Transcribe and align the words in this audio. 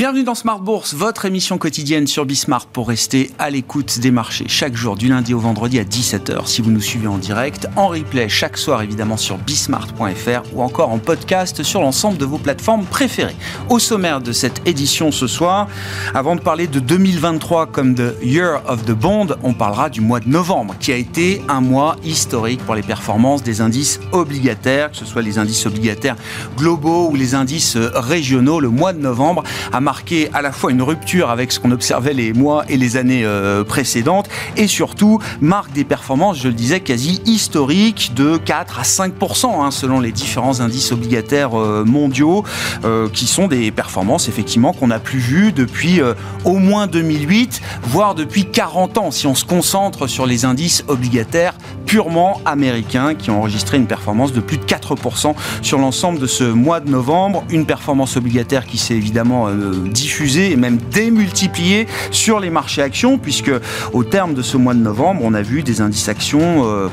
Bienvenue 0.00 0.24
dans 0.24 0.34
Smart 0.34 0.60
Bourse, 0.60 0.94
votre 0.94 1.26
émission 1.26 1.58
quotidienne 1.58 2.06
sur 2.06 2.24
Bismart 2.24 2.64
pour 2.64 2.88
rester 2.88 3.30
à 3.38 3.50
l'écoute 3.50 3.98
des 3.98 4.10
marchés 4.10 4.46
chaque 4.48 4.74
jour 4.74 4.96
du 4.96 5.08
lundi 5.08 5.34
au 5.34 5.38
vendredi 5.38 5.78
à 5.78 5.84
17h 5.84 6.46
si 6.46 6.62
vous 6.62 6.70
nous 6.70 6.80
suivez 6.80 7.06
en 7.06 7.18
direct, 7.18 7.68
en 7.76 7.88
replay 7.88 8.26
chaque 8.26 8.56
soir 8.56 8.80
évidemment 8.80 9.18
sur 9.18 9.36
bismart.fr 9.36 10.54
ou 10.54 10.62
encore 10.62 10.88
en 10.88 10.96
podcast 10.96 11.62
sur 11.62 11.82
l'ensemble 11.82 12.16
de 12.16 12.24
vos 12.24 12.38
plateformes 12.38 12.86
préférées. 12.86 13.36
Au 13.68 13.78
sommaire 13.78 14.22
de 14.22 14.32
cette 14.32 14.66
édition 14.66 15.12
ce 15.12 15.26
soir, 15.26 15.68
avant 16.14 16.34
de 16.34 16.40
parler 16.40 16.66
de 16.66 16.80
2023 16.80 17.66
comme 17.66 17.94
The 17.94 18.14
Year 18.22 18.62
of 18.66 18.86
the 18.86 18.92
Bond, 18.92 19.36
on 19.42 19.52
parlera 19.52 19.90
du 19.90 20.00
mois 20.00 20.20
de 20.20 20.30
novembre 20.30 20.76
qui 20.80 20.92
a 20.92 20.96
été 20.96 21.42
un 21.46 21.60
mois 21.60 21.96
historique 22.04 22.64
pour 22.64 22.74
les 22.74 22.82
performances 22.82 23.42
des 23.42 23.60
indices 23.60 24.00
obligataires, 24.12 24.92
que 24.92 24.96
ce 24.96 25.04
soit 25.04 25.20
les 25.20 25.36
indices 25.36 25.66
obligataires 25.66 26.16
globaux 26.56 27.10
ou 27.10 27.16
les 27.16 27.34
indices 27.34 27.76
régionaux. 27.76 28.60
Le 28.60 28.70
mois 28.70 28.94
de 28.94 29.00
novembre 29.00 29.44
a 29.74 29.89
marqué 29.90 30.30
à 30.32 30.40
la 30.40 30.52
fois 30.52 30.70
une 30.70 30.82
rupture 30.82 31.30
avec 31.30 31.50
ce 31.50 31.58
qu'on 31.58 31.72
observait 31.72 32.12
les 32.12 32.32
mois 32.32 32.64
et 32.68 32.76
les 32.76 32.96
années 32.96 33.24
euh, 33.24 33.64
précédentes 33.64 34.28
et 34.56 34.68
surtout 34.68 35.18
marque 35.40 35.72
des 35.72 35.82
performances, 35.82 36.38
je 36.38 36.46
le 36.46 36.54
disais, 36.54 36.78
quasi 36.78 37.20
historiques 37.26 38.12
de 38.14 38.36
4 38.36 38.78
à 38.78 38.82
5% 38.82 39.46
hein, 39.46 39.72
selon 39.72 39.98
les 39.98 40.12
différents 40.12 40.60
indices 40.60 40.92
obligataires 40.92 41.58
euh, 41.58 41.82
mondiaux 41.84 42.44
euh, 42.84 43.08
qui 43.08 43.26
sont 43.26 43.48
des 43.48 43.72
performances 43.72 44.28
effectivement 44.28 44.72
qu'on 44.72 44.86
n'a 44.86 45.00
plus 45.00 45.18
vues 45.18 45.50
depuis 45.50 46.00
au 46.44 46.58
moins 46.58 46.86
2008, 46.86 47.60
voire 47.82 48.14
depuis 48.14 48.44
40 48.44 48.96
ans 48.98 49.10
si 49.10 49.26
on 49.26 49.34
se 49.34 49.44
concentre 49.44 50.06
sur 50.06 50.24
les 50.24 50.44
indices 50.44 50.84
obligataires 50.86 51.54
purement 51.84 52.40
américains 52.44 53.16
qui 53.16 53.30
ont 53.30 53.38
enregistré 53.38 53.76
une 53.76 53.88
performance 53.88 54.32
de 54.32 54.40
plus 54.40 54.58
de 54.58 54.64
4 54.64 54.94
sur 55.62 55.78
l'ensemble 55.78 56.20
de 56.20 56.28
ce 56.28 56.44
mois 56.44 56.78
de 56.78 56.88
novembre, 56.88 57.42
une 57.50 57.66
performance 57.66 58.16
obligataire 58.16 58.66
qui 58.66 58.78
s'est 58.78 58.94
évidemment 58.94 59.48
diffusé 59.88 60.52
et 60.52 60.56
même 60.56 60.78
démultiplié 60.92 61.86
sur 62.10 62.40
les 62.40 62.50
marchés 62.50 62.82
actions, 62.82 63.18
puisque 63.18 63.52
au 63.92 64.04
terme 64.04 64.34
de 64.34 64.42
ce 64.42 64.56
mois 64.56 64.74
de 64.74 64.80
novembre, 64.80 65.20
on 65.24 65.34
a 65.34 65.42
vu 65.42 65.62
des 65.62 65.80
indices 65.80 66.08
actions 66.08 66.64
euh, 66.64 66.88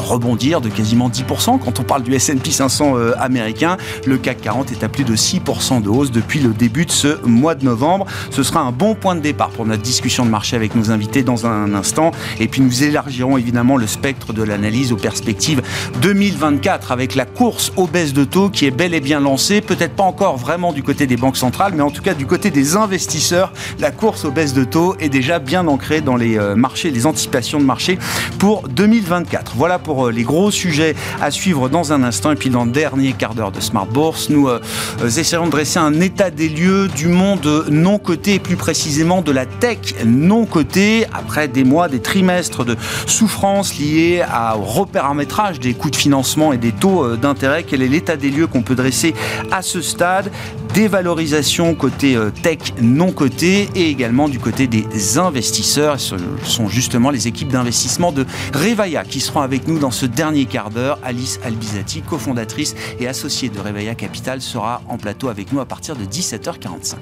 rebondir 0.00 0.60
de 0.60 0.68
quasiment 0.68 1.08
10%. 1.08 1.58
Quand 1.58 1.80
on 1.80 1.82
parle 1.82 2.02
du 2.02 2.14
S&P 2.14 2.50
500 2.50 2.96
euh, 2.96 3.12
américain, 3.18 3.76
le 4.06 4.18
CAC 4.18 4.40
40 4.42 4.72
est 4.72 4.84
à 4.84 4.88
plus 4.88 5.04
de 5.04 5.16
6% 5.16 5.82
de 5.82 5.88
hausse 5.88 6.10
depuis 6.10 6.40
le 6.40 6.50
début 6.50 6.86
de 6.86 6.90
ce 6.90 7.24
mois 7.24 7.54
de 7.54 7.64
novembre. 7.64 8.06
Ce 8.30 8.42
sera 8.42 8.60
un 8.60 8.72
bon 8.72 8.94
point 8.94 9.14
de 9.14 9.20
départ 9.20 9.50
pour 9.50 9.66
notre 9.66 9.82
discussion 9.82 10.24
de 10.24 10.30
marché 10.30 10.56
avec 10.56 10.74
nos 10.74 10.90
invités 10.90 11.22
dans 11.22 11.46
un 11.46 11.74
instant. 11.74 12.10
Et 12.38 12.48
puis 12.48 12.60
nous 12.60 12.82
élargirons 12.82 13.36
évidemment 13.36 13.76
le 13.76 13.86
spectre 13.86 14.32
de 14.32 14.42
l'analyse 14.42 14.92
aux 14.92 14.96
perspectives 14.96 15.62
2024 16.02 16.92
avec 16.92 17.14
la 17.14 17.26
course 17.26 17.72
aux 17.76 17.86
baisses 17.86 18.12
de 18.12 18.24
taux 18.24 18.50
qui 18.50 18.66
est 18.66 18.70
bel 18.70 18.94
et 18.94 19.00
bien 19.00 19.20
lancée. 19.20 19.60
Peut-être 19.60 19.94
pas 19.94 20.02
encore 20.02 20.36
vraiment 20.36 20.72
du 20.72 20.82
côté 20.82 21.06
des 21.06 21.16
banques 21.16 21.36
centrales, 21.36 21.72
mais 21.74 21.82
en 21.82 21.90
tout 21.90 22.02
cas 22.02 22.14
du 22.14 22.26
côté 22.26 22.50
des 22.50 22.76
investisseurs, 22.76 23.52
la 23.78 23.90
course 23.90 24.24
aux 24.24 24.30
baisses 24.30 24.54
de 24.54 24.64
taux 24.64 24.96
est 24.98 25.08
déjà 25.08 25.38
bien 25.38 25.66
ancrée 25.66 26.00
dans 26.00 26.16
les 26.16 26.38
euh, 26.38 26.54
marchés, 26.54 26.90
les 26.90 27.06
anticipations 27.06 27.58
de 27.58 27.64
marché 27.64 27.98
pour 28.38 28.68
2024. 28.68 29.54
Voilà 29.56 29.78
pour 29.78 29.89
euh, 29.98 30.10
les 30.10 30.22
gros 30.22 30.50
sujets 30.50 30.94
à 31.20 31.30
suivre 31.30 31.68
dans 31.68 31.92
un 31.92 32.02
instant. 32.02 32.32
Et 32.32 32.36
puis 32.36 32.50
dans 32.50 32.64
le 32.64 32.70
dernier 32.70 33.12
quart 33.12 33.34
d'heure 33.34 33.52
de 33.52 33.60
Smart 33.60 33.86
Bourse, 33.86 34.28
nous 34.30 34.48
euh, 34.48 34.60
euh, 35.02 35.08
essayerons 35.08 35.46
de 35.46 35.50
dresser 35.50 35.78
un 35.78 36.00
état 36.00 36.30
des 36.30 36.48
lieux 36.48 36.88
du 36.88 37.08
monde 37.08 37.66
non 37.70 37.98
coté 37.98 38.34
et 38.34 38.38
plus 38.38 38.56
précisément 38.56 39.22
de 39.22 39.32
la 39.32 39.46
tech 39.46 39.78
non 40.04 40.46
cotée 40.46 41.06
après 41.12 41.48
des 41.48 41.64
mois, 41.64 41.88
des 41.88 42.00
trimestres 42.00 42.64
de 42.64 42.76
souffrance 43.06 43.78
liés 43.78 44.22
au 44.56 44.62
reparamétrage 44.62 45.60
des 45.60 45.74
coûts 45.74 45.90
de 45.90 45.96
financement 45.96 46.52
et 46.52 46.58
des 46.58 46.72
taux 46.72 47.16
d'intérêt. 47.16 47.64
Quel 47.64 47.82
est 47.82 47.88
l'état 47.88 48.16
des 48.16 48.30
lieux 48.30 48.46
qu'on 48.46 48.62
peut 48.62 48.74
dresser 48.74 49.14
à 49.50 49.62
ce 49.62 49.80
stade? 49.80 50.30
Dévalorisation 50.74 51.74
côté 51.74 52.16
tech 52.42 52.58
non 52.80 53.10
coté 53.10 53.68
et 53.74 53.90
également 53.90 54.28
du 54.28 54.38
côté 54.38 54.68
des 54.68 55.18
investisseurs. 55.18 55.98
Ce 55.98 56.14
sont 56.44 56.68
justement 56.68 57.10
les 57.10 57.26
équipes 57.26 57.48
d'investissement 57.48 58.12
de 58.12 58.24
Revaya 58.54 59.04
qui 59.04 59.20
seront 59.20 59.40
avec 59.40 59.66
nous 59.66 59.78
dans 59.78 59.90
ce 59.90 60.06
dernier 60.06 60.44
quart 60.44 60.70
d'heure. 60.70 60.98
Alice 61.02 61.40
Albizati, 61.42 62.02
cofondatrice 62.02 62.76
et 63.00 63.08
associée 63.08 63.48
de 63.48 63.58
Réveilla 63.58 63.96
Capital, 63.96 64.40
sera 64.40 64.82
en 64.88 64.96
plateau 64.96 65.28
avec 65.28 65.52
nous 65.52 65.60
à 65.60 65.66
partir 65.66 65.96
de 65.96 66.04
17h45. 66.04 66.94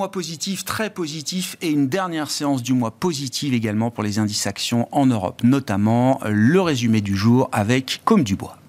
Mois 0.00 0.10
positif, 0.10 0.64
très 0.64 0.88
positif, 0.88 1.58
et 1.60 1.68
une 1.68 1.86
dernière 1.86 2.30
séance 2.30 2.62
du 2.62 2.72
mois 2.72 2.90
positive 2.90 3.52
également 3.52 3.90
pour 3.90 4.02
les 4.02 4.18
indices 4.18 4.46
actions 4.46 4.88
en 4.92 5.04
Europe, 5.04 5.42
notamment 5.44 6.20
le 6.24 6.58
résumé 6.62 7.02
du 7.02 7.14
jour 7.14 7.50
avec 7.52 8.00
Comme 8.06 8.24
du 8.24 8.34
Bois. 8.34 8.59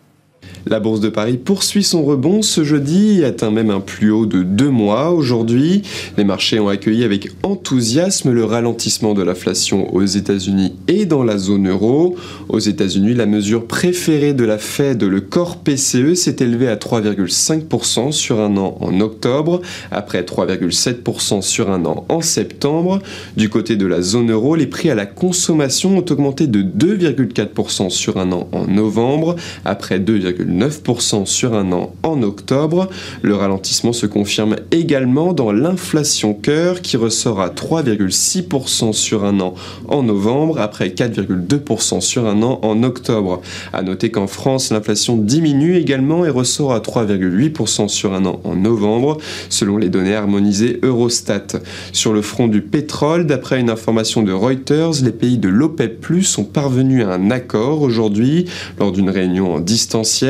La 0.67 0.79
bourse 0.79 0.99
de 0.99 1.09
Paris 1.09 1.37
poursuit 1.37 1.83
son 1.83 2.03
rebond 2.03 2.43
ce 2.43 2.63
jeudi, 2.63 3.23
atteint 3.25 3.49
même 3.49 3.71
un 3.71 3.79
plus 3.79 4.11
haut 4.11 4.27
de 4.27 4.43
deux 4.43 4.69
mois 4.69 5.09
aujourd'hui. 5.09 5.81
Les 6.17 6.23
marchés 6.23 6.59
ont 6.59 6.67
accueilli 6.67 7.03
avec 7.03 7.29
enthousiasme 7.41 8.31
le 8.31 8.45
ralentissement 8.45 9.15
de 9.15 9.23
l'inflation 9.23 9.91
aux 9.93 10.05
États-Unis 10.05 10.75
et 10.87 11.05
dans 11.05 11.23
la 11.23 11.39
zone 11.39 11.67
euro. 11.67 12.15
Aux 12.47 12.59
États-Unis, 12.59 13.15
la 13.15 13.25
mesure 13.25 13.65
préférée 13.65 14.33
de 14.33 14.45
la 14.45 14.59
Fed, 14.59 15.01
le 15.01 15.19
corps 15.19 15.57
PCE, 15.57 16.13
s'est 16.13 16.35
élevé 16.39 16.67
à 16.67 16.75
3,5% 16.75 18.11
sur 18.11 18.39
un 18.39 18.55
an 18.57 18.77
en 18.81 18.99
octobre, 19.01 19.61
après 19.89 20.21
3,7% 20.21 21.41
sur 21.41 21.71
un 21.71 21.85
an 21.85 22.05
en 22.07 22.21
septembre. 22.21 22.99
Du 23.35 23.49
côté 23.49 23.75
de 23.77 23.87
la 23.87 24.01
zone 24.01 24.31
euro, 24.31 24.55
les 24.55 24.67
prix 24.67 24.91
à 24.91 24.95
la 24.95 25.07
consommation 25.07 25.97
ont 25.97 26.05
augmenté 26.07 26.45
de 26.45 26.61
2,4% 26.61 27.89
sur 27.89 28.17
un 28.17 28.31
an 28.31 28.47
en 28.51 28.67
novembre, 28.67 29.35
après 29.65 29.99
2,9% 30.31 30.71
9% 30.81 31.25
sur 31.25 31.53
un 31.53 31.71
an 31.71 31.93
en 32.03 32.21
octobre. 32.23 32.89
Le 33.21 33.35
ralentissement 33.35 33.93
se 33.93 34.05
confirme 34.05 34.55
également 34.71 35.33
dans 35.33 35.51
l'inflation 35.51 36.33
cœur 36.33 36.81
qui 36.81 36.97
ressort 36.97 37.41
à 37.41 37.49
3,6% 37.49 38.93
sur 38.93 39.25
un 39.25 39.39
an 39.39 39.55
en 39.87 40.03
novembre 40.03 40.59
après 40.59 40.89
4,2% 40.89 42.01
sur 42.01 42.25
un 42.25 42.41
an 42.43 42.59
en 42.63 42.83
octobre. 42.83 43.41
A 43.73 43.81
noter 43.81 44.11
qu'en 44.11 44.27
France, 44.27 44.71
l'inflation 44.71 45.17
diminue 45.17 45.77
également 45.77 46.25
et 46.25 46.29
ressort 46.29 46.73
à 46.73 46.79
3,8% 46.79 47.87
sur 47.87 48.13
un 48.13 48.25
an 48.25 48.39
en 48.43 48.55
novembre 48.55 49.17
selon 49.49 49.77
les 49.77 49.89
données 49.89 50.15
harmonisées 50.15 50.79
Eurostat. 50.83 51.59
Sur 51.91 52.13
le 52.13 52.21
front 52.21 52.47
du 52.47 52.61
pétrole, 52.61 53.25
d'après 53.25 53.59
une 53.59 53.69
information 53.69 54.23
de 54.23 54.31
Reuters, 54.31 55.03
les 55.03 55.11
pays 55.11 55.37
de 55.37 55.49
l'OPEP+ 55.49 55.99
sont 56.23 56.43
parvenus 56.43 57.05
à 57.05 57.13
un 57.13 57.31
accord 57.31 57.81
aujourd'hui 57.81 58.45
lors 58.79 58.91
d'une 58.91 59.09
réunion 59.09 59.55
en 59.55 59.59
distanciel 59.59 60.20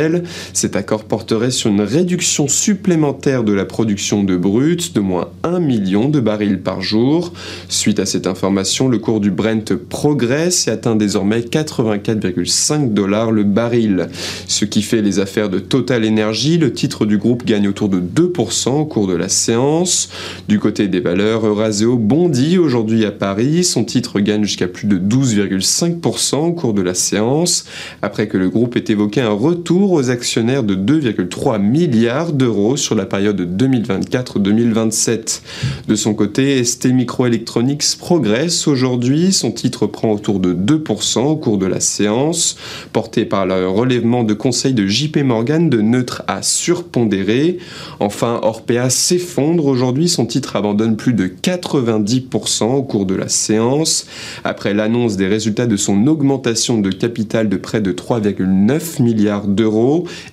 cet 0.54 0.76
accord 0.76 1.04
porterait 1.04 1.52
sur 1.52 1.70
une 1.70 1.82
réduction 1.82 2.48
supplémentaire 2.48 3.44
de 3.44 3.54
la 3.54 3.66
production 3.66 4.24
de 4.24 4.38
brut 4.38 4.94
de 4.94 5.00
moins 5.00 5.30
1 5.44 5.60
million 5.60 6.08
de 6.08 6.20
barils 6.20 6.62
par 6.62 6.82
jour. 6.82 7.34
Suite 7.70 8.00
à 8.00 8.06
cette 8.06 8.28
information, 8.28 8.88
le 8.88 9.00
cours 9.00 9.20
du 9.20 9.32
Brent 9.32 9.76
progresse 9.90 10.68
et 10.68 10.72
atteint 10.72 10.96
désormais 10.96 11.42
84,5 11.42 12.94
dollars 12.94 13.32
le 13.32 13.44
baril. 13.44 14.08
Ce 14.48 14.66
qui 14.66 14.82
fait 14.82 15.02
les 15.02 15.20
affaires 15.20 15.50
de 15.50 15.60
Total 15.60 16.06
Energy, 16.06 16.58
le 16.58 16.72
titre 16.74 17.06
du 17.06 17.18
groupe 17.18 17.46
gagne 17.46 17.68
autour 17.68 17.90
de 17.90 18.00
2% 18.00 18.70
au 18.70 18.86
cours 18.86 19.08
de 19.08 19.16
la 19.16 19.30
séance. 19.30 20.10
Du 20.48 20.60
côté 20.60 20.88
des 20.88 21.00
valeurs, 21.00 21.46
Euraseo 21.46 21.98
bondit 21.98 22.58
aujourd'hui 22.58 23.06
à 23.06 23.12
Paris. 23.12 23.64
Son 23.64 23.84
titre 23.84 24.20
gagne 24.20 24.44
jusqu'à 24.44 24.68
plus 24.68 24.88
de 24.88 24.98
12,5% 24.98 26.36
au 26.36 26.54
cours 26.54 26.74
de 26.74 26.82
la 26.82 26.94
séance, 26.94 27.66
après 28.02 28.28
que 28.28 28.38
le 28.38 28.50
groupe 28.50 28.76
ait 28.76 28.86
évoqué 28.88 29.22
un 29.22 29.32
retour 29.32 29.81
aux 29.90 30.10
actionnaires 30.10 30.64
de 30.64 30.76
2,3 30.76 31.60
milliards 31.60 32.34
d'euros 32.34 32.78
sur 32.78 32.94
la 32.94 33.06
période 33.06 33.42
2024-2027. 33.42 35.42
De 35.88 35.96
son 35.96 36.14
côté, 36.14 36.64
ST 36.64 36.88
Microelectronics 36.88 37.98
progresse 37.98 38.68
aujourd'hui. 38.68 39.32
Son 39.32 39.52
titre 39.52 39.88
prend 39.88 40.12
autour 40.12 40.40
de 40.40 40.54
2% 40.54 41.20
au 41.20 41.36
cours 41.36 41.58
de 41.58 41.66
la 41.66 41.80
séance, 41.80 42.58
porté 42.94 43.26
par 43.26 43.46
le 43.46 43.68
relèvement 43.68 44.24
de 44.24 44.34
conseil 44.34 44.74
de 44.74 44.86
JP 44.86 45.18
Morgan 45.24 45.70
de 45.70 45.82
neutre 45.82 46.24
à 46.28 46.42
surpondéré. 46.42 47.58
Enfin, 48.00 48.40
Orpea 48.44 48.90
s'effondre 48.90 49.66
aujourd'hui. 49.66 50.10
Son 50.10 50.26
titre 50.26 50.56
abandonne 50.56 50.98
plus 50.98 51.14
de 51.14 51.28
90% 51.28 52.66
au 52.66 52.84
cours 52.84 53.06
de 53.06 53.16
la 53.16 53.30
séance. 53.30 54.06
Après 54.44 54.74
l'annonce 54.74 55.18
des 55.18 55.28
résultats 55.28 55.68
de 55.68 55.78
son 55.78 56.08
augmentation 56.08 56.80
de 56.80 56.90
capital 56.90 57.50
de 57.50 57.58
près 57.58 57.82
de 57.82 57.92
3,9 57.92 59.02
milliards 59.02 59.48
d'euros, 59.48 59.71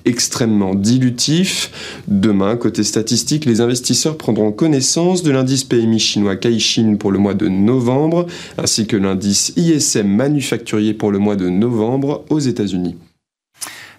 extrêmement 0.05 0.75
dilutif. 0.75 1.71
Demain, 2.09 2.57
côté 2.57 2.85
statistique, 2.85 3.45
les 3.45 3.61
investisseurs 3.61 4.17
prendront 4.17 4.53
connaissance 4.53 5.23
de 5.23 5.31
l'indice 5.31 5.65
PMI 5.65 5.99
chinois 5.99 6.37
Caixin 6.37 6.97
pour 6.99 7.11
le 7.11 7.19
mois 7.19 7.35
de 7.35 7.49
novembre, 7.49 8.27
ainsi 8.57 8.87
que 8.87 8.97
l'indice 8.97 9.53
ISM 9.57 10.07
manufacturier 10.07 10.95
pour 10.95 11.11
le 11.11 11.19
mois 11.19 11.37
de 11.37 11.49
novembre 11.49 12.25
aux 12.31 12.39
États-Unis. 12.39 12.97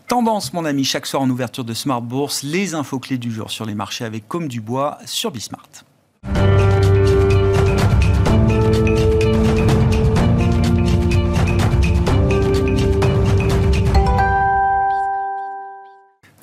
Tendance, 0.08 0.54
mon 0.54 0.66
ami, 0.66 0.84
chaque 0.84 1.06
soir 1.06 1.22
en 1.22 1.30
ouverture 1.30 1.64
de 1.64 1.74
Smart 1.74 2.02
Bourse, 2.02 2.42
les 2.42 2.74
infos 2.74 2.98
clés 2.98 3.20
du 3.20 3.32
jour 3.32 3.52
sur 3.52 3.66
les 3.66 3.76
marchés 3.76 4.06
avec 4.06 4.28
Comme 4.28 4.48
du 4.48 4.60
Bois 4.60 4.98
sur 5.06 5.30
Bismart. 5.32 5.70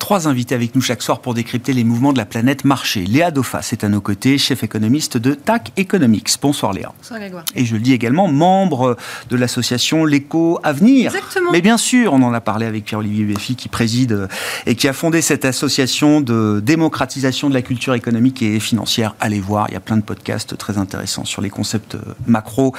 Trois 0.07 0.29
invités 0.29 0.55
avec 0.55 0.73
nous 0.73 0.79
chaque 0.79 1.01
soir 1.01 1.19
pour 1.19 1.33
décrypter 1.33 1.73
les 1.73 1.83
mouvements 1.83 2.13
de 2.13 2.17
la 2.17 2.23
planète 2.23 2.63
marché. 2.63 3.03
Léa 3.03 3.29
Dauphas 3.29 3.71
est 3.73 3.83
à 3.83 3.89
nos 3.89 3.99
côtés, 3.99 4.37
chef 4.37 4.63
économiste 4.63 5.17
de 5.17 5.33
TAC 5.33 5.73
Economics. 5.75 6.33
Bonsoir 6.41 6.71
Léa. 6.71 6.93
Bonsoir 6.97 7.19
Grégoire. 7.19 7.43
Et 7.55 7.65
je 7.65 7.73
le 7.73 7.81
dis 7.81 7.91
également, 7.91 8.29
membre 8.29 8.95
de 9.29 9.35
l'association 9.35 10.05
L'Éco 10.05 10.61
Avenir. 10.63 11.13
Exactement. 11.13 11.51
Mais 11.51 11.59
bien 11.59 11.75
sûr, 11.75 12.13
on 12.13 12.21
en 12.21 12.31
a 12.31 12.39
parlé 12.39 12.65
avec 12.65 12.85
Pierre-Olivier 12.85 13.25
Béfi 13.25 13.57
qui 13.57 13.67
préside 13.67 14.13
euh, 14.13 14.27
et 14.65 14.75
qui 14.75 14.87
a 14.87 14.93
fondé 14.93 15.21
cette 15.21 15.43
association 15.43 16.21
de 16.21 16.61
démocratisation 16.63 17.49
de 17.49 17.53
la 17.53 17.61
culture 17.61 17.93
économique 17.93 18.41
et 18.41 18.61
financière. 18.61 19.13
Allez 19.19 19.41
voir, 19.41 19.65
il 19.67 19.73
y 19.73 19.75
a 19.75 19.81
plein 19.81 19.97
de 19.97 20.03
podcasts 20.03 20.57
très 20.57 20.77
intéressants 20.77 21.25
sur 21.25 21.41
les 21.41 21.49
concepts 21.49 21.95
euh, 21.95 22.13
macro 22.27 22.73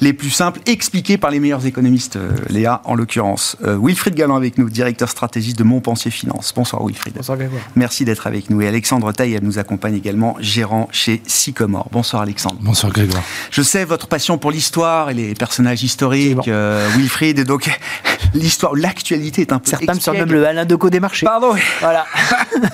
les 0.00 0.12
plus 0.12 0.30
simples, 0.30 0.58
expliqués 0.66 1.16
par 1.16 1.30
les 1.30 1.38
meilleurs 1.38 1.64
économistes, 1.64 2.16
euh, 2.16 2.32
Léa 2.48 2.82
en 2.86 2.96
l'occurrence. 2.96 3.56
Wilfried 3.62 4.16
Galland 4.16 4.34
avec 4.34 4.58
nous, 4.58 4.68
directeur 4.68 5.08
stratégiste 5.08 5.56
de 5.60 5.62
Montpensier 5.62 6.10
Finance. 6.10 6.52
Bonsoir 6.56 6.71
Wilfried. 6.80 7.14
Bonsoir 7.14 7.38
Grégoire. 7.38 7.62
Merci 7.76 8.04
d'être 8.04 8.26
avec 8.26 8.50
nous. 8.50 8.62
Et 8.62 8.68
Alexandre 8.68 9.12
Taille 9.12 9.38
nous 9.42 9.58
accompagne 9.58 9.94
également, 9.94 10.36
gérant 10.40 10.88
chez 10.92 11.22
Sycomore. 11.26 11.88
Bonsoir 11.92 12.22
Alexandre. 12.22 12.58
Bonsoir 12.60 12.92
Grégoire. 12.92 13.22
Je 13.50 13.62
sais 13.62 13.84
votre 13.84 14.06
passion 14.06 14.38
pour 14.38 14.50
l'histoire 14.50 15.10
et 15.10 15.14
les 15.14 15.34
personnages 15.34 15.82
historiques, 15.82 16.48
euh, 16.48 16.88
Wilfried, 16.96 17.38
et 17.38 17.44
donc 17.44 17.68
l'histoire, 18.34 18.74
l'actualité 18.74 19.42
est 19.42 19.52
un 19.52 19.58
peu. 19.58 19.70
Certains 19.70 19.94
me 19.94 20.00
surnomment 20.00 20.32
le 20.32 20.46
Alain 20.46 20.64
Decaux 20.64 20.90
des 20.90 21.00
marchés. 21.00 21.26
Pardon. 21.26 21.54
Voilà. 21.80 22.06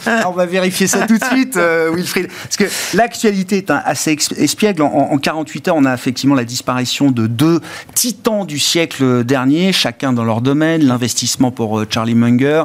On 0.26 0.32
va 0.32 0.46
vérifier 0.46 0.86
ça 0.86 1.06
tout 1.06 1.18
de 1.18 1.24
suite, 1.24 1.56
euh, 1.56 1.90
Wilfried. 1.94 2.28
Parce 2.28 2.56
que 2.56 2.96
l'actualité 2.96 3.58
est 3.58 3.70
assez 3.70 4.16
espiègle. 4.36 4.82
En, 4.82 5.12
en, 5.12 5.18
48 5.18 5.68
heures, 5.68 5.76
on 5.76 5.84
a 5.84 5.94
effectivement 5.94 6.34
la 6.34 6.44
disparition 6.44 7.10
de 7.10 7.26
deux 7.26 7.60
titans 7.94 8.46
du 8.46 8.58
siècle 8.58 9.24
dernier, 9.24 9.72
chacun 9.72 10.12
dans 10.12 10.24
leur 10.24 10.40
domaine. 10.40 10.84
L'investissement 10.84 11.50
pour 11.50 11.78
euh, 11.78 11.86
Charlie 11.88 12.14
Munger, 12.14 12.64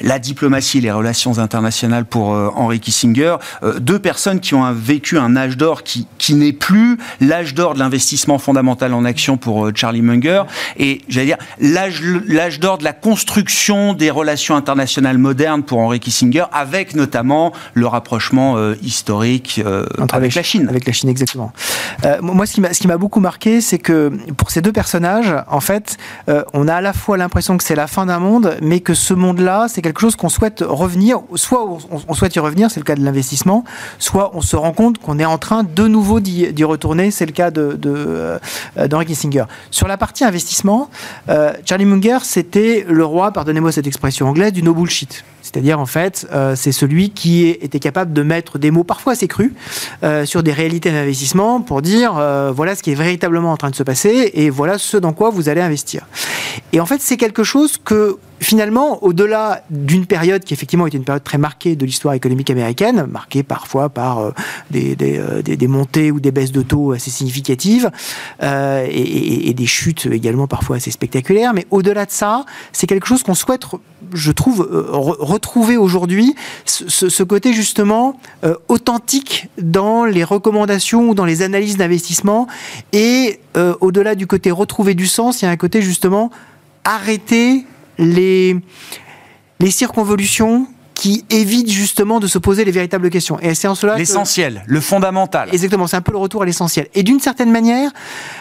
la 0.00 0.18
diplomatie 0.18 0.73
les 0.80 0.90
relations 0.90 1.38
internationales 1.38 2.04
pour 2.04 2.34
euh, 2.34 2.50
Henry 2.54 2.80
Kissinger. 2.80 3.36
Euh, 3.62 3.78
deux 3.78 3.98
personnes 3.98 4.40
qui 4.40 4.54
ont 4.54 4.64
un, 4.64 4.72
vécu 4.72 5.18
un 5.18 5.36
âge 5.36 5.56
d'or 5.56 5.82
qui, 5.82 6.06
qui 6.18 6.34
n'est 6.34 6.52
plus 6.52 6.98
l'âge 7.20 7.54
d'or 7.54 7.74
de 7.74 7.78
l'investissement 7.78 8.38
fondamental 8.38 8.94
en 8.94 9.04
action 9.04 9.36
pour 9.36 9.66
euh, 9.66 9.72
Charlie 9.74 10.02
Munger. 10.02 10.42
Et 10.76 11.02
j'allais 11.08 11.26
dire 11.26 11.38
l'âge 11.60 12.02
l'âge 12.26 12.60
d'or 12.60 12.78
de 12.78 12.84
la 12.84 12.92
construction 12.92 13.92
des 13.94 14.10
relations 14.10 14.56
internationales 14.56 15.18
modernes 15.18 15.62
pour 15.62 15.78
Henry 15.78 16.00
Kissinger, 16.00 16.44
avec 16.52 16.94
notamment 16.94 17.52
le 17.74 17.86
rapprochement 17.86 18.56
euh, 18.56 18.74
historique 18.82 19.60
euh, 19.64 19.86
Entre 19.98 20.14
avec 20.14 20.34
la 20.34 20.42
Chine. 20.42 20.66
Avec 20.68 20.86
la 20.86 20.92
Chine, 20.92 21.08
exactement. 21.08 21.52
Euh, 22.04 22.18
moi, 22.20 22.46
ce 22.46 22.78
qui 22.78 22.88
m'a 22.88 22.98
beaucoup 22.98 23.20
marqué, 23.20 23.60
c'est 23.60 23.78
que 23.78 24.12
pour 24.36 24.50
ces 24.50 24.60
deux 24.60 24.72
personnages, 24.72 25.34
en 25.48 25.60
fait, 25.60 25.96
on 26.52 26.68
a 26.68 26.74
à 26.74 26.80
la 26.80 26.92
fois 26.92 27.16
l'impression 27.16 27.56
que 27.56 27.64
c'est 27.64 27.74
la 27.74 27.86
fin 27.86 28.06
d'un 28.06 28.18
monde, 28.18 28.56
mais 28.62 28.80
que 28.80 28.94
ce 28.94 29.14
monde-là, 29.14 29.66
c'est 29.68 29.82
quelque 29.82 30.00
chose 30.00 30.16
qu'on 30.16 30.28
souhaite 30.28 30.63
revenir. 30.64 31.20
Soit 31.34 31.66
on, 32.08 32.14
souhaite 32.14 32.34
y 32.34 32.38
revenir, 32.38 32.70
c'est 32.70 32.80
le 32.80 32.84
cas 32.84 32.94
de 32.94 33.04
l'investissement, 33.04 33.64
soit 33.98 34.32
on 34.34 34.40
se 34.40 34.56
rend 34.56 34.72
compte 34.72 34.98
qu'on 34.98 35.18
est 35.18 35.24
en 35.24 35.38
train 35.38 35.62
de 35.62 35.86
nouveau 35.86 36.20
d'y 36.20 36.64
retourner, 36.64 37.10
c'est 37.10 37.26
le 37.26 37.32
cas 37.32 37.50
de, 37.50 37.72
de, 37.72 37.92
euh, 37.96 38.38
d'Henry 38.88 39.06
Kissinger. 39.06 39.44
Sur 39.70 39.88
la 39.88 39.96
partie 39.96 40.24
investissement, 40.24 40.90
euh, 41.28 41.52
Charlie 41.64 41.84
Munger, 41.84 42.18
c'était 42.22 42.84
le 42.88 43.04
roi, 43.04 43.32
pardonnez-moi 43.32 43.72
cette 43.72 43.86
expression 43.86 44.28
anglaise, 44.28 44.52
du 44.52 44.62
no 44.62 44.74
bullshit. 44.74 45.24
C'est-à-dire, 45.44 45.78
en 45.78 45.84
fait, 45.84 46.26
euh, 46.32 46.56
c'est 46.56 46.72
celui 46.72 47.10
qui 47.10 47.48
était 47.48 47.78
capable 47.78 48.14
de 48.14 48.22
mettre 48.22 48.58
des 48.58 48.70
mots 48.70 48.82
parfois 48.82 49.12
assez 49.12 49.28
crus 49.28 49.52
euh, 50.02 50.24
sur 50.24 50.42
des 50.42 50.54
réalités 50.54 50.90
d'investissement 50.90 51.60
pour 51.60 51.82
dire 51.82 52.16
euh, 52.16 52.50
voilà 52.50 52.74
ce 52.74 52.82
qui 52.82 52.92
est 52.92 52.94
véritablement 52.94 53.52
en 53.52 53.58
train 53.58 53.68
de 53.68 53.74
se 53.74 53.82
passer 53.82 54.30
et 54.32 54.48
voilà 54.48 54.78
ce 54.78 54.96
dans 54.96 55.12
quoi 55.12 55.28
vous 55.28 55.50
allez 55.50 55.60
investir. 55.60 56.06
Et 56.72 56.80
en 56.80 56.86
fait, 56.86 57.02
c'est 57.02 57.18
quelque 57.18 57.44
chose 57.44 57.76
que 57.76 58.16
finalement, 58.40 59.04
au-delà 59.04 59.64
d'une 59.68 60.06
période 60.06 60.44
qui 60.44 60.54
effectivement 60.54 60.86
était 60.86 60.96
une 60.96 61.04
période 61.04 61.24
très 61.24 61.38
marquée 61.38 61.76
de 61.76 61.84
l'histoire 61.84 62.14
économique 62.14 62.48
américaine, 62.48 63.06
marquée 63.06 63.42
parfois 63.42 63.90
par 63.90 64.32
des, 64.70 64.96
montées 65.68 66.10
ou 66.10 66.20
des 66.20 66.30
baisses 66.30 66.52
de 66.52 66.62
taux 66.62 66.92
assez 66.92 67.10
significatives 67.10 67.90
et, 68.42 69.54
des 69.54 69.66
chutes 69.66 70.06
également 70.06 70.46
parfois 70.46 70.76
assez 70.76 70.90
spectaculaires, 70.90 71.54
mais 71.54 71.66
au-delà 71.70 72.04
de 72.04 72.10
ça, 72.10 72.44
c'est 72.72 72.86
quelque 72.86 73.06
chose 73.06 73.22
qu'on 73.22 73.34
souhaite, 73.34 73.62
je 74.12 74.32
trouve, 74.32 74.68
retrouver 75.34 75.76
aujourd'hui, 75.76 76.34
ce, 76.64 77.22
côté 77.22 77.52
justement 77.52 78.18
euh, 78.44 78.54
authentique 78.68 79.48
dans 79.58 80.04
les 80.04 80.24
recommandations 80.24 81.08
ou 81.08 81.14
dans 81.14 81.24
les 81.24 81.42
analyses 81.42 81.76
d'investissement. 81.76 82.46
Et 82.92 83.40
euh, 83.56 83.74
au-delà 83.80 84.14
du 84.14 84.26
côté 84.26 84.50
retrouver 84.50 84.94
du 84.94 85.06
sens, 85.06 85.42
il 85.42 85.46
y 85.46 85.48
a 85.48 85.50
un 85.50 85.56
côté 85.56 85.82
justement 85.82 86.30
arrêter 86.84 87.66
les, 87.98 88.56
les 89.60 89.70
circonvolutions 89.70 90.66
qui 90.94 91.24
évite 91.28 91.70
justement 91.70 92.20
de 92.20 92.26
se 92.26 92.38
poser 92.38 92.64
les 92.64 92.70
véritables 92.70 93.10
questions. 93.10 93.38
Et 93.40 93.54
c'est 93.54 93.68
en 93.68 93.74
cela 93.74 93.96
l'essentiel, 93.96 94.62
que... 94.66 94.72
le 94.72 94.80
fondamental. 94.80 95.48
Exactement, 95.52 95.86
c'est 95.86 95.96
un 95.96 96.02
peu 96.02 96.12
le 96.12 96.18
retour 96.18 96.42
à 96.42 96.46
l'essentiel. 96.46 96.86
Et 96.94 97.02
d'une 97.02 97.20
certaine 97.20 97.50
manière, 97.50 97.90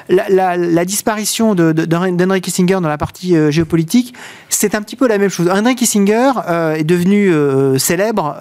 la, 0.08 0.30
la, 0.30 0.56
la 0.56 0.86
disparition 0.86 1.56
d'Henry 1.56 2.42
Kissinger 2.42 2.80
dans 2.82 2.90
la 2.90 2.98
partie 2.98 3.36
euh, 3.36 3.52
géopolitique, 3.52 4.14
c'est 4.50 4.76
un 4.76 4.82
petit 4.82 4.96
peu 4.96 5.08
la 5.08 5.18
même 5.18 5.30
chose. 5.30 5.50
Henry 5.50 5.76
Kissinger 5.76 6.32
euh, 6.48 6.76
est 6.76 6.84
devenu 6.84 7.34
euh, 7.34 7.78
célèbre 7.80 8.36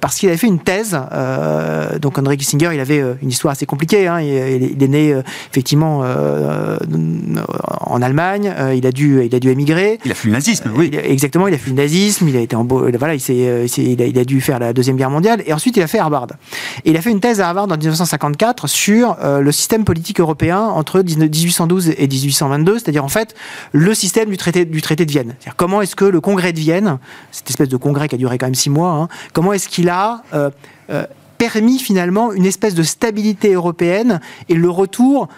parce 0.00 0.16
qu'il 0.16 0.28
avait 0.28 0.38
fait 0.38 0.46
une 0.46 0.60
thèse. 0.60 0.98
Donc 2.00 2.18
Henry 2.18 2.36
Kissinger, 2.36 2.70
il 2.74 2.80
avait 2.80 3.02
une 3.22 3.30
histoire 3.30 3.52
assez 3.52 3.66
compliquée. 3.66 4.06
Hein. 4.06 4.20
Il, 4.20 4.62
il, 4.72 4.82
est 4.82 4.88
né 4.88 5.16
effectivement 5.50 6.04
en 7.80 8.02
Allemagne. 8.02 8.52
il 8.74 8.86
a 8.86 8.92
dû, 8.92 9.24
il 9.24 9.34
a 9.34 9.40
dû 9.40 9.48
émigrer. 9.48 9.98
Il 10.04 10.12
a 10.12 10.14
fui 10.14 10.28
le 10.28 10.34
nazisme, 10.34 10.70
oui. 10.76 10.90
Exactement, 10.92 11.48
il 11.48 11.54
a 11.54 11.58
fui 11.58 11.70
le 11.70 11.76
nazisme. 11.76 12.28
Il 12.28 12.36
a 12.36 12.40
été 12.40 12.56
en 12.56 12.64
voilà, 12.64 13.14
il 13.14 13.20
s'est 13.20 13.63
il 13.66 14.02
a, 14.02 14.06
il 14.06 14.18
a, 14.18 14.24
dû 14.24 14.40
faire 14.40 14.58
la 14.58 14.72
Deuxième 14.72 14.96
Guerre 14.96 15.10
mondiale, 15.10 15.42
et 15.46 15.52
ensuite 15.52 15.76
il 15.76 15.82
a 15.82 15.86
fait 15.86 15.98
Harvard. 15.98 16.28
Il 16.84 16.96
a 16.96 17.02
fait 17.02 17.10
une 17.10 17.20
thèse 17.20 17.40
à 17.40 17.48
Harvard 17.48 17.64
en 17.64 17.76
1954 17.76 18.66
sur 18.66 19.16
euh, 19.22 19.40
le 19.40 19.52
système 19.52 19.84
politique 19.84 20.20
européen 20.20 20.60
entre 20.60 21.00
1812 21.00 21.90
et 21.96 22.06
1822, 22.06 22.78
c'est-à-dire 22.78 23.04
en 23.04 23.08
fait 23.08 23.34
le 23.72 23.94
système 23.94 24.30
du 24.30 24.36
traité, 24.36 24.64
du 24.64 24.82
traité 24.82 25.06
de 25.06 25.10
Vienne. 25.10 25.34
Comment 25.56 25.82
est-ce 25.82 25.96
que 25.96 26.04
le 26.04 26.20
congrès 26.20 26.52
de 26.52 26.58
Vienne, 26.58 26.98
cette 27.32 27.50
espèce 27.50 27.68
de 27.68 27.76
congrès 27.76 28.08
qui 28.08 28.14
a 28.14 28.18
duré 28.18 28.38
quand 28.38 28.46
même 28.46 28.54
six 28.54 28.70
mois, 28.70 28.90
hein, 28.90 29.08
comment 29.32 29.52
est-ce 29.52 29.68
qu'il 29.68 29.88
a... 29.88 30.22
Euh, 30.32 30.50
euh, 30.90 31.06
permis 31.36 31.80
finalement 31.80 32.32
une 32.32 32.46
espèce 32.46 32.74
de 32.74 32.84
stabilité 32.84 33.54
européenne 33.54 34.20
et 34.48 34.54
le 34.54 34.70
retour 34.70 35.28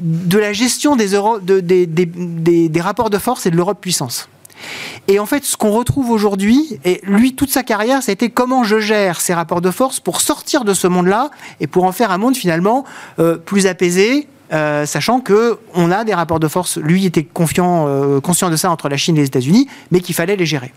de 0.00 0.38
la 0.38 0.54
gestion 0.54 0.96
des 0.96 2.80
rapports 2.80 3.10
de 3.10 3.18
force 3.18 3.44
et 3.44 3.50
de 3.50 3.56
l'Europe 3.56 3.78
puissance? 3.80 4.28
Et 5.08 5.18
en 5.18 5.26
fait, 5.26 5.44
ce 5.44 5.56
qu'on 5.56 5.70
retrouve 5.70 6.10
aujourd'hui, 6.10 6.78
et 6.84 7.00
lui, 7.04 7.34
toute 7.34 7.50
sa 7.50 7.62
carrière, 7.62 8.00
été 8.08 8.30
comment 8.30 8.64
je 8.64 8.78
gère 8.78 9.20
ces 9.20 9.34
rapports 9.34 9.60
de 9.60 9.70
force 9.70 10.00
pour 10.00 10.20
sortir 10.20 10.64
de 10.64 10.74
ce 10.74 10.86
monde-là 10.86 11.30
et 11.60 11.66
pour 11.66 11.84
en 11.84 11.92
faire 11.92 12.10
un 12.10 12.18
monde 12.18 12.36
finalement 12.36 12.84
euh, 13.18 13.36
plus 13.36 13.66
apaisé, 13.66 14.28
euh, 14.52 14.86
sachant 14.86 15.20
que 15.20 15.58
on 15.74 15.90
a 15.90 16.04
des 16.04 16.14
rapports 16.14 16.40
de 16.40 16.48
force. 16.48 16.78
Lui 16.78 17.06
était 17.06 17.24
confiant, 17.24 17.86
euh, 17.88 18.20
conscient 18.20 18.50
de 18.50 18.56
ça 18.56 18.70
entre 18.70 18.88
la 18.88 18.96
Chine 18.96 19.16
et 19.16 19.20
les 19.20 19.26
États-Unis, 19.26 19.68
mais 19.90 20.00
qu'il 20.00 20.14
fallait 20.14 20.36
les 20.36 20.46
gérer. 20.46 20.72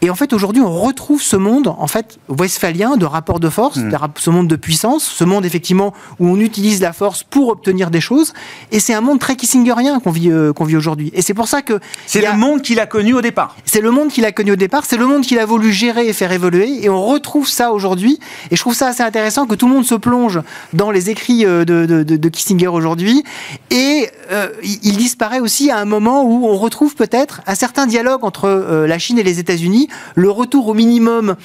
Et 0.00 0.10
en 0.10 0.14
fait, 0.14 0.32
aujourd'hui, 0.32 0.62
on 0.62 0.72
retrouve 0.72 1.22
ce 1.22 1.36
monde, 1.36 1.68
en 1.76 1.86
fait, 1.86 2.18
westphalien 2.28 2.96
de 2.96 3.04
rapport 3.04 3.40
de 3.40 3.48
force, 3.48 3.78
mmh. 3.78 3.90
ce 4.16 4.30
monde 4.30 4.46
de 4.46 4.56
puissance, 4.56 5.04
ce 5.04 5.24
monde 5.24 5.44
effectivement 5.44 5.92
où 6.20 6.28
on 6.28 6.38
utilise 6.38 6.80
la 6.80 6.92
force 6.92 7.24
pour 7.24 7.48
obtenir 7.48 7.90
des 7.90 8.00
choses. 8.00 8.32
Et 8.70 8.80
c'est 8.80 8.94
un 8.94 9.00
monde 9.00 9.18
très 9.18 9.34
kissingerien 9.34 9.98
qu'on 10.00 10.10
vit, 10.10 10.30
euh, 10.30 10.52
qu'on 10.52 10.64
vit 10.64 10.76
aujourd'hui. 10.76 11.10
Et 11.14 11.22
c'est 11.22 11.34
pour 11.34 11.48
ça 11.48 11.62
que 11.62 11.80
c'est 12.06 12.20
le 12.20 12.36
monde 12.36 12.62
qu'il 12.62 12.78
a 12.78 12.86
connu 12.86 13.14
au 13.14 13.20
départ. 13.20 13.56
C'est 13.64 13.80
le 13.80 13.90
monde 13.90 14.08
qu'il 14.08 14.24
a 14.24 14.32
connu 14.32 14.52
au 14.52 14.56
départ. 14.56 14.84
C'est 14.86 14.96
le 14.96 15.06
monde 15.06 15.22
qu'il 15.22 15.38
a 15.38 15.46
voulu 15.46 15.72
gérer 15.72 16.06
et 16.06 16.12
faire 16.12 16.30
évoluer. 16.30 16.84
Et 16.84 16.88
on 16.88 17.04
retrouve 17.04 17.48
ça 17.48 17.72
aujourd'hui. 17.72 18.20
Et 18.50 18.56
je 18.56 18.60
trouve 18.60 18.74
ça 18.74 18.88
assez 18.88 19.02
intéressant 19.02 19.46
que 19.46 19.54
tout 19.54 19.66
le 19.66 19.74
monde 19.74 19.84
se 19.84 19.96
plonge 19.96 20.40
dans 20.74 20.90
les 20.90 21.10
écrits 21.10 21.44
de, 21.44 21.64
de, 21.64 21.86
de, 21.86 22.02
de 22.02 22.28
Kissinger 22.28 22.68
aujourd'hui. 22.68 23.24
Et 23.70 24.08
euh, 24.30 24.48
il 24.62 24.96
disparaît 24.96 25.40
aussi 25.40 25.70
à 25.70 25.78
un 25.78 25.84
moment 25.84 26.22
où 26.22 26.46
on 26.46 26.56
retrouve 26.56 26.94
peut-être 26.94 27.40
un 27.46 27.54
certain 27.54 27.86
dialogue 27.86 28.24
entre 28.24 28.44
euh, 28.46 28.86
la 28.86 28.98
Chine 28.98 29.18
et 29.18 29.22
les 29.22 29.38
États-Unis 29.38 29.87
le 30.14 30.30
retour 30.30 30.68
au 30.68 30.74
minimum 30.74 31.36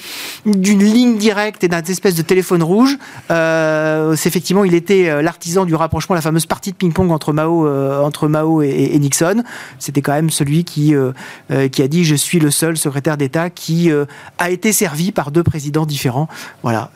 d'une 0.45 0.83
ligne 0.83 1.17
directe 1.17 1.63
et 1.63 1.67
d'un 1.67 1.81
espèce 1.81 2.15
de 2.15 2.21
téléphone 2.21 2.63
rouge. 2.63 2.97
Euh, 3.31 4.15
c'est 4.15 4.29
effectivement, 4.29 4.63
il 4.63 4.73
était 4.73 5.21
l'artisan 5.21 5.65
du 5.65 5.75
rapprochement, 5.75 6.15
la 6.15 6.21
fameuse 6.21 6.45
partie 6.45 6.71
de 6.71 6.77
ping-pong 6.77 7.11
entre 7.11 7.33
Mao, 7.33 7.67
euh, 7.67 8.01
entre 8.01 8.27
Mao 8.27 8.61
et, 8.61 8.91
et 8.93 8.99
Nixon. 8.99 9.43
C'était 9.79 10.01
quand 10.01 10.13
même 10.13 10.29
celui 10.29 10.63
qui, 10.63 10.95
euh, 10.95 11.11
qui 11.69 11.81
a 11.81 11.87
dit 11.87 12.03
Je 12.05 12.15
suis 12.15 12.39
le 12.39 12.51
seul 12.51 12.77
secrétaire 12.77 13.17
d'État 13.17 13.49
qui 13.49 13.91
a 14.37 14.49
été 14.49 14.73
servi 14.73 15.11
par 15.11 15.31
deux 15.31 15.43
présidents 15.43 15.85
différents. 15.85 16.27
Voilà, 16.61 16.91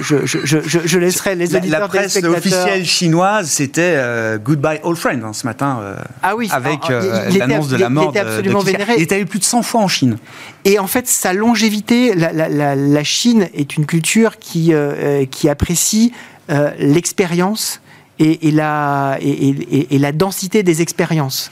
je, 0.00 0.16
je, 0.24 0.58
je, 0.64 0.78
je 0.84 0.98
laisserai 0.98 1.34
les 1.34 1.54
auditeurs. 1.54 1.80
La, 1.80 1.86
la 1.86 1.88
presse 1.88 2.16
officielle 2.16 2.84
chinoise, 2.84 3.48
c'était 3.48 3.98
Goodbye 4.42 4.80
Old 4.82 4.98
Friend 4.98 5.22
hein, 5.24 5.32
ce 5.32 5.46
matin, 5.46 5.80
ah 6.22 6.36
oui, 6.36 6.48
avec 6.52 6.80
l'annonce 6.88 7.68
de 7.68 7.76
la 7.76 7.88
mort. 7.88 8.04
Il 8.04 8.10
était 8.10 8.20
absolument 8.20 8.60
de, 8.60 8.66
de 8.66 8.70
vénéré. 8.70 8.94
Il 8.96 9.02
est 9.02 9.12
allé 9.12 9.24
plus 9.24 9.38
de 9.38 9.44
100 9.44 9.62
fois 9.62 9.80
en 9.80 9.88
Chine. 9.88 10.18
Et 10.64 10.78
en 10.78 10.86
fait, 10.92 11.08
sa 11.08 11.32
longévité, 11.32 12.14
la, 12.14 13.04
Chine 13.04 13.48
est 13.54 13.76
une 13.76 13.86
culture 13.86 14.38
qui, 14.38 14.72
euh, 14.72 15.24
qui 15.26 15.48
apprécie 15.48 16.12
euh, 16.50 16.70
l'expérience 16.78 17.80
et, 18.18 18.50
la, 18.50 19.18
et, 19.20 19.98
la 19.98 20.12
densité 20.12 20.62
des 20.62 20.82
expériences. 20.82 21.50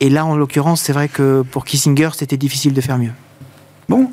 Et 0.00 0.08
là, 0.08 0.24
en 0.24 0.36
l'occurrence, 0.36 0.80
c'est 0.80 0.92
vrai 0.92 1.08
que 1.08 1.42
pour 1.42 1.64
Kissinger, 1.64 2.10
c'était 2.14 2.36
difficile 2.38 2.72
de 2.72 2.80
faire 2.80 2.98
mieux. 2.98 3.12
Bon, 3.88 4.10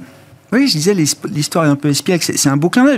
Oui, 0.52 0.68
je 0.68 0.74
disais, 0.74 0.96
l'histoire 0.96 1.66
est 1.66 1.70
un 1.70 1.76
peu 1.76 1.90
espiègle. 1.90 2.24
C'est 2.24 2.50
un 2.50 2.58
beau 2.58 2.70
d'œil. 2.70 2.98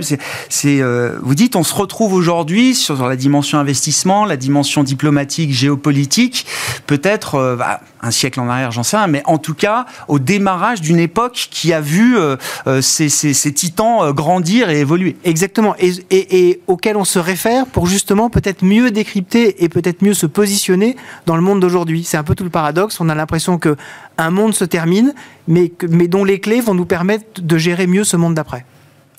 Euh, 0.64 1.18
vous 1.22 1.34
dites, 1.34 1.54
on 1.54 1.62
se 1.62 1.74
retrouve 1.74 2.14
aujourd'hui 2.14 2.74
sur 2.74 3.06
la 3.06 3.16
dimension 3.16 3.58
investissement, 3.58 4.24
la 4.24 4.38
dimension 4.38 4.82
diplomatique, 4.82 5.52
géopolitique, 5.52 6.46
peut-être 6.86 7.34
euh, 7.34 7.56
bah, 7.56 7.80
un 8.00 8.10
siècle 8.10 8.40
en 8.40 8.48
arrière, 8.48 8.70
j'en 8.70 8.82
sais 8.82 8.96
rien, 8.96 9.06
mais 9.06 9.22
en 9.26 9.38
tout 9.38 9.54
cas, 9.54 9.86
au 10.08 10.18
démarrage 10.18 10.80
d'une 10.80 10.98
époque 10.98 11.48
qui 11.50 11.72
a 11.72 11.80
vu 11.80 12.16
euh, 12.16 12.36
ces, 12.80 13.52
titans 13.52 14.12
grandir 14.12 14.70
et 14.70 14.80
évoluer. 14.80 15.16
Exactement. 15.24 15.74
Et, 15.78 16.60
auquel 16.66 16.96
on 16.96 17.04
se 17.04 17.18
réfère 17.18 17.66
pour 17.66 17.86
justement 17.86 18.30
peut-être 18.30 18.64
mieux 18.64 18.90
décrypter 18.90 19.62
et 19.62 19.68
peut-être 19.68 20.02
mieux 20.02 20.14
se 20.14 20.26
positionner 20.26 20.96
dans 21.26 21.36
le 21.36 21.42
monde 21.42 21.60
d'aujourd'hui. 21.60 22.04
C'est 22.04 22.16
un 22.16 22.24
peu 22.24 22.34
tout 22.34 22.44
le 22.44 22.50
paradoxe. 22.50 23.00
On 23.00 23.08
a 23.08 23.14
l'impression 23.14 23.58
que 23.58 23.76
un 24.18 24.30
monde 24.30 24.54
se 24.54 24.64
termine, 24.64 25.14
mais, 25.48 25.72
mais 25.88 26.08
dont 26.08 26.24
les 26.24 26.40
clés 26.40 26.60
vont 26.60 26.74
nous 26.74 26.86
permettre 26.86 27.40
de 27.40 27.58
gérer 27.58 27.86
mieux 27.86 28.04
ce 28.04 28.16
monde 28.16 28.34
d'après. 28.34 28.64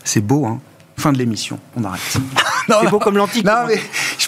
C'est 0.03 0.21
beau, 0.21 0.45
hein 0.45 0.59
Fin 0.95 1.11
de 1.11 1.17
l'émission, 1.17 1.59
on 1.75 1.83
arrête. 1.83 2.01
c'est 2.67 2.89
beau 2.89 2.99
comme 2.99 3.17
l'antique. 3.17 3.45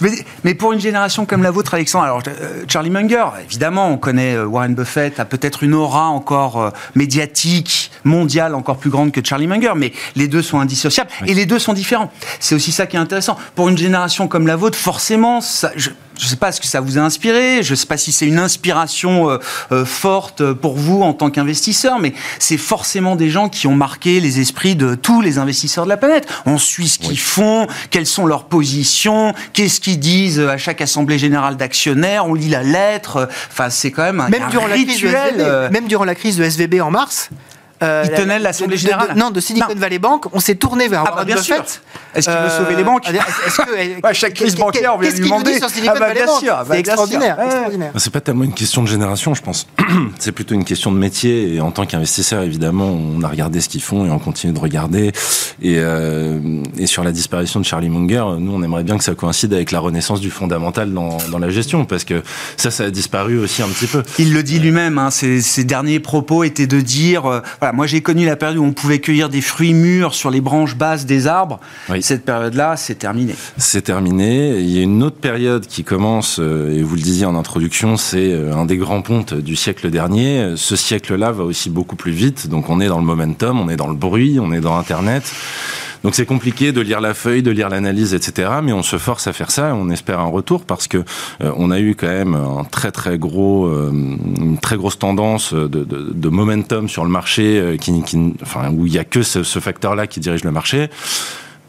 Mais, 0.01 0.09
mais, 0.43 0.55
pour 0.55 0.73
une 0.73 0.79
génération 0.79 1.25
comme 1.25 1.43
la 1.43 1.51
vôtre, 1.51 1.75
Alexandre, 1.75 2.05
alors 2.05 2.23
euh, 2.27 2.63
Charlie 2.67 2.89
Munger, 2.89 3.25
évidemment, 3.45 3.89
on 3.89 3.97
connaît 3.97 4.35
euh, 4.35 4.45
Warren 4.45 4.73
Buffett, 4.73 5.19
a 5.19 5.25
peut-être 5.25 5.63
une 5.63 5.75
aura 5.75 6.07
encore 6.07 6.61
euh, 6.61 6.69
médiatique, 6.95 7.91
mondiale, 8.03 8.55
encore 8.55 8.77
plus 8.77 8.89
grande 8.89 9.11
que 9.11 9.21
Charlie 9.23 9.47
Munger, 9.47 9.73
mais 9.75 9.93
les 10.15 10.27
deux 10.27 10.41
sont 10.41 10.59
indissociables 10.59 11.11
et 11.27 11.35
les 11.35 11.45
deux 11.45 11.59
sont 11.59 11.73
différents. 11.73 12.11
C'est 12.39 12.55
aussi 12.55 12.71
ça 12.71 12.87
qui 12.87 12.97
est 12.97 12.99
intéressant. 12.99 13.37
Pour 13.53 13.69
une 13.69 13.77
génération 13.77 14.27
comme 14.27 14.47
la 14.47 14.55
vôtre, 14.55 14.77
forcément, 14.77 15.41
ça, 15.41 15.71
je, 15.75 15.91
je 16.17 16.25
ne 16.25 16.29
sais 16.29 16.35
pas 16.35 16.51
ce 16.51 16.61
que 16.61 16.67
ça 16.67 16.81
vous 16.81 16.97
a 16.97 17.01
inspiré, 17.01 17.63
je 17.63 17.71
ne 17.71 17.75
sais 17.75 17.85
pas 17.85 17.97
si 17.97 18.11
c'est 18.11 18.25
une 18.25 18.39
inspiration 18.39 19.29
euh, 19.29 19.37
euh, 19.71 19.85
forte 19.85 20.53
pour 20.53 20.75
vous 20.75 21.01
en 21.01 21.13
tant 21.13 21.29
qu'investisseur, 21.29 21.99
mais 21.99 22.13
c'est 22.39 22.57
forcément 22.57 23.15
des 23.15 23.29
gens 23.29 23.49
qui 23.49 23.67
ont 23.67 23.75
marqué 23.75 24.19
les 24.19 24.39
esprits 24.39 24.75
de 24.75 24.95
tous 24.95 25.21
les 25.21 25.37
investisseurs 25.37 25.85
de 25.85 25.89
la 25.89 25.97
planète. 25.97 26.27
On 26.45 26.57
suit 26.57 26.87
ce 26.87 26.99
qu'ils 26.99 27.19
font, 27.19 27.67
quelles 27.89 28.05
sont 28.05 28.25
leurs 28.25 28.45
positions, 28.45 29.33
qu'est-ce 29.53 29.79
qu'ils 29.79 29.99
disent 29.99 30.39
à 30.39 30.57
chaque 30.57 30.81
assemblée 30.81 31.17
générale 31.17 31.57
d'actionnaires, 31.57 32.25
on 32.27 32.33
lit 32.33 32.49
la 32.49 32.63
lettre. 32.63 33.29
Enfin, 33.51 33.69
c'est 33.69 33.91
quand 33.91 34.03
même 34.03 34.19
un, 34.19 34.29
même 34.29 34.47
durant 34.49 34.65
rituel. 34.65 35.11
La 35.13 35.29
crise 35.29 35.45
euh, 35.45 35.69
même 35.69 35.87
durant 35.87 36.05
la 36.05 36.15
crise 36.15 36.37
de 36.37 36.43
SVB 36.43 36.81
en 36.81 36.91
mars, 36.91 37.29
euh, 37.85 38.03
il 38.05 38.11
tenait 38.11 38.39
l'Assemblée 38.39 38.77
Générale 38.77 39.15
Non, 39.15 39.31
de 39.31 39.39
Silicon 39.39 39.73
Valley 39.75 39.99
Bank, 39.99 40.25
on 40.33 40.39
s'est 40.39 40.55
tourné 40.55 40.87
vers 40.87 41.03
ah 41.07 41.13
bah 41.17 41.25
bien 41.25 41.37
sûr. 41.37 41.63
Est-ce 42.13 42.29
qu'il 42.29 42.37
veut 42.37 42.49
sauver 42.49 42.75
les 42.75 42.83
banques 42.83 43.07
est-ce 43.07 43.57
que, 43.57 44.13
Chaque 44.13 44.33
crise 44.33 44.55
bancaire, 44.55 44.95
on 44.95 44.99
vient 44.99 45.11
lui 45.11 45.19
demander. 45.19 45.59
Ah 45.87 45.93
bah 45.99 46.13
bien 46.13 46.27
sûr, 46.37 46.63
c'est 46.69 46.79
extraordinaire. 46.79 47.37
C'est 47.97 48.13
pas 48.13 48.21
tellement 48.21 48.43
une 48.43 48.53
question 48.53 48.83
de 48.83 48.87
génération, 48.87 49.33
je 49.33 49.41
pense. 49.41 49.67
c'est 50.19 50.31
plutôt 50.31 50.55
une 50.55 50.63
question 50.65 50.91
de 50.91 50.97
métier. 50.97 51.55
Et 51.55 51.61
en 51.61 51.71
tant 51.71 51.85
qu'investisseur, 51.85 52.43
évidemment, 52.43 52.85
on 52.85 53.21
a 53.23 53.27
regardé 53.27 53.61
ce 53.61 53.69
qu'ils 53.69 53.81
font 53.81 54.05
et 54.05 54.09
on 54.09 54.19
continue 54.19 54.53
de 54.53 54.59
regarder. 54.59 55.11
Et, 55.61 55.75
euh, 55.77 56.63
et 56.77 56.87
sur 56.87 57.03
la 57.03 57.11
disparition 57.11 57.59
de 57.59 57.65
Charlie 57.65 57.89
Munger, 57.89 58.23
nous, 58.39 58.53
on 58.53 58.63
aimerait 58.63 58.83
bien 58.83 58.97
que 58.97 59.03
ça 59.03 59.15
coïncide 59.15 59.53
avec 59.53 59.71
la 59.71 59.79
renaissance 59.79 60.21
du 60.21 60.31
fondamental 60.31 60.93
dans, 60.93 61.17
dans 61.31 61.39
la 61.39 61.49
gestion, 61.49 61.85
parce 61.85 62.03
que 62.03 62.23
ça, 62.57 62.71
ça 62.71 62.85
a 62.85 62.89
disparu 62.89 63.39
aussi 63.39 63.61
un 63.61 63.67
petit 63.67 63.87
peu. 63.87 64.03
Il 64.19 64.33
le 64.33 64.43
dit 64.43 64.59
lui-même. 64.59 64.97
Hein, 64.97 65.11
ses, 65.11 65.41
ses, 65.41 65.63
derniers 65.63 65.99
propos 65.99 66.43
étaient 66.43 66.67
de 66.67 66.79
dire, 66.79 67.25
euh, 67.25 67.41
voilà, 67.59 67.73
moi 67.75 67.87
j'ai 67.87 68.01
connu 68.01 68.25
la 68.25 68.35
période 68.35 68.57
où 68.57 68.63
on 68.63 68.71
pouvait 68.71 68.99
cueillir 68.99 69.29
des 69.29 69.41
fruits 69.41 69.73
mûrs 69.73 70.15
sur 70.15 70.31
les 70.31 70.41
branches 70.41 70.75
basses 70.75 71.05
des 71.05 71.27
arbres. 71.27 71.59
Cette 72.01 72.25
période-là, 72.25 72.77
c'est 72.77 72.95
terminé. 72.95 73.35
C'est 73.57 73.83
terminé. 73.83 74.57
Il 74.59 74.69
y 74.69 74.79
a 74.79 74.81
une 74.81 75.03
autre 75.03 75.17
période 75.17 75.67
qui 75.67 75.83
commence, 75.83 76.39
euh, 76.39 76.75
et 76.75 76.81
vous 76.81 76.95
le 76.95 77.01
disiez 77.01 77.25
en 77.25 77.35
introduction, 77.35 77.97
c'est 77.97 78.31
euh, 78.31 78.55
un 78.55 78.65
des 78.65 78.77
grands 78.77 79.01
pontes 79.01 79.33
du 79.33 79.55
siècle 79.55 79.89
dernier. 79.89 80.53
Ce 80.55 80.75
siècle-là 80.75 81.31
va 81.31 81.43
aussi 81.43 81.69
beaucoup 81.69 81.95
plus 81.95 82.11
vite. 82.11 82.47
Donc 82.47 82.69
on 82.69 82.79
est 82.79 82.87
dans 82.87 82.99
le 82.99 83.05
momentum, 83.05 83.59
on 83.59 83.69
est 83.69 83.75
dans 83.75 83.89
le 83.89 83.95
bruit, 83.95 84.39
on 84.39 84.51
est 84.53 84.61
dans 84.61 84.77
Internet. 84.77 85.31
Donc 86.05 86.13
c'est 86.13 86.27
compliqué 86.27 86.71
de 86.71 86.81
lire 86.81 87.01
la 87.01 87.15
feuille, 87.15 87.41
de 87.41 87.49
lire 87.49 87.67
l'analyse, 87.67 88.13
etc. 88.13 88.49
Mais 88.63 88.71
on 88.71 88.83
se 88.83 88.97
force 88.97 89.25
à 89.25 89.33
faire 89.33 89.49
ça. 89.49 89.69
Et 89.69 89.71
on 89.71 89.89
espère 89.89 90.19
un 90.19 90.29
retour 90.29 90.63
parce 90.63 90.87
que 90.87 90.99
euh, 90.99 91.51
on 91.57 91.71
a 91.71 91.79
eu 91.79 91.95
quand 91.95 92.07
même 92.07 92.35
un 92.35 92.63
très 92.63 92.91
très 92.91 93.17
gros, 93.17 93.65
euh, 93.65 93.89
une 93.91 94.59
très 94.59 94.77
grosse 94.77 94.99
tendance 94.99 95.53
de, 95.53 95.67
de, 95.67 95.83
de 95.83 96.29
momentum 96.29 96.87
sur 96.87 97.03
le 97.03 97.09
marché, 97.09 97.59
euh, 97.59 97.77
qui, 97.77 98.03
qui, 98.03 98.33
enfin 98.41 98.71
où 98.71 98.85
il 98.85 98.93
y 98.93 98.99
a 98.99 99.03
que 99.03 99.23
ce, 99.23 99.41
ce 99.43 99.59
facteur-là 99.59 100.05
qui 100.07 100.19
dirige 100.19 100.43
le 100.43 100.51
marché 100.51 100.89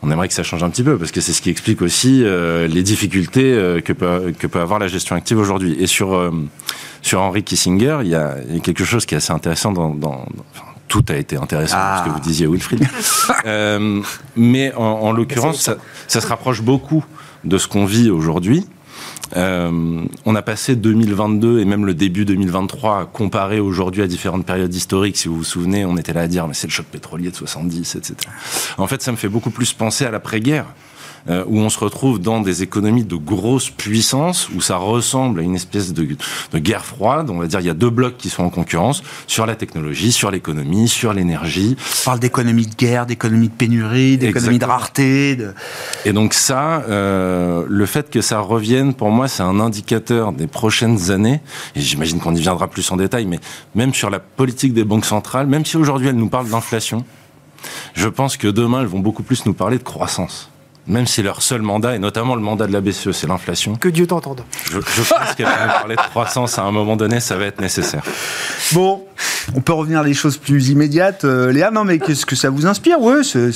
on 0.03 0.11
aimerait 0.11 0.29
que 0.29 0.35
ça 0.35 0.43
change 0.43 0.63
un 0.63 0.71
petit 0.71 0.83
peu 0.83 0.97
parce 0.99 1.11
que 1.11 1.21
c'est 1.21 1.33
ce 1.33 1.43
qui 1.43 1.51
explique 1.51 1.83
aussi 1.83 2.23
euh, 2.23 2.67
les 2.67 2.83
difficultés 2.83 3.53
euh, 3.53 3.81
que, 3.81 3.93
peut, 3.93 4.33
que 4.39 4.47
peut 4.47 4.61
avoir 4.61 4.79
la 4.79 4.89
gestion 4.89 5.17
active 5.17 5.39
aujourd'hui. 5.39 5.77
Et 5.81 5.87
sur, 5.87 6.15
euh, 6.15 6.31
sur 7.03 7.21
Henry 7.21 7.43
Kissinger, 7.43 7.99
il 8.03 8.09
y, 8.09 8.15
a, 8.15 8.37
quelque 8.63 8.85
chose 8.85 9.07
qui 9.07 9.15
est 9.15 9.19
assez 9.19 9.33
intéressant 9.33 9.73
dans, 9.73 9.95
dans 9.95 10.27
tout 10.89 11.05
a 11.09 11.17
été 11.17 11.37
intéressant, 11.37 11.77
ah. 11.79 12.03
ce 12.03 12.09
que 12.09 12.15
vous 12.15 12.21
disiez, 12.21 12.47
Wilfried. 12.47 12.87
euh, 13.47 14.01
mais 14.37 14.73
en, 14.75 14.83
en 14.83 15.13
l'occurrence, 15.13 15.61
ça, 15.61 15.77
ça, 16.09 16.21
se 16.21 16.27
rapproche 16.27 16.63
beaucoup 16.63 17.05
de 17.45 17.59
ce 17.59 17.69
qu'on 17.69 17.85
vit 17.85 18.11
aujourd'hui. 18.11 18.67
Euh, 19.37 20.05
on 20.25 20.35
a 20.35 20.43
passé 20.43 20.77
2022 20.77 21.59
et 21.59 21.65
même 21.65 21.85
le 21.85 21.95
début 21.95 22.25
2023 22.25 23.01
à 23.01 23.05
comparer 23.07 23.59
aujourd'hui 23.59 24.03
à 24.03 24.07
différentes 24.07 24.47
périodes 24.47 24.75
historiques. 24.75 25.17
Si 25.17 25.29
vous 25.29 25.39
vous 25.39 25.45
souvenez, 25.45 25.85
on 25.85 25.97
était 25.97 26.13
là 26.13 26.23
à 26.23 26.29
dire 26.29 26.47
mais 26.47 26.55
c'est 26.55 26.69
le 26.69 26.73
choc 26.73 26.87
pétrolier 26.87 27.31
de 27.31 27.37
70, 27.37 27.97
etc. 27.97 28.15
En 28.79 28.87
fait, 28.87 29.03
ça 29.03 29.11
me 29.11 29.17
fait 29.17 29.29
beaucoup 29.29 29.51
plus 29.51 29.73
penser 29.73 30.05
à 30.05 30.11
l'après-guerre 30.11 30.67
euh, 31.29 31.45
où 31.47 31.59
on 31.59 31.69
se 31.69 31.79
retrouve 31.79 32.21
dans 32.21 32.41
des 32.41 32.63
économies 32.63 33.05
de 33.05 33.17
grosse 33.17 33.71
puissance, 33.71 34.49
où 34.55 34.61
ça 34.61 34.77
ressemble 34.77 35.41
à 35.41 35.43
une 35.43 35.55
espèce 35.55 35.93
de, 35.93 36.07
de, 36.53 36.59
guerre 36.59 36.85
froide. 36.85 37.31
On 37.31 37.39
va 37.39 37.47
dire 37.47 37.61
il 37.61 37.67
y 37.67 37.71
a 37.71 37.75
deux 37.75 37.91
blocs 37.91 38.17
qui 38.17 38.31
sont 38.31 38.45
en 38.45 38.51
concurrence 38.51 39.03
sur 39.27 39.47
la 39.47 39.57
technologie, 39.57 40.13
sur 40.13 40.31
l'économie, 40.31 40.89
sur 40.89 41.13
l'énergie. 41.13 41.77
On 42.03 42.05
parle 42.05 42.21
d'économie 42.21 42.67
de 42.67 42.75
guerre, 42.75 43.07
d'économie 43.07 43.49
de 43.49 43.55
pénurie, 43.55 44.19
d'économie 44.19 44.59
de 44.59 44.65
rareté. 44.65 45.37
De... 45.37 45.53
Et 46.05 46.13
donc 46.13 46.33
ça, 46.33 46.85
euh, 46.89 47.65
le 47.69 47.87
fait 47.87 48.09
que 48.11 48.21
ça 48.21 48.39
revienne, 48.39 48.95
pour 48.95 49.11
moi, 49.11 49.27
c'est 49.29 49.43
un 49.43 49.59
indicateur 49.59 50.33
des 50.33 50.47
prochaines 50.47 51.11
années. 51.11 51.41
Et 51.75 51.81
j'imagine 51.81 52.21
qu'on 52.21 52.35
y 52.35 52.41
viendra 52.41 52.69
plus 52.69 52.91
en 52.93 52.97
détail, 52.97 53.27
mais 53.27 53.41
même 53.75 53.95
sur 53.95 54.11
la 54.11 54.21
politique 54.21 54.75
des 54.75 54.85
banques 54.85 55.07
centrales, 55.07 55.47
même 55.47 55.65
si 55.65 55.77
aujourd'hui 55.77 56.09
elles 56.09 56.17
nous 56.17 56.29
parlent 56.29 56.49
d'inflation, 56.49 57.05
je 57.95 58.09
pense 58.09 58.37
que 58.37 58.49
demain 58.49 58.83
elles 58.83 58.87
vont 58.87 59.01
beaucoup 59.01 59.23
plus 59.23 59.45
nous 59.47 59.55
parler 59.55 59.79
de 59.79 59.83
croissance 59.83 60.51
même 60.89 61.07
si 61.07 61.23
leur 61.23 61.43
seul 61.43 61.63
mandat, 61.63 61.97
et 61.97 61.99
notamment 61.99 62.35
le 62.35 62.43
mandat 62.43 62.67
de 62.67 62.73
la 62.73 62.81
BCE, 62.81 63.13
c'est 63.13 63.27
l'inflation. 63.27 63.77
Que 63.77 63.89
Dieu 63.89 64.07
t'entende. 64.07 64.43
Je, 64.71 64.79
je 64.81 65.03
pense 65.03 65.35
qu'elle 65.37 65.47
va 65.47 65.69
parler 65.69 65.97
de 65.97 66.01
croissance 66.01 66.59
à 66.59 66.63
un 66.63 66.71
moment 66.71 66.97
donné, 66.97 67.21
ça 67.21 67.37
va 67.37 67.47
être 67.47 67.61
nécessaire. 67.61 68.03
Bon, 68.73 69.05
on 69.55 69.61
peut 69.61 69.73
revenir 69.73 70.01
à 70.01 70.05
des 70.05 70.15
choses 70.15 70.37
plus 70.37 70.71
immédiates. 70.71 71.25
Euh, 71.25 71.53
Léa, 71.53 71.71
non, 71.71 71.85
mais 71.85 71.99
qu'est-ce 71.99 72.27
que 72.27 72.37
ça 72.37 72.51
vous 72.51 72.67
inspire 72.67 73.01
Oui, 73.01 73.25
c'est. 73.25 73.51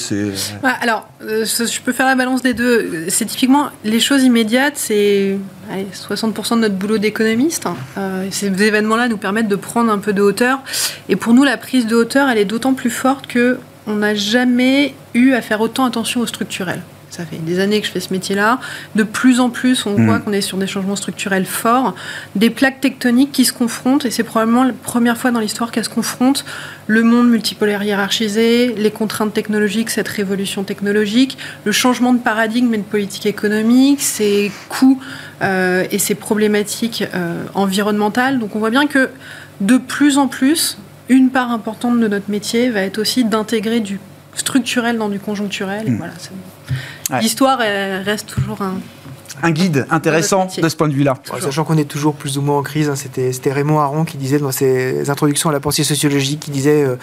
Ouais, 0.62 0.70
alors, 0.80 1.08
euh, 1.22 1.44
je 1.44 1.80
peux 1.80 1.92
faire 1.92 2.06
la 2.06 2.14
balance 2.14 2.42
des 2.42 2.54
deux. 2.54 3.06
C'est 3.08 3.26
typiquement 3.26 3.70
les 3.84 4.00
choses 4.00 4.22
immédiates, 4.22 4.74
c'est 4.76 5.36
60% 5.70 6.56
de 6.56 6.60
notre 6.60 6.74
boulot 6.74 6.98
d'économiste. 6.98 7.66
Euh, 7.98 8.26
ces 8.30 8.46
événements-là 8.46 9.08
nous 9.08 9.16
permettent 9.16 9.48
de 9.48 9.56
prendre 9.56 9.90
un 9.90 9.98
peu 9.98 10.12
de 10.12 10.22
hauteur. 10.22 10.60
Et 11.08 11.16
pour 11.16 11.34
nous, 11.34 11.44
la 11.44 11.56
prise 11.56 11.86
de 11.86 11.96
hauteur, 11.96 12.28
elle 12.28 12.38
est 12.38 12.44
d'autant 12.44 12.74
plus 12.74 12.90
forte 12.90 13.26
que 13.26 13.58
on 13.86 13.96
n'a 13.96 14.14
jamais 14.14 14.94
eu 15.14 15.32
à 15.32 15.42
faire 15.42 15.60
autant 15.60 15.84
attention 15.84 16.20
au 16.20 16.26
structurel 16.26 16.82
ça 17.10 17.26
fait 17.26 17.36
des 17.36 17.58
années 17.58 17.80
que 17.80 17.86
je 17.86 17.92
fais 17.92 18.00
ce 18.00 18.12
métier-là. 18.12 18.60
De 18.94 19.02
plus 19.02 19.40
en 19.40 19.50
plus, 19.50 19.84
on 19.84 19.98
mmh. 19.98 20.06
voit 20.06 20.18
qu'on 20.20 20.32
est 20.32 20.40
sur 20.40 20.58
des 20.58 20.66
changements 20.66 20.96
structurels 20.96 21.44
forts, 21.44 21.94
des 22.36 22.50
plaques 22.50 22.80
tectoniques 22.80 23.32
qui 23.32 23.44
se 23.44 23.52
confrontent, 23.52 24.04
et 24.06 24.10
c'est 24.10 24.22
probablement 24.22 24.64
la 24.64 24.72
première 24.72 25.16
fois 25.16 25.30
dans 25.32 25.40
l'histoire 25.40 25.72
qu'elles 25.72 25.84
se 25.84 25.90
confrontent. 25.90 26.44
Le 26.86 27.02
monde 27.02 27.28
multipolaire 27.28 27.82
hiérarchisé, 27.82 28.74
les 28.76 28.90
contraintes 28.90 29.34
technologiques, 29.34 29.90
cette 29.90 30.08
révolution 30.08 30.62
technologique, 30.62 31.36
le 31.64 31.72
changement 31.72 32.12
de 32.12 32.18
paradigme 32.18 32.72
et 32.74 32.78
de 32.78 32.82
politique 32.82 33.26
économique, 33.26 34.00
ses 34.00 34.52
coûts 34.68 35.00
euh, 35.42 35.84
et 35.90 35.98
ses 35.98 36.14
problématiques 36.14 37.04
euh, 37.14 37.44
environnementales. 37.54 38.38
Donc 38.38 38.54
on 38.54 38.60
voit 38.60 38.70
bien 38.70 38.86
que 38.86 39.10
de 39.60 39.76
plus 39.78 40.16
en 40.16 40.28
plus, 40.28 40.78
une 41.08 41.30
part 41.30 41.50
importante 41.50 41.98
de 42.00 42.08
notre 42.08 42.30
métier 42.30 42.70
va 42.70 42.82
être 42.82 42.98
aussi 42.98 43.24
d'intégrer 43.24 43.80
du 43.80 43.98
structurel 44.34 44.98
dans 44.98 45.08
du 45.08 45.18
conjoncturel. 45.18 45.86
Et 45.86 45.90
mmh. 45.90 45.96
voilà. 45.96 47.20
L'histoire 47.20 47.58
reste 47.58 48.28
toujours 48.28 48.62
un, 48.62 48.80
un 49.42 49.50
guide 49.50 49.86
intéressant 49.90 50.48
de 50.56 50.68
ce 50.68 50.76
point 50.76 50.88
de 50.88 50.94
vue-là. 50.94 51.14
sachant 51.40 51.64
qu'on 51.64 51.78
est 51.78 51.84
toujours 51.84 52.14
plus 52.14 52.38
ou 52.38 52.42
moins 52.42 52.58
en 52.58 52.62
crise, 52.62 52.88
hein, 52.88 52.96
c'était, 52.96 53.52
Raymond 53.52 53.80
Aron 53.80 54.04
qui 54.04 54.16
disait 54.16 54.38
dans 54.38 54.52
ses 54.52 55.10
introductions 55.10 55.50
à 55.50 55.52
la 55.52 55.60
pensée 55.60 55.84
sociologique, 55.84 56.40
qui 56.40 56.50
disait 56.50 56.84
euh, 56.84 56.96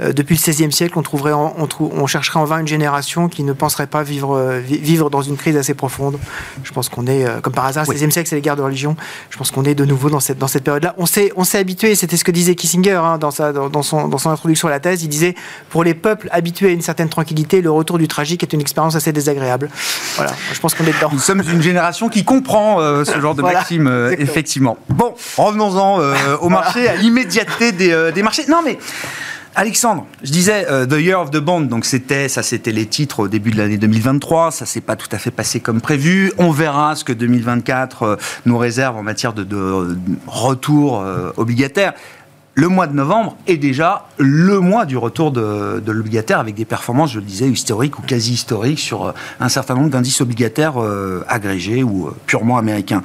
euh, 0.00 0.12
depuis 0.12 0.34
le 0.34 0.52
XVIe 0.52 0.72
siècle, 0.72 0.98
on, 0.98 1.02
trouverait 1.02 1.32
on, 1.32 1.66
trou, 1.66 1.90
on, 1.94 2.06
chercherait 2.06 2.40
en 2.40 2.44
vain 2.44 2.58
une 2.58 2.66
génération 2.66 3.28
qui 3.28 3.42
ne 3.42 3.52
penserait 3.52 3.86
pas 3.86 4.02
vivre, 4.02 4.36
euh, 4.36 4.60
vivre 4.60 5.10
dans 5.10 5.22
une 5.22 5.36
crise 5.36 5.56
assez 5.56 5.74
profonde. 5.74 6.18
Je 6.62 6.72
pense 6.72 6.88
qu'on 6.88 7.06
est, 7.06 7.24
euh, 7.24 7.40
comme 7.40 7.52
par 7.52 7.66
hasard, 7.66 7.84
le 7.88 7.94
XVIe 7.94 8.12
siècle, 8.12 8.28
c'est 8.28 8.36
les 8.36 8.42
guerres 8.42 8.56
de 8.56 8.62
religion. 8.62 8.96
Je 9.30 9.36
pense 9.36 9.50
qu'on 9.50 9.64
est 9.64 9.74
de 9.74 9.84
nouveau 9.84 10.10
dans 10.10 10.20
cette, 10.20 10.38
dans 10.38 10.48
cette 10.48 10.64
période-là. 10.64 10.94
On 10.98 11.06
s'est, 11.06 11.32
on 11.36 11.44
s'est 11.44 11.58
habitué, 11.58 11.94
c'était 11.94 12.16
ce 12.16 12.24
que 12.24 12.32
disait 12.32 12.54
Kissinger 12.54 12.92
hein, 12.92 13.18
dans, 13.18 13.30
sa, 13.30 13.52
dans, 13.52 13.68
dans, 13.68 13.82
son, 13.82 14.08
dans 14.08 14.18
son 14.18 14.30
introduction 14.30 14.68
à 14.68 14.70
la 14.70 14.80
thèse, 14.80 15.02
il 15.02 15.08
disait 15.08 15.34
pour 15.70 15.84
les 15.84 15.94
peuples 15.94 16.28
habitués 16.32 16.68
à 16.68 16.72
une 16.72 16.82
certaine 16.82 17.08
tranquillité, 17.08 17.62
le 17.62 17.70
retour 17.70 17.98
du 17.98 18.08
tragique 18.08 18.42
est 18.42 18.52
une 18.52 18.60
expérience 18.60 18.94
assez 18.94 19.12
désagréable. 19.12 19.70
Voilà, 20.16 20.32
je 20.52 20.60
pense 20.60 20.74
qu'on 20.74 20.84
est 20.84 20.92
dedans. 20.92 21.10
Nous 21.12 21.18
sommes 21.18 21.42
une 21.52 21.62
génération 21.62 21.83
qui 22.10 22.24
comprend 22.24 22.80
euh, 22.80 23.04
ce 23.04 23.20
genre 23.20 23.34
de 23.34 23.40
voilà, 23.40 23.58
maxime, 23.60 23.86
euh, 23.86 24.14
effectivement. 24.18 24.78
Bon, 24.88 25.14
revenons-en 25.36 26.00
euh, 26.00 26.36
au 26.40 26.48
marché, 26.48 26.88
à 26.88 26.96
l'immédiateté 26.96 27.72
des, 27.72 28.10
des, 28.14 28.22
marchés. 28.22 28.44
Non, 28.48 28.62
mais 28.64 28.78
Alexandre, 29.56 30.06
je 30.24 30.32
disais 30.32 30.66
euh, 30.68 30.84
The 30.84 31.00
Year 31.00 31.20
of 31.20 31.30
the 31.30 31.36
Bond, 31.36 31.62
donc 31.62 31.84
c'était 31.84 32.28
ça, 32.28 32.42
c'était 32.42 32.72
les 32.72 32.86
titres 32.86 33.20
au 33.20 33.28
début 33.28 33.52
de 33.52 33.56
l'année 33.56 33.76
2023. 33.76 34.50
Ça 34.50 34.66
s'est 34.66 34.80
pas 34.80 34.96
tout 34.96 35.08
à 35.12 35.18
fait 35.18 35.30
passé 35.30 35.60
comme 35.60 35.80
prévu. 35.80 36.32
On 36.38 36.50
verra 36.50 36.96
ce 36.96 37.04
que 37.04 37.12
2024 37.12 38.02
euh, 38.02 38.16
nous 38.46 38.58
réserve 38.58 38.96
en 38.96 39.04
matière 39.04 39.32
de, 39.32 39.44
de 39.44 39.96
retour 40.26 41.00
euh, 41.00 41.30
obligataire. 41.36 41.92
Le 42.56 42.68
mois 42.68 42.86
de 42.86 42.94
novembre 42.94 43.36
est 43.46 43.56
déjà 43.56 44.06
le 44.18 44.60
mois 44.60 44.84
du 44.86 44.96
retour 44.96 45.32
de, 45.32 45.80
de 45.80 45.92
l'obligataire 45.92 46.38
avec 46.38 46.54
des 46.54 46.64
performances, 46.64 47.12
je 47.12 47.18
le 47.18 47.24
disais, 47.24 47.48
historiques 47.48 47.98
ou 47.98 48.02
quasi 48.02 48.32
historiques 48.32 48.78
sur 48.78 49.12
un 49.40 49.48
certain 49.48 49.74
nombre 49.74 49.90
d'indices 49.90 50.20
obligataires 50.20 50.74
agrégés 51.26 51.82
ou 51.82 52.10
purement 52.26 52.56
américains 52.56 53.02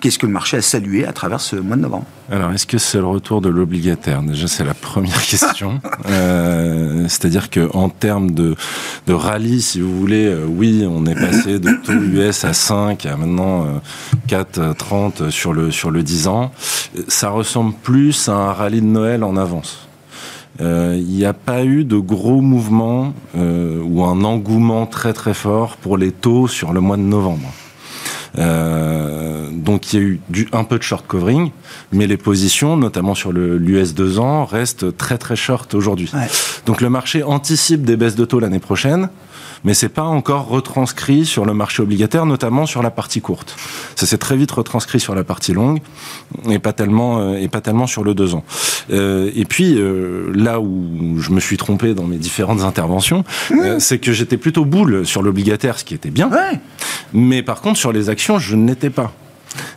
qu'est-ce 0.00 0.18
que 0.18 0.26
le 0.26 0.32
marché 0.32 0.56
a 0.56 0.62
salué 0.62 1.04
à 1.06 1.12
travers 1.12 1.40
ce 1.40 1.56
mois 1.56 1.76
de 1.76 1.82
novembre 1.82 2.06
Alors, 2.30 2.50
est-ce 2.52 2.66
que 2.66 2.78
c'est 2.78 2.98
le 2.98 3.06
retour 3.06 3.40
de 3.40 3.48
l'obligataire? 3.48 4.22
Déjà, 4.22 4.48
c'est 4.48 4.64
la 4.64 4.74
première 4.74 5.22
question. 5.26 5.80
euh, 6.08 7.04
C'est-à-dire 7.08 7.50
que 7.50 7.68
en 7.74 7.88
termes 7.88 8.30
de, 8.32 8.56
de 9.06 9.12
rallye, 9.12 9.60
si 9.62 9.80
vous 9.80 9.96
voulez, 9.98 10.26
euh, 10.26 10.44
oui, 10.48 10.86
on 10.88 11.06
est 11.06 11.14
passé 11.14 11.58
de 11.58 11.70
taux 11.84 11.92
US 11.92 12.44
à 12.44 12.52
5 12.52 13.06
à 13.06 13.16
maintenant 13.16 13.66
euh, 13.66 13.78
4,30 14.28 15.30
sur 15.30 15.52
le, 15.52 15.70
sur 15.70 15.90
le 15.90 16.02
10 16.02 16.28
ans. 16.28 16.50
Ça 17.08 17.30
ressemble 17.30 17.74
plus 17.82 18.28
à 18.28 18.32
un 18.32 18.52
rallye 18.52 18.80
de 18.80 18.86
Noël 18.86 19.22
en 19.24 19.36
avance. 19.36 19.86
Euh, 20.60 20.96
il 20.98 21.06
n'y 21.06 21.24
a 21.24 21.32
pas 21.32 21.64
eu 21.64 21.84
de 21.84 21.96
gros 21.96 22.40
mouvements 22.42 23.14
euh, 23.36 23.80
ou 23.82 24.04
un 24.04 24.24
engouement 24.24 24.84
très 24.86 25.12
très 25.14 25.32
fort 25.32 25.76
pour 25.76 25.96
les 25.96 26.10
taux 26.12 26.48
sur 26.48 26.72
le 26.72 26.80
mois 26.80 26.96
de 26.98 27.02
novembre. 27.02 27.48
Euh, 28.38 29.48
donc 29.52 29.92
il 29.92 30.00
y 30.00 30.02
a 30.02 30.06
eu 30.06 30.20
du, 30.28 30.48
un 30.52 30.64
peu 30.64 30.78
de 30.78 30.82
short 30.82 31.06
covering, 31.06 31.50
mais 31.92 32.06
les 32.06 32.16
positions, 32.16 32.76
notamment 32.76 33.14
sur 33.14 33.32
l'US 33.32 33.94
2 33.94 34.18
ans, 34.18 34.44
restent 34.44 34.96
très 34.96 35.18
très 35.18 35.36
short 35.36 35.74
aujourd'hui. 35.74 36.10
Ouais. 36.14 36.28
Donc 36.66 36.80
le 36.80 36.90
marché 36.90 37.22
anticipe 37.22 37.82
des 37.82 37.96
baisses 37.96 38.16
de 38.16 38.24
taux 38.24 38.40
l'année 38.40 38.60
prochaine 38.60 39.08
mais 39.64 39.74
c'est 39.74 39.88
pas 39.88 40.02
encore 40.02 40.48
retranscrit 40.48 41.26
sur 41.26 41.44
le 41.44 41.54
marché 41.54 41.82
obligataire, 41.82 42.26
notamment 42.26 42.66
sur 42.66 42.82
la 42.82 42.90
partie 42.90 43.20
courte. 43.20 43.56
Ça 43.96 44.06
s'est 44.06 44.18
très 44.18 44.36
vite 44.36 44.50
retranscrit 44.50 45.00
sur 45.00 45.14
la 45.14 45.24
partie 45.24 45.52
longue 45.52 45.80
et 46.48 46.58
pas 46.58 46.72
tellement 46.72 47.20
euh, 47.20 47.34
et 47.34 47.48
pas 47.48 47.60
tellement 47.60 47.86
sur 47.86 48.04
le 48.04 48.14
2 48.14 48.34
ans. 48.34 48.44
Euh, 48.90 49.30
et 49.34 49.44
puis 49.44 49.76
euh, 49.78 50.30
là 50.34 50.60
où 50.60 51.18
je 51.18 51.30
me 51.30 51.40
suis 51.40 51.56
trompé 51.56 51.94
dans 51.94 52.04
mes 52.04 52.16
différentes 52.16 52.62
interventions, 52.62 53.24
euh, 53.52 53.78
c'est 53.78 53.98
que 53.98 54.12
j'étais 54.12 54.36
plutôt 54.36 54.64
boule 54.64 55.06
sur 55.06 55.22
l'obligataire, 55.22 55.78
ce 55.78 55.84
qui 55.84 55.94
était 55.94 56.10
bien. 56.10 56.30
Ouais. 56.30 56.58
Mais 57.12 57.42
par 57.42 57.60
contre 57.60 57.78
sur 57.78 57.92
les 57.92 58.08
actions, 58.08 58.38
je 58.38 58.56
n'étais 58.56 58.90
pas. 58.90 59.12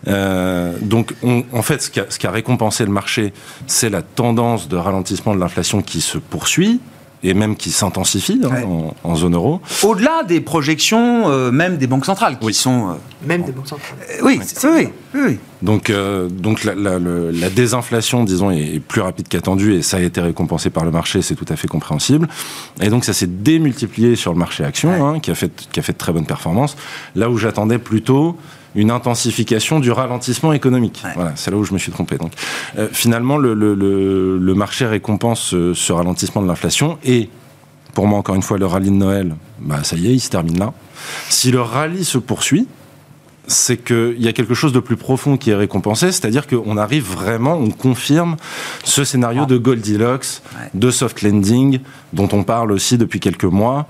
Euh, 0.07 0.73
donc, 0.81 1.13
on, 1.23 1.43
en 1.51 1.61
fait, 1.61 1.81
ce 1.81 1.89
qui, 1.89 1.99
a, 1.99 2.05
ce 2.09 2.19
qui, 2.19 2.27
a, 2.27 2.31
récompensé 2.31 2.85
le 2.85 2.91
marché, 2.91 3.33
c'est 3.67 3.89
la 3.89 4.01
tendance 4.01 4.67
de 4.67 4.77
ralentissement 4.77 5.33
de 5.33 5.39
l'inflation 5.39 5.81
qui 5.81 6.01
se 6.01 6.17
poursuit 6.17 6.79
et 7.23 7.33
même 7.33 7.55
qui 7.55 7.71
s'intensifie 7.71 8.41
hein, 8.43 8.49
Ouais. 8.49 8.63
en, 8.63 8.93
en, 9.03 9.15
zone 9.15 9.35
euro. 9.35 9.61
Au-delà 9.83 10.23
des 10.27 10.41
projections, 10.41 11.29
euh, 11.29 11.51
même 11.51 11.77
des 11.77 11.87
banques 11.87 12.05
centrales, 12.05 12.37
qui 12.37 12.45
oui. 12.47 12.53
sont... 12.53 12.89
Euh, 12.89 12.93
même 13.25 13.43
des 13.43 13.51
banques 13.53 13.67
centrales. 13.67 13.97
oui, 14.21 14.39
oui, 14.63 14.69
oui, 15.13 15.21
oui. 15.27 15.37
Donc, 15.61 15.89
euh, 15.89 16.27
donc 16.27 16.65
la, 16.65 16.75
la, 16.75 16.99
le, 16.99 17.31
la, 17.31 17.49
désinflation, 17.49 18.25
disons, 18.25 18.51
est 18.51 18.81
plus 18.81 18.99
rapide 19.01 19.29
qu'attendu 19.29 19.73
et 19.73 19.81
ça 19.81 19.97
a 19.97 20.01
été 20.01 20.19
récompensé 20.19 20.69
par 20.69 20.83
le 20.83 20.91
marché, 20.91 21.21
c'est 21.21 21.35
tout 21.35 21.45
à 21.47 21.55
fait 21.55 21.69
compréhensible. 21.69 22.27
Et 22.81 22.89
donc, 22.89 23.05
ça 23.05 23.13
s'est 23.13 23.27
démultiplié 23.27 24.15
sur 24.17 24.33
le 24.33 24.39
marché 24.39 24.65
action, 24.65 24.89
ouais. 24.91 24.99
hein, 25.17 25.19
qui, 25.21 25.31
a 25.31 25.35
fait, 25.35 25.51
qui 25.71 25.79
a 25.79 25.83
fait 25.83 25.93
de 25.93 25.97
très 25.97 26.11
bonnes 26.11 26.25
performances. 26.25 26.75
Là 27.15 27.29
où 27.29 27.37
j'attendais 27.37 27.79
plutôt 27.79 28.37
une 28.75 28.91
intensification 28.91 29.79
du 29.79 29.91
ralentissement 29.91 30.53
économique. 30.53 31.01
Ouais. 31.05 31.11
Voilà, 31.15 31.31
c'est 31.35 31.51
là 31.51 31.57
où 31.57 31.63
je 31.63 31.73
me 31.73 31.79
suis 31.79 31.91
trompé. 31.91 32.17
Donc, 32.17 32.33
euh, 32.77 32.87
finalement, 32.91 33.37
le, 33.37 33.53
le, 33.53 33.75
le, 33.75 34.37
le, 34.37 34.53
marché 34.55 34.85
récompense 34.85 35.41
ce, 35.41 35.73
ce 35.73 35.93
ralentissement 35.93 36.41
de 36.41 36.47
l'inflation 36.47 36.97
et, 37.03 37.29
pour 37.93 38.07
moi, 38.07 38.17
encore 38.17 38.35
une 38.35 38.41
fois, 38.41 38.57
le 38.57 38.65
rallye 38.65 38.89
de 38.89 38.95
Noël, 38.95 39.35
bah, 39.59 39.83
ça 39.83 39.95
y 39.95 40.07
est, 40.07 40.13
il 40.13 40.19
se 40.19 40.29
termine 40.29 40.57
là. 40.57 40.73
Si 41.29 41.51
le 41.51 41.61
rallye 41.61 42.03
se 42.03 42.17
poursuit, 42.17 42.67
c'est 43.47 43.77
qu'il 43.77 44.21
y 44.21 44.27
a 44.27 44.33
quelque 44.33 44.53
chose 44.53 44.73
de 44.73 44.79
plus 44.79 44.95
profond 44.95 45.37
qui 45.37 45.49
est 45.49 45.55
récompensé, 45.55 46.11
c'est-à-dire 46.11 46.47
qu'on 46.47 46.77
arrive 46.77 47.03
vraiment, 47.03 47.55
on 47.55 47.69
confirme 47.69 48.37
ce 48.83 49.03
scénario 49.03 49.41
ah. 49.43 49.47
de 49.47 49.57
Goldilocks, 49.57 50.41
de 50.73 50.91
soft 50.91 51.21
landing, 51.21 51.79
dont 52.13 52.29
on 52.31 52.43
parle 52.43 52.71
aussi 52.71 52.97
depuis 52.97 53.19
quelques 53.19 53.43
mois, 53.43 53.87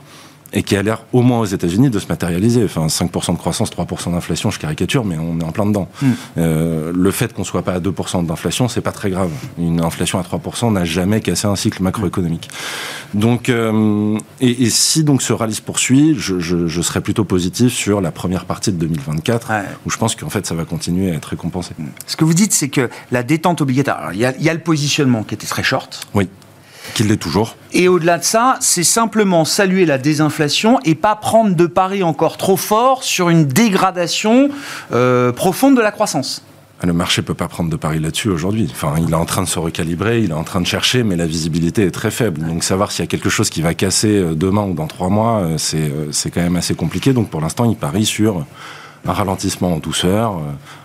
et 0.54 0.64
qui 0.64 0.76
a 0.76 0.84
l'air, 0.84 1.04
au 1.14 1.22
moins 1.22 1.40
aux 1.40 1.46
États-Unis, 1.46 1.90
de 1.90 2.00
se 2.00 2.08
matérialiser. 2.08 2.64
Enfin, 2.64 2.86
5% 2.88 3.34
de 3.34 3.38
croissance, 3.38 3.72
3% 3.72 4.12
d'inflation, 4.12 4.52
je 4.52 4.60
caricature, 4.60 5.04
mais 5.04 5.18
on 5.18 5.40
est 5.40 5.44
en 5.44 5.52
plein 5.52 5.66
dedans. 5.66 5.90
Mm. 6.02 6.08
Euh, 6.38 6.92
le 6.96 7.12
fait 7.12 7.34
qu'on 7.34 7.44
soit 7.44 7.64
pas 7.64 7.74
à 7.74 7.80
2% 7.80 8.26
d'inflation, 8.26 8.68
c'est 8.68 8.82
pas 8.82 8.92
très 8.92 9.10
grave. 9.10 9.32
Une 9.58 9.84
inflation 9.84 10.20
à 10.20 10.22
3% 10.22 10.72
n'a 10.72 10.86
jamais 10.86 11.22
cassé 11.22 11.48
un 11.48 11.56
cycle 11.56 11.82
macroéconomique. 11.82 12.50
Donc, 13.14 13.50
euh, 13.50 14.18
et, 14.42 14.64
et, 14.64 14.70
si 14.70 15.04
donc 15.04 15.22
ce 15.22 15.34
rallye 15.34 15.56
se 15.56 15.62
poursuit, 15.62 16.16
je, 16.18 16.40
je, 16.40 16.68
je, 16.68 16.82
serais 16.82 17.02
plutôt 17.02 17.24
positif 17.24 17.74
sur 17.74 18.02
la 18.02 18.12
première 18.12 18.46
partie 18.46 18.72
de 18.72 18.78
2024, 18.78 19.50
ouais. 19.50 19.62
où 19.86 19.90
je 19.90 19.98
pense 19.98 20.16
qu'en 20.16 20.30
fait, 20.30 20.46
ça 20.46 20.56
va 20.56 20.66
continuer 20.66 21.12
à 21.12 21.16
être 21.16 21.26
récompensé. 21.26 21.74
Ce 22.06 22.16
que 22.16 22.26
vous 22.26 22.34
dites, 22.34 22.54
c'est 22.54 22.70
que 22.70 22.90
la 23.12 23.24
détente 23.24 23.62
obligatoire, 23.62 24.14
il 24.14 24.20
y, 24.20 24.44
y, 24.44 24.50
a 24.50 24.54
le 24.54 24.60
positionnement 24.60 25.24
qui 25.24 25.34
était 25.36 25.48
très 25.48 25.64
short. 25.64 26.08
Oui 26.14 26.28
qu'il 26.94 27.08
l'est 27.08 27.18
toujours. 27.18 27.56
Et 27.74 27.88
au-delà 27.88 28.18
de 28.18 28.24
ça, 28.24 28.58
c'est 28.60 28.84
simplement 28.84 29.46
saluer 29.46 29.86
la 29.86 29.98
désinflation 29.98 30.80
et 30.86 30.96
pas 30.96 31.16
prendre 31.16 31.56
de 31.56 31.66
paris 31.66 32.04
encore 32.04 32.38
trop 32.38 32.58
fort 32.58 33.04
sur 33.04 33.30
une 33.30 33.46
dégradation 33.46 34.50
euh, 34.92 35.32
profonde 35.32 35.76
de 35.76 35.82
la 35.82 35.92
croissance. 35.92 36.44
Le 36.86 36.92
marché 36.92 37.22
peut 37.22 37.34
pas 37.34 37.48
prendre 37.48 37.70
de 37.70 37.78
paris 37.78 38.00
là-dessus 38.00 38.28
aujourd'hui. 38.28 38.68
Enfin, 38.70 38.96
il 38.98 39.12
est 39.12 39.16
en 39.16 39.24
train 39.24 39.42
de 39.42 39.48
se 39.48 39.58
recalibrer, 39.58 40.22
il 40.22 40.32
est 40.32 40.34
en 40.34 40.44
train 40.44 40.60
de 40.60 40.68
chercher, 40.68 41.04
mais 41.04 41.16
la 41.16 41.26
visibilité 41.26 41.86
est 41.86 41.92
très 41.92 42.12
faible. 42.12 42.42
Donc, 42.42 42.62
savoir 42.66 42.92
s'il 42.92 43.04
y 43.04 43.08
a 43.08 43.08
quelque 43.08 43.30
chose 43.30 43.50
qui 43.50 43.62
va 43.62 43.74
casser 43.74 44.18
euh, 44.18 44.36
demain 44.36 44.64
ou 44.64 44.74
dans 44.74 44.88
trois 44.88 45.08
mois, 45.08 45.44
euh, 45.44 45.58
c'est 45.58 46.30
quand 46.32 46.42
même 46.42 46.58
assez 46.58 46.76
compliqué. 46.76 47.14
Donc, 47.14 47.30
pour 47.30 47.40
l'instant, 47.40 47.70
il 47.70 47.78
parie 47.78 48.06
sur 48.06 48.46
un 49.06 49.14
ralentissement 49.14 49.74
en 49.74 49.80
douceur, 49.80 50.40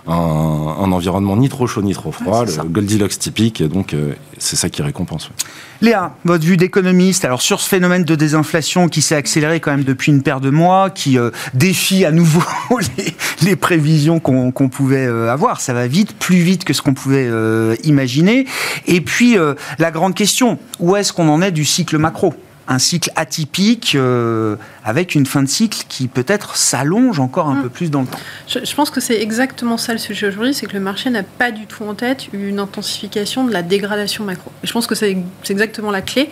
un, 0.07 0.13
un, 0.13 0.93
environnement 0.93 1.37
ni 1.37 1.49
trop 1.49 1.67
chaud 1.67 1.83
ni 1.83 1.93
trop 1.93 2.13
froid, 2.13 2.45
ah, 2.47 2.63
le 2.63 2.69
Goldilocks 2.69 3.19
typique, 3.19 3.61
et 3.61 3.69
donc 3.69 3.95
euh, 3.95 4.15
c'est 4.39 4.57
ça 4.57 4.69
qui 4.69 4.83
récompense. 4.83 5.29
Ouais. 5.29 5.35
Léa, 5.81 6.17
votre 6.25 6.45
vue 6.45 6.57
d'économiste, 6.57 7.25
alors 7.25 7.41
sur 7.41 7.61
ce 7.61 7.69
phénomène 7.69 8.03
de 8.03 8.17
désinflation 8.17 8.89
qui 8.89 9.01
s'est 9.01 9.15
accéléré 9.15 9.61
quand 9.61 9.71
même 9.71 9.85
depuis 9.85 10.11
une 10.11 10.23
paire 10.23 10.41
de 10.41 10.51
mois, 10.51 10.91
qui 10.91 11.19
euh, 11.19 11.31
défie 11.55 12.05
à 12.05 12.11
nouveau 12.11 12.43
les, 12.99 13.15
les 13.43 13.57
prévisions 13.57 14.19
qu'on 14.19 14.51
qu 14.51 14.69
pouvait 14.69 15.07
euh, 15.07 15.31
avoir, 15.31 15.61
ça 15.61 15.75
va 15.75 15.87
vite, 15.87 16.17
plus 16.19 16.39
vite 16.39 16.65
que 16.65 16.73
ce 16.73 16.83
qu'on 16.83 16.95
pouvait 16.95 17.29
euh, 17.31 17.77
imaginer. 17.85 18.47
Et 18.87 19.01
puis 19.01 19.37
la 19.79 19.91
grande 19.91 20.15
question, 20.15 20.59
où 20.81 20.97
est-ce 20.97 21.13
qu'on 21.13 21.29
en 21.29 21.43
est 21.43 21.53
du 21.53 21.65
cycle 21.65 21.99
macro? 21.99 22.35
Un 22.69 22.79
cycle 22.79 23.11
atypique 23.17 23.95
euh, 23.95 24.57
avec 24.85 25.15
une 25.15 25.27
fin 25.27 25.43
de 25.43 25.49
cycle 25.49 25.85
qui 25.89 26.07
peut-être 26.07 26.57
s'allonge 26.57 27.19
encore 27.19 27.49
un 27.49 27.55
mmh. 27.55 27.63
peu 27.63 27.69
plus 27.71 27.91
dans 27.91 28.03
le 28.03 28.07
temps. 28.07 28.21
Je, 28.47 28.59
je 28.63 28.75
pense 28.75 28.91
que 28.91 29.01
c'est 29.01 29.21
exactement 29.21 29.79
ça 29.79 29.93
le 29.95 29.99
sujet 29.99 30.29
aujourd'hui, 30.29 30.53
c'est 30.53 30.67
que 30.67 30.75
le 30.75 30.81
marché 30.81 31.09
n'a 31.09 31.23
pas 31.23 31.51
du 31.51 31.67
tout 31.67 31.85
en 31.85 31.95
tête 31.95 32.29
une 32.33 32.59
intensification 32.59 33.45
de 33.45 33.53
la 33.53 33.63
dégradation 33.63 34.25
macro. 34.25 34.53
Et 34.63 34.67
je 34.67 34.73
pense 34.73 34.87
que 34.87 34.95
c'est 34.95 35.17
exactement 35.49 35.91
la 35.91 36.03
clé. 36.03 36.29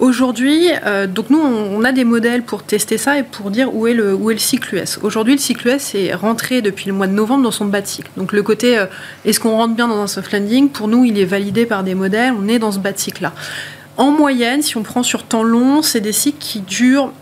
Aujourd'hui, 0.00 0.68
euh, 0.86 1.06
donc 1.06 1.30
nous, 1.30 1.38
on, 1.38 1.76
on, 1.76 1.84
a 1.84 1.92
des 1.92 2.04
modèles 2.04 2.42
pour 2.42 2.64
tester 2.64 2.98
ça 2.98 3.18
et 3.18 3.22
pour 3.22 3.50
dire 3.50 3.74
où 3.74 3.86
est 3.86 3.94
le, 3.94 4.14
où 4.14 4.30
est 4.30 4.34
le 4.34 4.40
cycle 4.40 4.76
US. 4.76 4.98
Aujourd'hui, 5.02 5.34
le 5.34 5.40
cycle 5.40 5.68
US 5.68 5.94
est 5.94 6.14
rentré 6.14 6.62
depuis 6.62 6.86
le 6.86 6.92
mois 6.92 7.06
de 7.06 7.12
novembre 7.12 7.44
dans 7.44 7.52
son 7.52 7.66
bas 7.66 7.80
de 7.80 7.86
cycle. 7.86 8.10
Donc 8.16 8.32
le 8.32 8.42
côté, 8.42 8.78
euh, 8.78 8.86
est-ce 9.24 9.38
qu'on 9.38 9.56
rentre 9.56 9.74
bien 9.74 9.88
dans 9.88 10.00
un 10.00 10.06
soft 10.06 10.32
landing? 10.32 10.68
Pour 10.68 10.88
nous, 10.88 11.04
il 11.04 11.18
est 11.18 11.24
validé 11.24 11.66
par 11.66 11.84
des 11.84 11.94
modèles, 11.94 12.32
on 12.38 12.48
est 12.48 12.58
dans 12.58 12.72
ce 12.72 12.78
bas 12.78 12.92
de 12.92 12.98
cycle-là. 12.98 13.32
En 13.96 14.10
moyenne, 14.10 14.62
si 14.62 14.76
on 14.76 14.82
prend 14.82 15.02
sur 15.02 15.24
temps 15.24 15.42
long, 15.42 15.82
c'est 15.82 16.00
des 16.00 16.12
cycles 16.12 16.38
qui 16.38 16.60
durent 16.60 17.12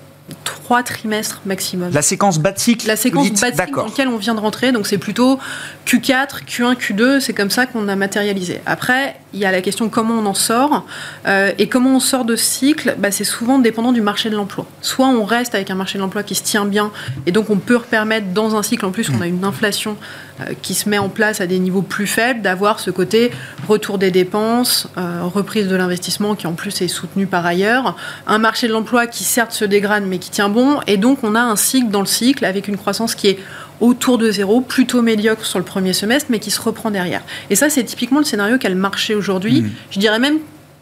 trois 0.44 0.82
trimestres 0.82 1.42
maximum. 1.44 1.92
La 1.92 2.02
séquence 2.02 2.40
cycle 2.56 2.86
La 2.86 2.96
séquence 2.96 3.26
cycle 3.26 3.72
dans 3.74 3.84
laquelle 3.84 4.08
on 4.08 4.16
vient 4.16 4.34
de 4.34 4.40
rentrer, 4.40 4.72
donc 4.72 4.86
c'est 4.86 4.98
plutôt 4.98 5.38
Q4, 5.86 6.44
Q1, 6.46 6.76
Q2, 6.76 7.20
c'est 7.20 7.34
comme 7.34 7.50
ça 7.50 7.66
qu'on 7.66 7.88
a 7.88 7.96
matérialisé. 7.96 8.60
Après, 8.66 9.16
il 9.34 9.40
y 9.40 9.44
a 9.44 9.52
la 9.52 9.62
question 9.62 9.88
comment 9.88 10.14
on 10.14 10.26
en 10.26 10.34
sort. 10.34 10.84
Euh, 11.26 11.52
et 11.58 11.68
comment 11.68 11.96
on 11.96 12.00
sort 12.00 12.24
de 12.24 12.36
ce 12.36 12.44
cycle, 12.44 12.94
bah, 12.98 13.10
c'est 13.10 13.24
souvent 13.24 13.58
dépendant 13.58 13.92
du 13.92 14.00
marché 14.00 14.30
de 14.30 14.36
l'emploi. 14.36 14.66
Soit 14.80 15.08
on 15.08 15.24
reste 15.24 15.54
avec 15.54 15.70
un 15.70 15.74
marché 15.74 15.98
de 15.98 16.02
l'emploi 16.02 16.22
qui 16.22 16.34
se 16.34 16.42
tient 16.42 16.64
bien, 16.64 16.90
et 17.26 17.32
donc 17.32 17.50
on 17.50 17.56
peut 17.56 17.78
permettre 17.78 18.28
dans 18.28 18.56
un 18.56 18.62
cycle, 18.62 18.84
en 18.84 18.90
plus 18.90 19.10
on 19.10 19.20
a 19.20 19.26
une 19.26 19.44
inflation 19.44 19.96
euh, 20.40 20.52
qui 20.60 20.74
se 20.74 20.88
met 20.88 20.98
en 20.98 21.08
place 21.08 21.40
à 21.40 21.46
des 21.46 21.58
niveaux 21.58 21.82
plus 21.82 22.06
faibles, 22.06 22.42
d'avoir 22.42 22.80
ce 22.80 22.90
côté 22.90 23.30
retour 23.68 23.98
des 23.98 24.10
dépenses, 24.10 24.88
euh, 24.98 25.20
reprise 25.22 25.68
de 25.68 25.76
l'investissement 25.76 26.34
qui 26.34 26.46
en 26.46 26.52
plus 26.52 26.82
est 26.82 26.88
soutenu 26.88 27.26
par 27.26 27.46
ailleurs, 27.46 27.96
un 28.26 28.38
marché 28.38 28.68
de 28.68 28.72
l'emploi 28.72 29.06
qui 29.06 29.24
certes 29.24 29.52
se 29.52 29.64
dégrade 29.64 30.04
mais 30.06 30.18
qui 30.18 30.30
tient 30.30 30.48
bon, 30.48 30.80
et 30.86 30.96
donc 30.96 31.18
on 31.22 31.34
a 31.34 31.40
un 31.40 31.56
cycle 31.56 31.90
dans 31.90 32.00
le 32.00 32.06
cycle 32.06 32.44
avec 32.44 32.68
une 32.68 32.76
croissance 32.76 33.14
qui 33.14 33.28
est 33.28 33.38
autour 33.80 34.18
de 34.18 34.30
zéro, 34.30 34.60
plutôt 34.60 35.02
médiocre 35.02 35.44
sur 35.44 35.58
le 35.58 35.64
premier 35.64 35.92
semestre, 35.92 36.28
mais 36.30 36.38
qui 36.38 36.50
se 36.50 36.60
reprend 36.60 36.90
derrière. 36.90 37.22
Et 37.50 37.56
ça, 37.56 37.70
c'est 37.70 37.84
typiquement 37.84 38.18
le 38.18 38.24
scénario 38.24 38.58
qu'a 38.58 38.68
le 38.68 38.74
marché 38.74 39.14
aujourd'hui. 39.14 39.62
Mmh. 39.62 39.70
Je 39.90 39.98
dirais 39.98 40.18
même 40.18 40.38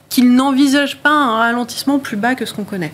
qu'il 0.09 0.35
n'envisage 0.35 0.99
pas 0.99 1.11
un 1.11 1.37
ralentissement 1.37 1.99
plus 1.99 2.17
bas 2.17 2.35
que 2.35 2.45
ce 2.45 2.53
qu'on 2.53 2.65
connaît. 2.65 2.93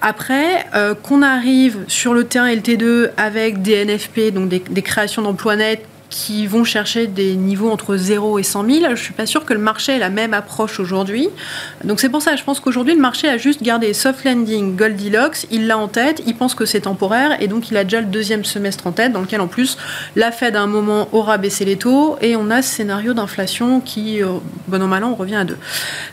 Après, 0.00 0.66
euh, 0.74 0.94
qu'on 0.94 1.22
arrive 1.22 1.78
sur 1.88 2.14
le 2.14 2.24
terrain 2.24 2.48
LT2 2.48 3.10
avec 3.16 3.62
des 3.62 3.84
NFP, 3.84 4.32
donc 4.32 4.48
des, 4.48 4.62
des 4.70 4.82
créations 4.82 5.22
d'emplois 5.22 5.56
nets 5.56 5.84
qui 6.10 6.46
vont 6.46 6.64
chercher 6.64 7.06
des 7.06 7.34
niveaux 7.34 7.70
entre 7.70 7.96
0 7.96 8.38
et 8.38 8.42
100 8.42 8.64
000. 8.64 8.84
Je 8.84 8.90
ne 8.90 8.96
suis 8.96 9.12
pas 9.12 9.26
sûr 9.26 9.44
que 9.44 9.52
le 9.52 9.60
marché 9.60 9.92
ait 9.92 9.98
la 9.98 10.10
même 10.10 10.34
approche 10.34 10.80
aujourd'hui. 10.80 11.28
Donc 11.84 12.00
c'est 12.00 12.08
pour 12.08 12.22
ça, 12.22 12.36
je 12.36 12.42
pense 12.42 12.60
qu'aujourd'hui, 12.60 12.94
le 12.94 13.00
marché 13.00 13.28
a 13.28 13.36
juste 13.36 13.62
gardé 13.62 13.92
soft 13.92 14.24
landing, 14.24 14.76
Goldilocks, 14.76 15.46
il 15.50 15.66
l'a 15.66 15.78
en 15.78 15.88
tête, 15.88 16.22
il 16.26 16.34
pense 16.34 16.54
que 16.54 16.64
c'est 16.64 16.82
temporaire, 16.82 17.40
et 17.42 17.48
donc 17.48 17.70
il 17.70 17.76
a 17.76 17.84
déjà 17.84 18.00
le 18.00 18.06
deuxième 18.06 18.44
semestre 18.44 18.86
en 18.86 18.92
tête, 18.92 19.12
dans 19.12 19.20
lequel 19.20 19.40
en 19.40 19.48
plus, 19.48 19.76
la 20.16 20.32
Fed 20.32 20.56
à 20.56 20.62
un 20.62 20.66
moment 20.66 21.08
aura 21.12 21.38
baissé 21.38 21.64
les 21.64 21.76
taux, 21.76 22.16
et 22.20 22.36
on 22.36 22.50
a 22.50 22.62
ce 22.62 22.74
scénario 22.74 23.12
d'inflation 23.12 23.80
qui, 23.80 24.22
euh, 24.22 24.28
bon 24.66 24.82
an, 24.82 24.86
mal 24.86 25.04
an, 25.04 25.10
on 25.10 25.14
revient 25.14 25.36
à 25.36 25.44
2. 25.44 25.56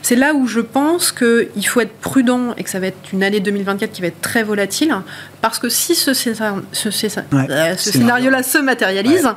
C'est 0.01 0.15
là 0.15 0.34
où 0.34 0.47
je 0.47 0.60
pense 0.60 1.12
qu'il 1.12 1.67
faut 1.67 1.81
être 1.81 1.95
prudent, 1.99 2.53
et 2.58 2.63
que 2.63 2.69
ça 2.69 2.79
va 2.79 2.88
être 2.88 2.97
une 3.13 3.23
année 3.23 3.39
2024 3.39 3.91
qui 3.91 4.01
va 4.01 4.08
être 4.08 4.21
très 4.21 4.43
volatile, 4.43 4.93
parce 5.41 5.60
que 5.60 5.69
si 5.69 5.95
ce, 5.95 6.12
euh, 6.12 7.75
scénario-là 7.77 8.43
se 8.43 8.58
matérialise, 8.58 9.29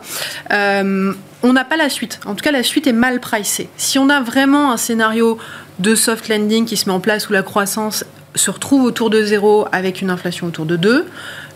euh, 0.52 1.12
on 1.42 1.52
n'a 1.52 1.64
pas 1.64 1.76
la 1.76 1.88
suite. 1.88 2.20
En 2.26 2.34
tout 2.34 2.42
cas, 2.42 2.52
la 2.52 2.62
suite 2.62 2.86
est 2.86 2.92
mal 2.92 3.20
pricée. 3.20 3.68
Si 3.76 3.98
on 3.98 4.08
a 4.08 4.20
vraiment 4.20 4.72
un 4.72 4.76
scénario 4.76 5.38
de 5.78 5.94
soft 5.94 6.28
landing 6.28 6.64
qui 6.64 6.76
se 6.76 6.88
met 6.88 6.94
en 6.94 7.00
place 7.00 7.28
où 7.28 7.32
la 7.32 7.42
croissance 7.42 8.04
se 8.34 8.50
retrouve 8.50 8.84
autour 8.84 9.10
de 9.10 9.22
zéro 9.22 9.66
avec 9.72 10.00
une 10.00 10.10
inflation 10.10 10.46
autour 10.46 10.66
de 10.66 10.76
2, 10.76 11.06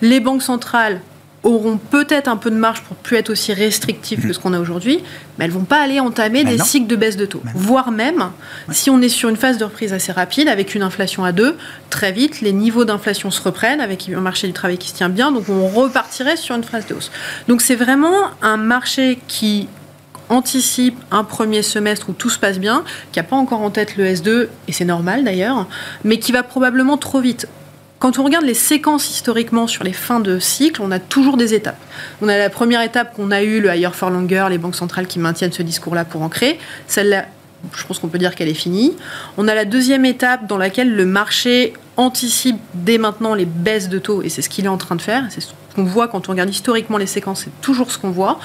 les 0.01 0.21
banques 0.21 0.43
centrales 0.43 1.01
auront 1.43 1.77
peut-être 1.77 2.29
un 2.29 2.37
peu 2.37 2.51
de 2.51 2.57
marge 2.57 2.83
pour 2.83 2.97
plus 2.97 3.17
être 3.17 3.31
aussi 3.31 3.53
restrictives 3.53 4.27
que 4.27 4.33
ce 4.33 4.39
qu'on 4.39 4.53
a 4.53 4.61
aujourd'hui, 4.61 5.01
mais 5.39 5.45
elles 5.45 5.51
vont 5.51 5.65
pas 5.65 5.81
aller 5.81 5.99
entamer 5.99 6.45
des 6.45 6.59
cycles 6.59 6.87
de 6.87 6.97
baisse 6.97 7.17
de 7.17 7.27
taux. 7.27 7.43
Voire 7.55 7.91
même, 7.91 8.31
si 8.71 8.91
on 8.91 9.01
est 9.01 9.09
sur 9.09 9.29
une 9.29 9.37
phase 9.37 9.59
de 9.59 9.65
reprise 9.65 9.93
assez 9.93 10.13
rapide, 10.13 10.49
avec 10.49 10.75
une 10.75 10.83
inflation 10.83 11.25
à 11.25 11.33
2, 11.33 11.57
très 11.91 12.13
vite, 12.13 12.41
les 12.41 12.53
niveaux 12.53 12.85
d'inflation 12.85 13.31
se 13.31 13.43
reprennent, 13.43 13.81
avec 13.81 14.09
un 14.09 14.21
marché 14.21 14.47
du 14.47 14.53
travail 14.53 14.79
qui 14.79 14.89
se 14.89 14.95
tient 14.95 15.09
bien, 15.09 15.33
donc 15.33 15.49
on 15.49 15.67
repartirait 15.67 16.37
sur 16.37 16.55
une 16.55 16.65
phase 16.65 16.87
de 16.87 16.95
hausse. 16.95 17.11
Donc 17.49 17.61
c'est 17.61 17.77
vraiment 17.77 18.15
un 18.41 18.57
marché 18.57 19.19
qui 19.27 19.69
anticipe 20.29 20.97
un 21.11 21.25
premier 21.25 21.63
semestre 21.63 22.09
où 22.09 22.13
tout 22.13 22.31
se 22.31 22.39
passe 22.39 22.59
bien, 22.59 22.85
qui 23.11 23.19
n'a 23.19 23.25
pas 23.25 23.37
encore 23.37 23.61
en 23.61 23.71
tête 23.71 23.97
le 23.97 24.05
S2, 24.05 24.49
et 24.69 24.73
c'est 24.73 24.85
normal 24.85 25.25
d'ailleurs, 25.25 25.67
mais 26.05 26.19
qui 26.19 26.33
va 26.33 26.43
probablement 26.43 26.97
trop 26.97 27.21
vite. 27.21 27.49
Quand 28.03 28.19
on 28.19 28.25
regarde 28.25 28.45
les 28.45 28.55
séquences 28.55 29.09
historiquement 29.11 29.69
sur 29.69 29.85
les 29.85 29.93
fins 29.93 30.19
de 30.19 30.41
cycle, 30.41 30.83
on 30.83 30.91
a 30.91 30.99
toujours 30.99 31.37
des 31.37 31.55
étapes. 31.55 31.79
On 32.21 32.27
a 32.27 32.37
la 32.37 32.51
première 32.51 32.83
étape 32.83 33.15
qu'on 33.15 33.31
a 33.31 33.45
eue, 33.45 33.61
le 33.61 33.73
higher 33.73 33.95
for 33.95 34.11
longer, 34.11 34.49
les 34.51 34.59
banques 34.59 34.75
centrales 34.75 35.07
qui 35.07 35.21
maintiennent 35.21 35.53
ce 35.53 35.63
discours-là 35.63 36.05
pour 36.05 36.23
ancrer. 36.23 36.59
Celle-là, 36.89 37.27
je 37.73 37.87
pense 37.87 38.01
qu'on 38.01 38.09
peut 38.09 38.19
dire 38.19 38.35
qu'elle 38.35 38.49
est 38.49 38.55
finie. 38.55 38.97
On 39.39 39.47
a 39.47 39.55
la 39.55 39.65
deuxième 39.65 40.05
étape 40.05 40.49
dans 40.49 40.59
laquelle 40.59 40.93
le 40.93 41.07
marché 41.07 41.75
anticipe 41.97 42.59
dès 42.75 42.99
maintenant 42.99 43.37
les 43.37 43.45
baisses 43.45 43.89
de 43.89 44.01
taux, 44.01 44.21
et 44.23 44.31
c'est 44.31 44.43
ce 44.43 44.49
qu'il 44.49 44.65
est 44.65 44.69
en 44.69 44.79
train 44.79 44.97
de 44.97 45.03
faire. 45.03 45.23
C'est 45.31 45.41
ce 45.41 45.53
qu'on 45.77 45.85
voit 45.85 46.09
quand 46.09 46.29
on 46.29 46.33
regarde 46.33 46.51
historiquement 46.51 46.99
les 46.99 47.07
séquences, 47.07 47.43
c'est 47.45 47.61
toujours 47.61 47.93
ce 47.93 47.99
qu'on 47.99 48.11
voit. 48.11 48.41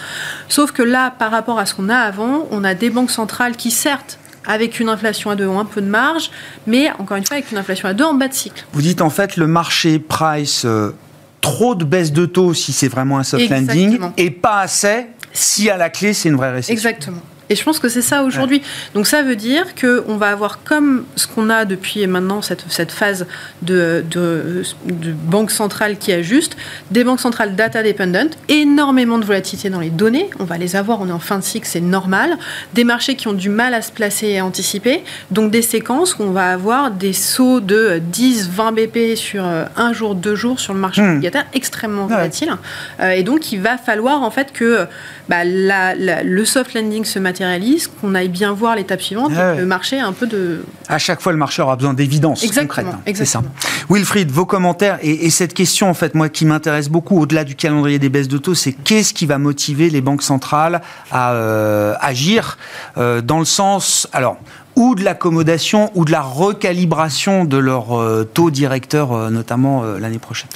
Sauf 0.50 0.72
que 0.72 0.84
là, 0.84 1.10
par 1.18 1.32
rapport 1.32 1.58
à 1.58 1.66
ce 1.66 1.74
qu'on 1.74 1.90
a 1.90 1.98
avant, 1.98 2.48
on 2.52 2.64
a 2.64 2.76
des 2.76 2.92
banques 2.92 3.10
centrales 3.10 3.56
qui, 3.56 3.72
certes, 3.72 4.20
avec 4.48 4.80
une 4.80 4.90
inflation 4.90 5.30
à 5.30 5.36
2 5.36 5.46
ont 5.46 5.60
un 5.60 5.66
peu 5.66 5.82
de 5.82 5.88
marge, 5.88 6.32
mais 6.66 6.90
encore 6.98 7.18
une 7.18 7.26
fois 7.26 7.38
avec 7.38 7.52
une 7.52 7.58
inflation 7.58 7.88
à 7.88 7.94
2 7.94 8.04
en 8.04 8.14
bas 8.16 8.30
de 8.30 8.34
cycle. 8.34 8.66
Vous 8.74 8.82
dites 8.82 9.02
en 9.02 9.10
fait 9.10 9.38
le 9.38 9.46
marché 9.46 10.00
price 10.00 10.64
euh, 10.66 10.96
trop 11.42 11.76
de 11.76 11.84
baisse 11.84 12.12
de 12.12 12.26
taux 12.26 12.54
si 12.54 12.74
c'est 12.74 12.88
vraiment 12.88 13.20
un 13.20 13.24
soft 13.24 13.50
landing 13.50 14.00
et 14.18 14.32
pas 14.32 14.62
assez 14.62 15.08
si 15.34 15.70
à 15.70 15.78
la 15.78 15.90
clé 15.90 16.14
c'est 16.14 16.30
une 16.30 16.36
vraie 16.36 16.52
récession. 16.52 16.74
Exactement. 16.74 17.22
Et 17.50 17.56
je 17.56 17.64
pense 17.64 17.80
que 17.80 17.90
c'est 17.90 18.02
ça 18.02 18.24
aujourd'hui. 18.24 18.62
Donc 18.94 19.08
ça 19.08 19.24
veut 19.24 19.36
dire 19.36 19.66
qu'on 19.76 20.18
va 20.18 20.30
avoir 20.30 20.64
comme 20.64 21.06
ce 21.16 21.28
qu'on 21.28 21.50
a 21.50 21.66
depuis 21.66 22.06
maintenant, 22.08 22.42
cette, 22.42 22.66
cette 22.70 22.92
phase 22.92 23.26
de, 23.62 24.04
de, 24.10 24.64
de, 24.86 25.12
banque 25.12 25.52
centrale 25.52 25.98
qui 25.98 26.12
ajuste, 26.12 26.58
des 26.92 27.04
banques 27.04 27.20
centrales 27.20 27.56
data 27.56 27.84
dependent, 27.84 28.36
énormément 28.50 29.18
de 29.18 29.26
volatilité 29.26 29.70
dans 29.70 29.80
les 29.80 29.90
données, 29.90 30.30
on 30.40 30.44
va 30.44 30.58
les 30.58 30.76
avoir, 30.76 31.02
on 31.02 31.08
est 31.08 31.12
en 31.12 31.20
fin 31.20 31.40
de 31.40 31.44
cycle, 31.44 31.68
c'est 31.68 31.82
normal, 31.82 32.38
des 32.74 32.84
marchés 32.84 33.16
qui 33.16 33.28
ont 33.28 33.34
du 33.34 33.50
mal 33.50 33.74
à 33.74 33.82
se 33.82 33.92
placer 33.92 34.28
et 34.28 34.40
à 34.40 34.46
anticiper, 34.46 35.04
donc 35.32 35.52
des 35.52 35.62
séquences 35.62 36.18
où 36.18 36.24
on 36.24 36.32
va 36.32 36.52
avoir 36.52 36.92
des 36.92 37.14
sauts 37.14 37.60
de 37.60 38.02
10, 38.02 38.50
20 38.50 38.72
BP 38.74 39.16
sur 39.16 39.46
euh, 39.46 39.66
un 39.76 39.94
jour, 39.94 40.16
deux 40.16 40.36
jours 40.36 40.60
sur 40.60 40.74
le 40.74 40.80
marché 40.80 41.02
hmm. 41.02 41.12
obligataire, 41.12 41.46
extrêmement 41.54 42.08
volatile. 42.08 42.54
Euh, 43.00 43.12
et 43.12 43.24
donc 43.24 43.52
il 43.52 43.62
va 43.62 43.78
falloir 43.78 44.24
en 44.24 44.32
fait 44.32 44.52
que 44.52 44.88
bah, 45.30 45.44
la, 45.44 45.94
le 45.96 46.46
soft 46.46 46.74
landing 46.74 47.04
se 47.04 47.20
matérialise, 47.20 47.88
qu'on 47.88 48.16
aille 48.16 48.30
bien 48.30 48.54
voir 48.54 48.76
l'étape 48.76 49.02
suivante, 49.02 49.32
ah 49.36 49.56
le 49.56 49.66
marché 49.66 50.00
un 50.00 50.14
peu 50.14 50.26
de... 50.26 50.64
À 50.88 50.98
chaque 50.98 51.22
fois, 51.22 51.32
le 51.32 51.38
marché 51.38 51.62
aura 51.62 51.76
besoin 51.76 51.94
d'évidence 51.94 52.46
concrète. 52.46 52.88
Hein. 52.90 53.00
Exactement. 53.06 53.52
Ça. 53.60 53.70
Wilfried, 53.90 54.32
vos 54.32 54.46
commentaires 54.46 55.00
et, 55.02 55.30
cette 55.30 55.54
question, 55.54 55.90
en 55.90 55.94
fait, 55.94 56.16
moi, 56.16 56.30
qui 56.30 56.46
m'intéresse 56.46 56.90
beaucoup, 56.90 57.20
au-delà 57.20 57.44
du 57.44 57.56
calendrier 57.56 58.00
des 58.00 58.10
baisses 58.10 58.28
de 58.28 58.38
taux, 58.38 58.56
c'est 58.56 58.72
qu'est-ce 58.74 59.14
qui 59.14 59.26
va 59.26 59.38
motiver 59.38 59.90
les 59.90 60.02
banques 60.02 60.24
centrales 60.24 60.82
à 61.12 61.34
euh, 61.34 61.94
agir 62.00 62.58
euh, 62.98 63.22
dans 63.22 63.40
le 63.40 63.46
sens... 63.46 64.08
Alors, 64.14 64.38
ou 64.76 64.94
de 64.94 65.04
l'accommodation 65.04 65.90
ou 65.96 66.06
de 66.06 66.12
la 66.12 66.22
recalibration 66.22 67.46
de 67.46 67.58
leur 67.58 68.00
euh, 68.00 68.30
taux 68.32 68.52
directeur, 68.52 69.32
notamment 69.32 69.84
l'année 69.84 70.20
prochaine? 70.20 70.50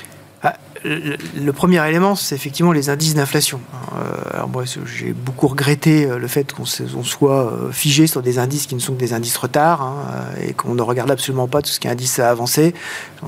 Le 0.83 1.51
premier 1.51 1.87
élément, 1.87 2.15
c'est 2.15 2.35
effectivement 2.35 2.71
les 2.71 2.89
indices 2.89 3.13
d'inflation. 3.13 3.59
Euh, 3.93 4.33
alors 4.33 4.49
moi, 4.49 4.63
j'ai 4.85 5.13
beaucoup 5.13 5.47
regretté 5.47 6.05
euh, 6.05 6.17
le 6.17 6.27
fait 6.27 6.53
qu'on 6.53 6.65
soit 6.65 7.51
euh, 7.51 7.71
figé 7.71 8.07
sur 8.07 8.21
des 8.21 8.39
indices 8.39 8.65
qui 8.65 8.75
ne 8.75 8.79
sont 8.79 8.93
que 8.93 8.99
des 8.99 9.13
indices 9.13 9.37
retard 9.37 9.81
hein, 9.81 9.95
et 10.41 10.53
qu'on 10.53 10.73
ne 10.73 10.81
regarde 10.81 11.11
absolument 11.11 11.47
pas 11.47 11.61
tout 11.61 11.69
ce 11.69 11.79
qui 11.79 11.87
est 11.87 11.91
indice 11.91 12.19
à 12.19 12.29
avancer. 12.29 12.73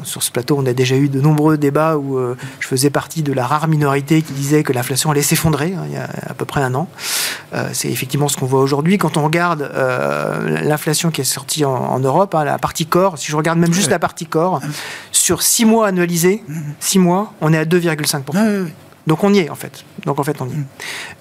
Sur 0.04 0.24
ce 0.24 0.32
plateau, 0.32 0.58
on 0.58 0.66
a 0.66 0.74
déjà 0.74 0.96
eu 0.96 1.10
de 1.10 1.22
nombreux 1.22 1.58
débats 1.58 1.98
où 1.98 2.20
je 2.60 2.68
faisais 2.68 2.90
partie 2.90 3.22
de 3.22 3.32
la 3.32 3.46
rare 3.46 3.68
minorité 3.68 4.24
qui 4.24 4.34
disait 4.34 4.64
que 4.64 4.74
l'inflation 4.74 5.12
allait 5.12 5.22
s'effondrer 5.22 5.76
hein, 5.78 5.84
il 5.86 5.94
y 5.94 5.98
a 5.98 6.10
à 6.28 6.34
peu 6.34 6.46
près 6.46 6.62
un 6.62 6.74
an. 6.74 6.88
c'est 7.74 7.90
effectivement 7.90 8.28
ce 8.28 8.36
qu'on 8.36 8.48
voit 8.48 8.62
aujourd'hui. 8.62 8.98
Quand 8.98 9.18
on 9.18 9.24
regarde 9.24 9.70
l'inflation 10.64 11.12
qui 11.12 11.22
est 11.22 11.26
sortie 11.26 11.64
en, 11.64 12.00
Europe, 12.00 12.34
hein, 12.34 12.44
la 12.44 12.58
partie 12.58 12.88
corps, 12.88 13.20
si 13.20 13.30
je 13.30 13.36
regarde 13.36 13.60
même 13.60 13.74
juste 13.74 13.92
la 13.92 14.00
partie 14.00 14.26
corps, 14.26 14.62
sur 15.12 15.44
six 15.44 15.66
mois 15.66 15.88
annualisés, 15.88 16.44
six 16.80 16.98
mois, 16.98 17.34
on 17.44 17.54
est 17.54 17.58
à 17.58 17.66
2,5%. 17.66 18.68
Donc 19.06 19.24
on 19.26 19.34
y 19.34 19.40
est 19.40 19.50
en 19.50 19.56
fait. 19.56 19.84
Donc 20.06 20.20
en 20.20 20.24
fait 20.24 20.38
on 20.40 20.48
y 20.48 20.54
est. 20.54 20.56
Mm. 20.56 20.66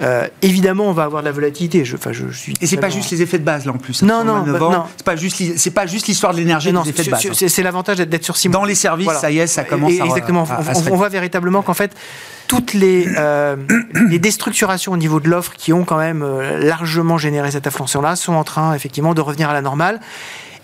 Euh, 0.03 0.29
évidemment 0.41 0.85
on 0.85 0.93
va 0.93 1.03
avoir 1.03 1.23
de 1.23 1.27
la 1.27 1.33
volatilité. 1.33 1.85
Je, 1.85 1.97
je, 1.97 2.29
je 2.31 2.37
suis 2.37 2.55
Et 2.61 2.67
c'est 2.67 2.77
pas 2.77 2.91
juste 2.91 3.11
les 3.11 3.23
effets 3.23 3.39
de 3.39 3.45
base 3.45 3.67
là 3.67 3.73
en 3.73 3.79
plus. 3.79 4.03
Hein, 4.03 4.07
non 4.07 4.25
non, 4.25 4.43
bah, 4.45 4.59
non. 4.61 4.85
C'est 4.97 5.05
pas 5.05 5.17
juste 5.17 5.43
c'est 5.57 5.73
pas 5.73 5.87
juste 5.87 6.07
l'histoire 6.07 6.33
de 6.33 6.39
l'énergie 6.39 6.73
des 6.73 6.91
effets 6.91 7.03
de 7.03 7.11
base. 7.11 7.27
Hein. 7.27 7.49
C'est 7.49 7.63
l'avantage 7.65 7.99
d'être 7.99 8.25
sur 8.25 8.37
six 8.37 8.49
mois. 8.49 8.61
Dans 8.61 8.67
les 8.67 8.77
services 8.77 9.11
ça 9.11 9.33
y 9.33 9.39
est 9.41 9.49
ça 9.49 9.65
commence. 9.65 10.01
à, 10.01 10.05
exactement. 10.05 10.47
on, 10.91 10.97
voit 10.97 11.09
véritablement 11.09 11.63
qu'en 11.63 11.75
fait 11.75 11.93
toutes 12.47 12.75
les, 12.75 13.09
euh, 13.17 13.57
les 14.09 14.19
déstructurations 14.19 14.93
au 14.93 14.97
niveau 14.97 15.19
de 15.19 15.29
l'offre 15.29 15.55
qui 15.55 15.73
ont 15.73 15.85
quand 15.85 15.97
même 15.97 16.23
euh, 16.23 16.59
largement 16.59 17.19
généré 17.19 17.51
cette 17.51 17.67
inflation-là 17.67 18.15
sont 18.15 18.35
en 18.35 18.45
train 18.45 18.75
effectivement 18.75 19.15
de 19.15 19.21
revenir 19.23 19.51
à 19.51 19.55
la 19.55 19.63
normale. 19.63 20.01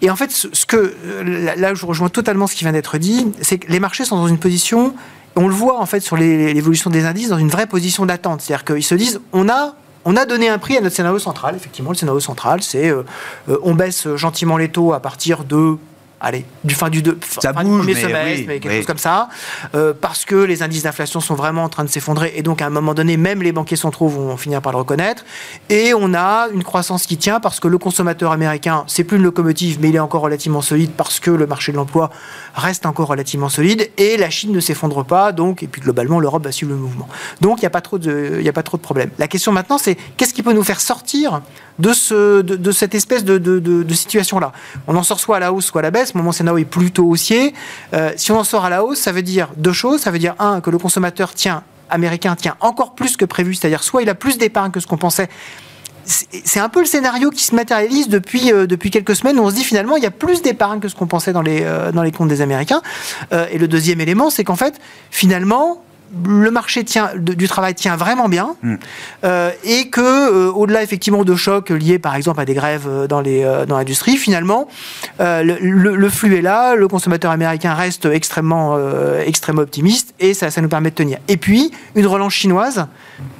Et 0.00 0.10
en 0.10 0.16
fait, 0.16 0.30
ce 0.30 0.66
que 0.66 0.94
là, 1.24 1.74
je 1.74 1.84
rejoins 1.84 2.08
totalement 2.08 2.46
ce 2.46 2.54
qui 2.54 2.62
vient 2.62 2.72
d'être 2.72 2.98
dit, 2.98 3.32
c'est 3.40 3.58
que 3.58 3.72
les 3.72 3.80
marchés 3.80 4.04
sont 4.04 4.16
dans 4.16 4.28
une 4.28 4.38
position, 4.38 4.94
on 5.38 5.46
le 5.46 5.54
voit 5.54 5.78
en 5.78 5.86
fait 5.86 6.00
sur 6.00 6.16
l'évolution 6.16 6.90
des 6.90 7.04
indices, 7.04 7.28
dans 7.28 7.38
une 7.38 7.48
vraie 7.48 7.66
position 7.66 8.04
d'attente. 8.04 8.40
C'est-à-dire 8.40 8.64
qu'ils 8.64 8.82
se 8.82 8.94
disent, 8.96 9.20
on 9.32 9.48
a 9.48 9.74
on 10.04 10.16
a 10.16 10.26
donné 10.26 10.48
un 10.48 10.58
prix 10.58 10.76
à 10.76 10.80
notre 10.80 10.96
scénario 10.96 11.18
central. 11.18 11.54
Effectivement, 11.54 11.90
le 11.90 11.96
scénario 11.96 12.20
central, 12.20 12.62
c'est 12.62 12.88
euh, 12.88 13.02
euh, 13.48 13.58
on 13.62 13.74
baisse 13.74 14.08
gentiment 14.16 14.56
les 14.56 14.68
taux 14.68 14.92
à 14.94 15.00
partir 15.00 15.44
de 15.44 15.76
allez, 16.20 16.44
du 16.64 16.74
fin 16.74 16.88
du, 16.90 17.02
deux, 17.02 17.18
ça 17.40 17.52
bouge, 17.52 17.78
premier 17.78 17.94
semestre, 17.94 18.44
mais 18.46 18.60
quelque 18.60 18.76
chose 18.76 18.86
comme 18.86 18.98
ça, 18.98 19.28
euh, 19.74 19.92
parce 19.98 20.24
que 20.24 20.34
les 20.34 20.62
indices 20.62 20.82
d'inflation 20.82 21.20
sont 21.20 21.34
vraiment 21.34 21.64
en 21.64 21.68
train 21.68 21.84
de 21.84 21.88
s'effondrer, 21.88 22.32
et 22.36 22.42
donc 22.42 22.60
à 22.62 22.66
un 22.66 22.70
moment 22.70 22.94
donné, 22.94 23.16
même 23.16 23.42
les 23.42 23.52
banquiers 23.52 23.76
centraux 23.76 24.08
vont 24.08 24.36
finir 24.36 24.60
par 24.60 24.72
le 24.72 24.78
reconnaître, 24.78 25.24
et 25.68 25.94
on 25.94 26.14
a 26.14 26.48
une 26.52 26.64
croissance 26.64 27.06
qui 27.06 27.16
tient 27.16 27.40
parce 27.40 27.60
que 27.60 27.68
le 27.68 27.78
consommateur 27.78 28.32
américain, 28.32 28.84
c'est 28.86 29.04
plus 29.04 29.18
une 29.18 29.22
locomotive, 29.24 29.78
mais 29.80 29.90
il 29.90 29.96
est 29.96 30.00
encore 30.00 30.22
relativement 30.22 30.62
solide 30.62 30.90
parce 30.96 31.20
que 31.20 31.30
le 31.30 31.46
marché 31.46 31.72
de 31.72 31.76
l'emploi 31.76 32.10
reste 32.54 32.86
encore 32.86 33.08
relativement 33.08 33.48
solide, 33.48 33.90
et 33.96 34.16
la 34.16 34.30
Chine 34.30 34.52
ne 34.52 34.60
s'effondre 34.60 35.04
pas, 35.04 35.32
donc, 35.32 35.62
et 35.62 35.66
puis 35.66 35.80
globalement, 35.80 36.20
l'Europe 36.20 36.44
va 36.44 36.52
suivre 36.52 36.72
le 36.72 36.78
mouvement. 36.78 37.08
Donc 37.40 37.58
il 37.58 37.62
n'y 37.62 37.66
a 37.66 37.70
pas 37.70 37.80
trop 37.80 37.98
de, 37.98 38.38
il 38.40 38.48
a 38.48 38.52
pas 38.52 38.62
trop 38.62 38.76
de 38.76 38.82
problèmes. 38.82 39.10
La 39.18 39.28
question 39.28 39.52
maintenant, 39.52 39.78
c'est 39.78 39.96
qu'est-ce 40.16 40.34
qui 40.34 40.42
peut 40.42 40.52
nous 40.52 40.64
faire 40.64 40.80
sortir 40.80 41.40
de, 41.78 41.92
ce, 41.92 42.42
de, 42.42 42.72
cette 42.72 42.94
espèce 42.94 43.24
de, 43.24 43.38
de 43.38 43.94
situation-là 43.94 44.52
On 44.86 44.96
en 44.96 45.02
sort 45.02 45.20
soit 45.20 45.36
à 45.36 45.40
la 45.40 45.52
hausse, 45.52 45.66
soit 45.66 45.80
à 45.80 45.82
la 45.82 45.90
baisse 45.90 46.14
mon 46.14 46.32
scénario 46.32 46.58
est 46.58 46.64
plutôt 46.64 47.04
haussier. 47.06 47.54
Euh, 47.94 48.12
si 48.16 48.32
on 48.32 48.38
en 48.38 48.44
sort 48.44 48.64
à 48.64 48.70
la 48.70 48.84
hausse, 48.84 48.98
ça 48.98 49.12
veut 49.12 49.22
dire 49.22 49.48
deux 49.56 49.72
choses. 49.72 50.00
Ça 50.00 50.10
veut 50.10 50.18
dire, 50.18 50.34
un, 50.38 50.60
que 50.60 50.70
le 50.70 50.78
consommateur 50.78 51.34
tient, 51.34 51.62
américain 51.90 52.36
tient 52.36 52.56
encore 52.60 52.94
plus 52.94 53.16
que 53.16 53.24
prévu, 53.24 53.54
c'est-à-dire 53.54 53.82
soit 53.82 54.02
il 54.02 54.08
a 54.08 54.14
plus 54.14 54.38
d'épargne 54.38 54.70
que 54.70 54.80
ce 54.80 54.86
qu'on 54.86 54.98
pensait, 54.98 55.28
c'est 56.04 56.60
un 56.60 56.70
peu 56.70 56.80
le 56.80 56.86
scénario 56.86 57.28
qui 57.28 57.44
se 57.44 57.54
matérialise 57.54 58.08
depuis, 58.08 58.50
euh, 58.50 58.66
depuis 58.66 58.90
quelques 58.90 59.14
semaines 59.14 59.38
où 59.38 59.42
on 59.42 59.50
se 59.50 59.54
dit 59.54 59.64
finalement 59.64 59.96
il 59.96 60.02
y 60.02 60.06
a 60.06 60.10
plus 60.10 60.40
d'épargne 60.40 60.80
que 60.80 60.88
ce 60.88 60.94
qu'on 60.94 61.06
pensait 61.06 61.34
dans 61.34 61.42
les, 61.42 61.60
euh, 61.64 61.92
dans 61.92 62.02
les 62.02 62.12
comptes 62.12 62.28
des 62.28 62.40
Américains. 62.40 62.80
et 63.30 63.58
le 63.58 63.68
deuxième 63.68 64.00
élément, 64.00 64.30
c'est 64.30 64.44
qu'en 64.44 64.56
fait, 64.56 64.80
finalement, 65.10 65.82
le 66.26 66.50
marché 66.50 66.84
tient, 66.84 67.10
du 67.16 67.48
travail 67.48 67.74
tient 67.74 67.96
vraiment 67.96 68.28
bien 68.28 68.56
mm. 68.62 68.74
euh, 69.24 69.50
et 69.64 69.88
que 69.88 70.00
euh, 70.00 70.50
au-delà 70.50 70.82
effectivement 70.82 71.24
de 71.24 71.34
chocs 71.34 71.70
liés 71.70 71.98
par 71.98 72.14
exemple 72.14 72.40
à 72.40 72.44
des 72.44 72.54
grèves 72.54 72.86
euh, 72.88 73.06
dans 73.06 73.20
les 73.20 73.42
dans 73.66 73.76
l'industrie 73.76 74.16
finalement 74.16 74.68
le, 75.18 76.08
flux 76.08 76.36
est 76.36 76.42
là 76.42 76.74
le 76.74 76.88
consommateur 76.88 77.30
américain 77.30 77.74
reste 77.74 78.06
extrêmement 78.06 78.78
extrêmement 79.24 79.62
optimiste 79.62 80.14
et 80.18 80.34
ça, 80.34 80.50
ça 80.50 80.60
nous 80.60 80.68
permet 80.68 80.90
de 80.90 80.94
tenir 80.94 81.18
et 81.28 81.36
puis 81.36 81.70
une 81.94 82.06
relance 82.06 82.32
chinoise 82.32 82.86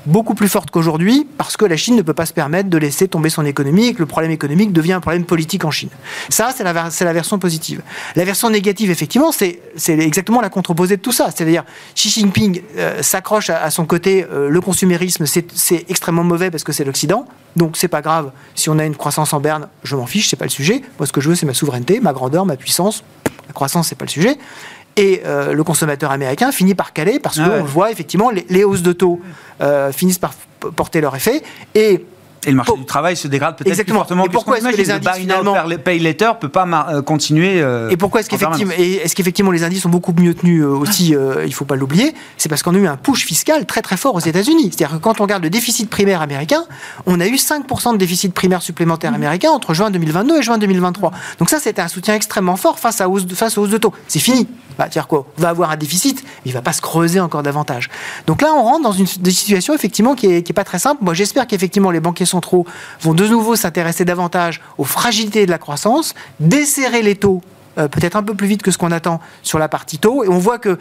beaucoup 0.09 0.35
plus 0.35 0.49
forte 0.49 0.71
qu'aujourd'hui 0.71 1.27
parce 1.37 1.57
que 1.57 1.65
la 1.65 1.77
Chine 1.77 1.97
ne 1.97 2.03
peut 2.03 2.15
pas 2.15 2.27
se 2.27 2.33
permettre 2.33 2.69
de 2.69 2.79
laisser 2.79 3.09
tomber 3.09 3.31
son 3.31 3.45
économie 3.45 3.87
et 3.87 3.95
que 3.95 4.01
le 4.01 4.07
problème 4.07 4.31
économique 4.31 4.73
devient 4.73 4.95
un 4.95 5.01
problème 5.01 5.25
politique 5.25 5.65
en 5.65 5.71
Chine. 5.71 5.91
Ça, 6.29 6.51
c'est 6.55 6.65
la, 6.65 7.13
version 7.13 7.39
positive. 7.39 7.83
La 8.17 8.25
version 8.25 8.51
négative, 8.51 8.91
effectivement, 8.91 9.33
c'est 9.33 9.61
exactement 9.87 10.41
la 10.41 10.49
contreposée 10.49 10.97
de 10.97 11.03
tout 11.03 11.13
ça. 11.13 11.31
C'est-à-dire, 11.31 11.65
Xi 11.95 12.11
Jinping 12.11 12.63
euh, 12.77 13.03
s'accroche 13.03 13.51
à, 13.51 13.71
son 13.71 13.85
côté, 13.87 14.27
euh, 14.31 14.49
le 14.49 14.61
consumérisme, 14.61 15.27
c'est 15.27 15.85
extrêmement 15.89 16.25
mauvais 16.25 16.51
parce 16.51 16.65
que 16.65 16.73
c'est 16.73 16.85
l'Occident. 16.85 17.27
Donc, 17.57 17.77
c'est 17.77 17.89
pas 17.89 18.03
grave. 18.03 18.31
Si 18.55 18.71
on 18.71 18.79
a 18.79 18.85
une 18.85 18.97
croissance 18.97 19.33
en 19.33 19.41
berne, 19.41 19.69
je 19.83 19.97
m'en 19.97 20.07
fiche, 20.07 20.29
c'est 20.29 20.37
pas 20.37 20.45
le 20.45 20.51
sujet. 20.51 20.83
Moi, 20.99 21.07
ce 21.07 21.13
que 21.13 21.21
je 21.21 21.29
veux, 21.29 21.35
c'est 21.35 21.47
ma 21.47 21.55
souveraineté, 21.55 22.01
ma 22.01 22.13
grandeur, 22.13 22.47
ma 22.47 22.57
puissance. 22.57 23.05
La 23.47 23.55
croissance, 23.55 23.89
c'est 23.89 23.99
pas 23.99 24.05
le 24.05 24.11
sujet. 24.11 24.39
Et 24.99 25.23
euh, 25.25 25.53
le 25.53 25.63
consommateur 25.63 26.11
américain 26.11 26.51
finit 26.51 26.75
par 26.75 26.93
caler 26.93 27.21
parce 27.21 27.39
ah 27.39 27.49
qu'on 27.49 27.65
voit 27.65 27.93
effectivement 27.93 28.31
les, 28.31 28.65
hausses 28.65 28.83
de 28.83 28.93
taux 28.93 29.21
euh, 29.61 29.93
finissent 29.93 30.19
par 30.19 30.35
porter 30.75 31.01
leur 31.01 31.15
effet. 31.15 31.41
Et 31.77 32.05
et 32.47 32.51
le 32.51 32.57
marché 32.57 32.73
du 32.77 32.85
travail 32.85 33.17
se 33.17 33.29
dégrade 33.29 33.57
peut-être 33.57 33.85
plus 33.85 33.93
fortement. 33.93 34.25
Et 34.27 34.29
pourquoi 34.29 34.59
est-ce 34.59 34.69
que 34.69 34.77
les 34.77 34.91
indices 34.91 35.11
finalement 35.17 35.55
pay 35.85 35.99
later 35.99 36.39
peut 36.41 36.49
pas 36.49 36.67
euh, 36.91 37.03
continuer 37.03 37.63
Et 37.91 37.97
pourquoi 37.97 38.21
est-ce 38.21 38.31
qu'effectivement 38.31 38.73
est-ce 38.79 39.15
qu'effectivement 39.15 39.51
les 39.51 39.65
indices 39.65 39.83
sont 39.83 39.89
beaucoup 39.89 40.13
mieux 40.13 40.35
tenus 40.35 40.65
aussi 40.65 41.15
Il 41.45 41.55
faut 41.55 41.65
pas 41.65 41.77
l'oublier. 41.77 42.15
C'est 42.37 42.49
parce 42.49 42.63
qu'on 42.63 42.75
a 42.75 42.79
eu 42.79 42.87
un 42.87 42.97
push 42.97 43.25
fiscal 43.25 43.67
très 43.67 43.83
très 43.83 43.97
fort 43.97 44.15
aux 44.15 44.21
États-Unis. 44.21 44.71
C'est-à-dire 44.73 44.99
que 44.99 45.03
quand 45.03 45.21
on 45.21 45.25
regarde 45.25 45.43
le 45.43 45.51
déficit 45.51 45.89
primaire 45.89 46.23
américain, 46.23 46.65
on 47.07 47.21
a 47.21 47.27
eu 47.27 47.37
5% 47.37 47.93
de 47.93 47.97
déficit 47.97 48.33
primaire 48.35 48.63
supplémentaire 48.63 49.15
américain 49.15 49.51
entre 49.51 49.75
juin 49.75 49.91
2022 49.91 50.39
et 50.39 50.43
juin 50.43 50.59
2023. 50.59 51.13
Donc 51.39 51.51
ça 51.51 51.59
c'était 51.59 51.83
un 51.83 51.89
soutien 51.89 52.15
extrêmement 52.15 52.57
fort 52.57 52.79
face 52.79 53.01
à 53.01 53.09
hausse 53.09 53.27
face 53.35 53.59
aux 53.59 53.63
hausses 53.63 53.71
de 53.71 53.79
taux. 53.79 53.93
C'est 54.07 54.19
fini. 54.21 54.49
Bah, 54.79 54.89
dire 54.89 55.09
quoi? 55.09 55.27
On 55.37 55.43
va 55.43 55.49
avoir 55.49 55.73
un 55.73 55.77
déficit, 55.77 56.23
mais 56.23 56.51
il 56.51 56.53
va 56.53 56.63
pas 56.63 56.73
se 56.73 56.81
creuser 56.81 57.19
encore 57.19 57.43
davantage. 57.43 57.91
Donc 58.29 58.43
là, 58.43 58.55
on 58.55 58.63
rentre 58.63 58.83
dans 58.85 58.93
une 58.93 59.07
situation 59.07 59.75
effectivement 59.75 60.15
qui 60.15 60.27
est, 60.27 60.53
pas 60.53 60.63
très 60.63 60.79
simple. 60.79 61.03
Moi, 61.03 61.15
j'espère 61.15 61.49
qu'effectivement 61.49 61.91
les 61.91 61.99
banquiers 61.99 62.27
centraux 62.29 62.67
vont 63.01 63.15
de 63.15 63.27
nouveau 63.27 63.57
s'intéresser 63.57 64.05
davantage 64.05 64.61
aux 64.79 64.85
fragilités 64.85 65.47
de 65.47 65.51
la 65.51 65.59
croissance, 65.59 66.15
desserrer 66.41 67.03
les 67.03 67.17
taux 67.17 67.43
euh, 67.79 67.87
peut-être 67.87 68.17
un 68.17 68.23
peu 68.23 68.35
plus 68.35 68.49
vite 68.49 68.63
que 68.63 68.71
ce 68.71 68.79
qu'on 68.79 68.91
attend 68.91 69.21
sur 69.43 69.59
la 69.59 69.69
partie 69.69 69.99
taux. 69.99 70.25
Et 70.25 70.29
on 70.29 70.39
voit 70.39 70.59
que 70.59 70.79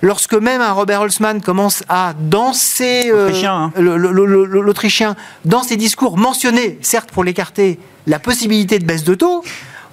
lorsque 0.00 0.34
même 0.34 0.60
un 0.60 0.72
Robert 0.72 1.00
Holzmann 1.02 1.40
commence 1.40 1.82
à 1.88 2.12
danser 2.18 3.10
euh, 3.12 3.32
hein. 3.44 3.72
l'Autrichien 3.76 5.16
dans 5.44 5.62
ses 5.62 5.76
discours 5.76 6.16
mentionner, 6.16 6.78
certes 6.82 7.10
pour 7.10 7.24
l'écarter, 7.24 7.80
la 8.06 8.18
possibilité 8.18 8.78
de 8.78 8.84
baisse 8.84 9.04
de 9.04 9.14
taux, 9.14 9.42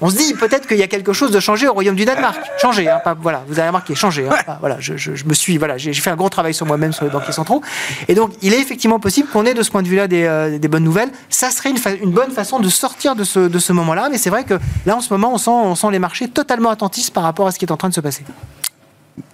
on 0.01 0.09
se 0.09 0.17
dit 0.17 0.33
peut-être 0.33 0.67
qu'il 0.67 0.77
y 0.77 0.83
a 0.83 0.87
quelque 0.87 1.13
chose 1.13 1.31
de 1.31 1.39
changé 1.39 1.67
au 1.67 1.73
royaume 1.73 1.95
du 1.95 2.05
Danemark. 2.05 2.39
Changé, 2.61 2.89
hein, 2.89 3.01
voilà, 3.21 3.43
vous 3.47 3.59
avez 3.59 3.67
remarqué, 3.67 3.95
changé. 3.95 4.27
Hein, 4.27 4.57
voilà, 4.59 4.77
je, 4.79 4.93
me 5.25 5.33
suis, 5.33 5.57
voilà, 5.57 5.77
j'ai 5.77 5.93
fait 5.93 6.09
un 6.09 6.15
gros 6.15 6.29
travail 6.29 6.53
sur 6.53 6.65
moi-même 6.65 6.91
sur 6.91 7.05
les 7.05 7.11
banquiers 7.11 7.31
centraux. 7.31 7.61
Et 8.07 8.15
donc, 8.15 8.31
il 8.41 8.53
est 8.53 8.59
effectivement 8.59 8.99
possible 8.99 9.29
qu'on 9.29 9.45
ait 9.45 9.53
de 9.53 9.63
ce 9.63 9.71
point 9.71 9.83
de 9.83 9.87
vue-là 9.87 10.07
des, 10.07 10.23
euh, 10.23 10.59
bonnes 10.67 10.83
nouvelles. 10.83 11.09
Ça 11.29 11.49
serait 11.51 11.71
une, 11.71 12.11
bonne 12.11 12.31
façon 12.31 12.59
de 12.59 12.69
sortir 12.69 13.15
de 13.15 13.23
ce, 13.23 13.39
de 13.39 13.59
ce 13.59 13.73
moment-là. 13.73 14.09
Mais 14.11 14.17
c'est 14.17 14.29
vrai 14.29 14.43
que 14.43 14.55
là, 14.85 14.95
en 14.95 15.01
ce 15.01 15.13
moment, 15.13 15.33
on 15.33 15.37
sent, 15.37 15.51
on 15.51 15.75
sent 15.75 15.91
les 15.91 15.99
marchés 15.99 16.27
totalement 16.27 16.69
attentifs 16.69 17.11
par 17.11 17.23
rapport 17.23 17.47
à 17.47 17.51
ce 17.51 17.59
qui 17.59 17.65
est 17.65 17.71
en 17.71 17.77
train 17.77 17.89
de 17.89 17.93
se 17.93 18.01
passer 18.01 18.23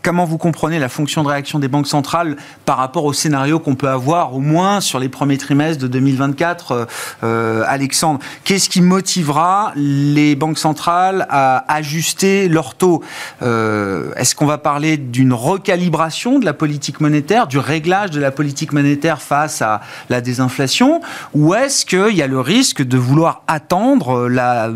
comment 0.03 0.25
vous 0.25 0.37
comprenez 0.37 0.79
la 0.79 0.89
fonction 0.89 1.23
de 1.23 1.29
réaction 1.29 1.59
des 1.59 1.69
banques 1.69 1.87
centrales 1.87 2.35
par 2.65 2.77
rapport 2.77 3.05
au 3.05 3.13
scénario 3.13 3.59
qu'on 3.59 3.75
peut 3.75 3.87
avoir 3.87 4.35
au 4.35 4.39
moins 4.39 4.81
sur 4.81 4.99
les 4.99 5.09
premiers 5.09 5.37
trimestres 5.37 5.81
de 5.81 5.87
2024 5.87 6.71
euh, 6.71 6.85
euh, 7.23 7.63
Alexandre, 7.65 8.19
qu'est-ce 8.43 8.69
qui 8.69 8.81
motivera 8.81 9.71
les 9.75 10.35
banques 10.35 10.57
centrales 10.57 11.25
à 11.29 11.73
ajuster 11.73 12.49
leur 12.49 12.75
taux? 12.75 13.01
Euh, 13.41 14.13
Est-ce 14.17 14.35
qu'on 14.35 14.45
va 14.45 14.57
parler 14.57 14.97
d'une 14.97 15.33
recalibration 15.33 16.37
de 16.37 16.45
la 16.45 16.53
politique 16.53 16.99
monétaire, 16.99 17.47
du 17.47 17.57
réglage 17.57 18.11
de 18.11 18.19
la 18.19 18.31
politique 18.31 18.73
monétaire 18.73 19.21
face 19.21 19.61
à 19.61 19.81
la 20.09 20.19
désinflation? 20.19 21.01
Ou 21.33 21.53
est-ce 21.53 21.85
qu'il 21.85 22.15
y 22.15 22.21
a 22.21 22.27
le 22.27 22.41
risque 22.41 22.81
de 22.81 22.97
vouloir 22.97 23.43
attendre 23.47 24.27
la, 24.27 24.69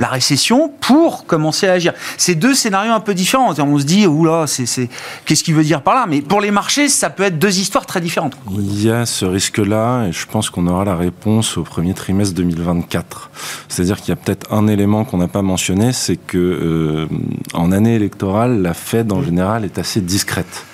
récession 0.00 0.70
pour 0.80 1.24
commencer 1.24 1.66
à 1.66 1.72
agir? 1.72 1.94
C'est 2.18 2.34
deux 2.34 2.54
scénarios 2.54 2.92
un 2.92 3.00
peu 3.00 3.14
différents. 3.14 3.54
On 3.58 3.78
se 3.78 3.84
dit, 3.84 4.06
oula, 4.06 4.46
c'est, 4.50 4.88
qu'est-ce 5.24 5.44
qu'il 5.44 5.54
veut 5.54 5.64
dire 5.64 5.82
par 5.82 5.94
là? 5.94 6.06
Mais 6.08 6.20
pour 6.20 6.40
les 6.40 6.50
marchés, 6.50 6.88
ça 6.88 7.10
peut 7.10 7.22
être 7.22 7.38
deux 7.38 7.58
histoires 7.58 7.86
très 7.86 8.00
différentes. 8.00 8.36
Il 8.50 8.84
y 8.84 8.90
a 8.90 9.06
ce 9.06 9.24
risque-là, 9.24 10.06
et 10.06 10.12
je 10.12 10.26
pense 10.26 10.50
qu'on 10.50 10.66
aura 10.66 10.84
la 10.84 10.96
réponse 10.96 11.56
au 11.56 11.62
premier 11.62 11.94
trimestre 11.94 12.34
2024. 12.34 13.30
C'est-à-dire 13.68 14.00
qu'il 14.00 14.10
y 14.10 14.12
a 14.12 14.16
peut-être 14.16 14.52
un 14.52 14.66
élément 14.66 15.04
qu'on 15.04 15.18
n'a 15.18 15.28
pas 15.28 15.42
mentionné, 15.42 15.92
c'est 15.92 16.16
que 16.16 16.38
euh, 16.38 17.06
en 17.54 17.72
année 17.72 17.94
électorale, 17.94 18.62
la 18.62 18.74
Fed 18.74 19.12
en 19.12 19.22
général 19.22 19.64
est 19.64 19.78
assez 19.78 20.00
discrète. 20.00 20.64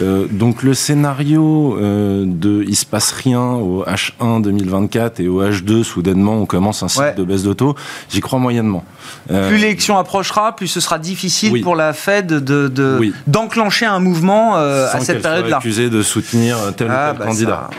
Euh, 0.00 0.26
donc 0.30 0.62
le 0.62 0.72
scénario 0.72 1.76
euh, 1.76 2.24
de 2.26 2.64
il 2.66 2.76
se 2.76 2.86
passe 2.86 3.12
rien 3.12 3.42
au 3.42 3.84
H1 3.84 4.40
2024 4.42 5.20
et 5.20 5.28
au 5.28 5.42
H2 5.42 5.82
soudainement 5.82 6.34
on 6.34 6.46
commence 6.46 6.82
un 6.82 6.88
cycle 6.88 7.14
de 7.16 7.24
baisse 7.24 7.42
d'auto, 7.42 7.74
j'y 8.08 8.20
crois 8.20 8.38
moyennement. 8.38 8.84
Euh, 9.30 9.48
plus 9.48 9.58
l'élection 9.58 9.98
approchera, 9.98 10.56
plus 10.56 10.68
ce 10.68 10.80
sera 10.80 10.98
difficile 10.98 11.60
pour 11.60 11.76
la 11.76 11.92
Fed 11.92 12.26
de, 12.26 12.98
d'enclencher 13.26 13.86
un 13.86 14.00
mouvement 14.00 14.56
à 14.56 15.00
cette 15.00 15.22
période-là. 15.22 15.58
accusé 15.58 15.90
de 15.90 16.02
soutenir 16.02 16.56
tel 16.76 16.88
ou 16.88 16.90
ah, 16.92 17.10
tel 17.12 17.18
bah 17.18 17.26
candidat. 17.26 17.70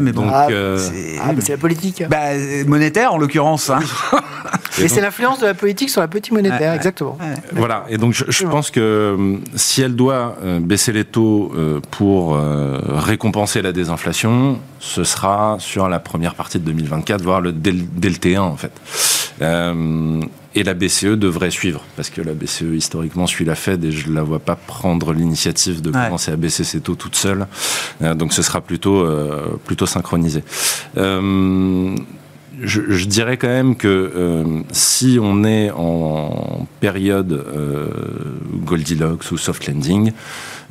mais 0.00 0.12
bon, 0.12 0.26
ah, 0.30 0.48
ah, 0.48 1.30
c'est, 1.40 1.52
la 1.52 1.58
politique. 1.58 2.04
Bah, 2.08 2.34
monétaire 2.66 3.12
en 3.12 3.18
l'occurrence. 3.18 3.70
Hein. 3.70 3.80
Et, 4.78 4.88
c'est 4.88 5.00
l'influence 5.00 5.40
de 5.40 5.46
la 5.46 5.54
politique 5.54 5.90
sur 5.90 6.00
la 6.00 6.08
politique 6.08 6.32
monétaire, 6.32 6.74
exactement. 6.74 7.18
Voilà, 7.52 7.84
et 7.88 7.98
donc 7.98 8.12
je, 8.12 8.46
pense 8.46 8.70
que 8.70 9.38
si 9.54 9.82
elle 9.82 9.94
doit 9.96 10.36
euh, 10.42 10.60
baisser 10.60 10.92
les 10.92 11.04
taux 11.04 11.52
euh, 11.56 11.80
pour 11.90 12.34
euh, 12.34 12.78
récompenser 12.84 13.62
la 13.62 13.72
désinflation, 13.72 14.58
ce 14.78 15.04
sera 15.04 15.56
sur 15.58 15.88
la 15.88 15.98
première 15.98 16.34
partie 16.34 16.58
de 16.58 16.64
2024, 16.64 17.22
voire 17.22 17.40
le, 17.40 17.52
dès, 17.52 17.72
le 17.72 17.80
T1 17.80 18.38
en 18.38 18.56
fait. 18.56 18.72
Et 20.56 20.64
la 20.64 20.74
BCE 20.74 21.16
devrait 21.16 21.50
suivre, 21.50 21.84
parce 21.94 22.10
que 22.10 22.20
la 22.20 22.34
BCE 22.34 22.74
historiquement 22.74 23.26
suit 23.26 23.44
la 23.44 23.54
Fed 23.54 23.84
et 23.84 23.92
je 23.92 24.08
ne 24.08 24.14
la 24.14 24.22
vois 24.22 24.40
pas 24.40 24.56
prendre 24.56 25.12
l'initiative 25.12 25.82
de 25.82 25.90
commencer 25.90 26.32
à 26.32 26.36
baisser 26.36 26.64
ses 26.64 26.80
taux 26.80 26.96
toute 26.96 27.14
seule. 27.14 27.46
donc 28.00 28.32
ce 28.32 28.42
sera 28.42 28.60
plutôt, 28.60 29.06
plutôt 29.64 29.86
synchronisé 29.86 30.42
je, 32.62 33.04
dirais 33.06 33.36
quand 33.36 33.48
même 33.48 33.76
que 33.76 33.88
euh, 33.88 34.62
si 34.72 35.18
on 35.20 35.44
est 35.44 35.70
en 35.70 36.66
période 36.80 37.32
euh, 37.32 37.88
Goldilocks 38.64 39.30
ou 39.30 39.36
soft 39.36 39.66
landing, 39.66 40.12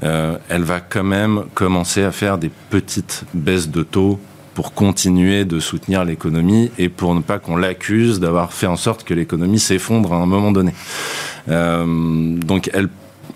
euh, 0.03 0.37
elle 0.49 0.63
va 0.63 0.79
quand 0.79 1.03
même 1.03 1.43
commencer 1.53 2.03
à 2.03 2.11
faire 2.11 2.37
des 2.37 2.51
petites 2.69 3.23
baisses 3.33 3.69
de 3.69 3.83
taux 3.83 4.19
pour 4.55 4.73
continuer 4.73 5.45
de 5.45 5.59
soutenir 5.59 6.03
l'économie 6.03 6.71
et 6.79 6.89
pour 6.89 7.13
ne 7.13 7.19
pas 7.19 7.37
qu'on 7.37 7.57
l'accuse 7.57 8.19
d'avoir 8.19 8.53
fait 8.53 8.67
en 8.67 8.77
sorte 8.77 9.03
que 9.03 9.13
l'économie 9.13 9.59
s'effondre 9.59 10.13
à 10.13 10.17
un 10.17 10.25
moment 10.25 10.51
donné. 10.51 10.73
donc 11.47 12.71
elle 12.73 12.89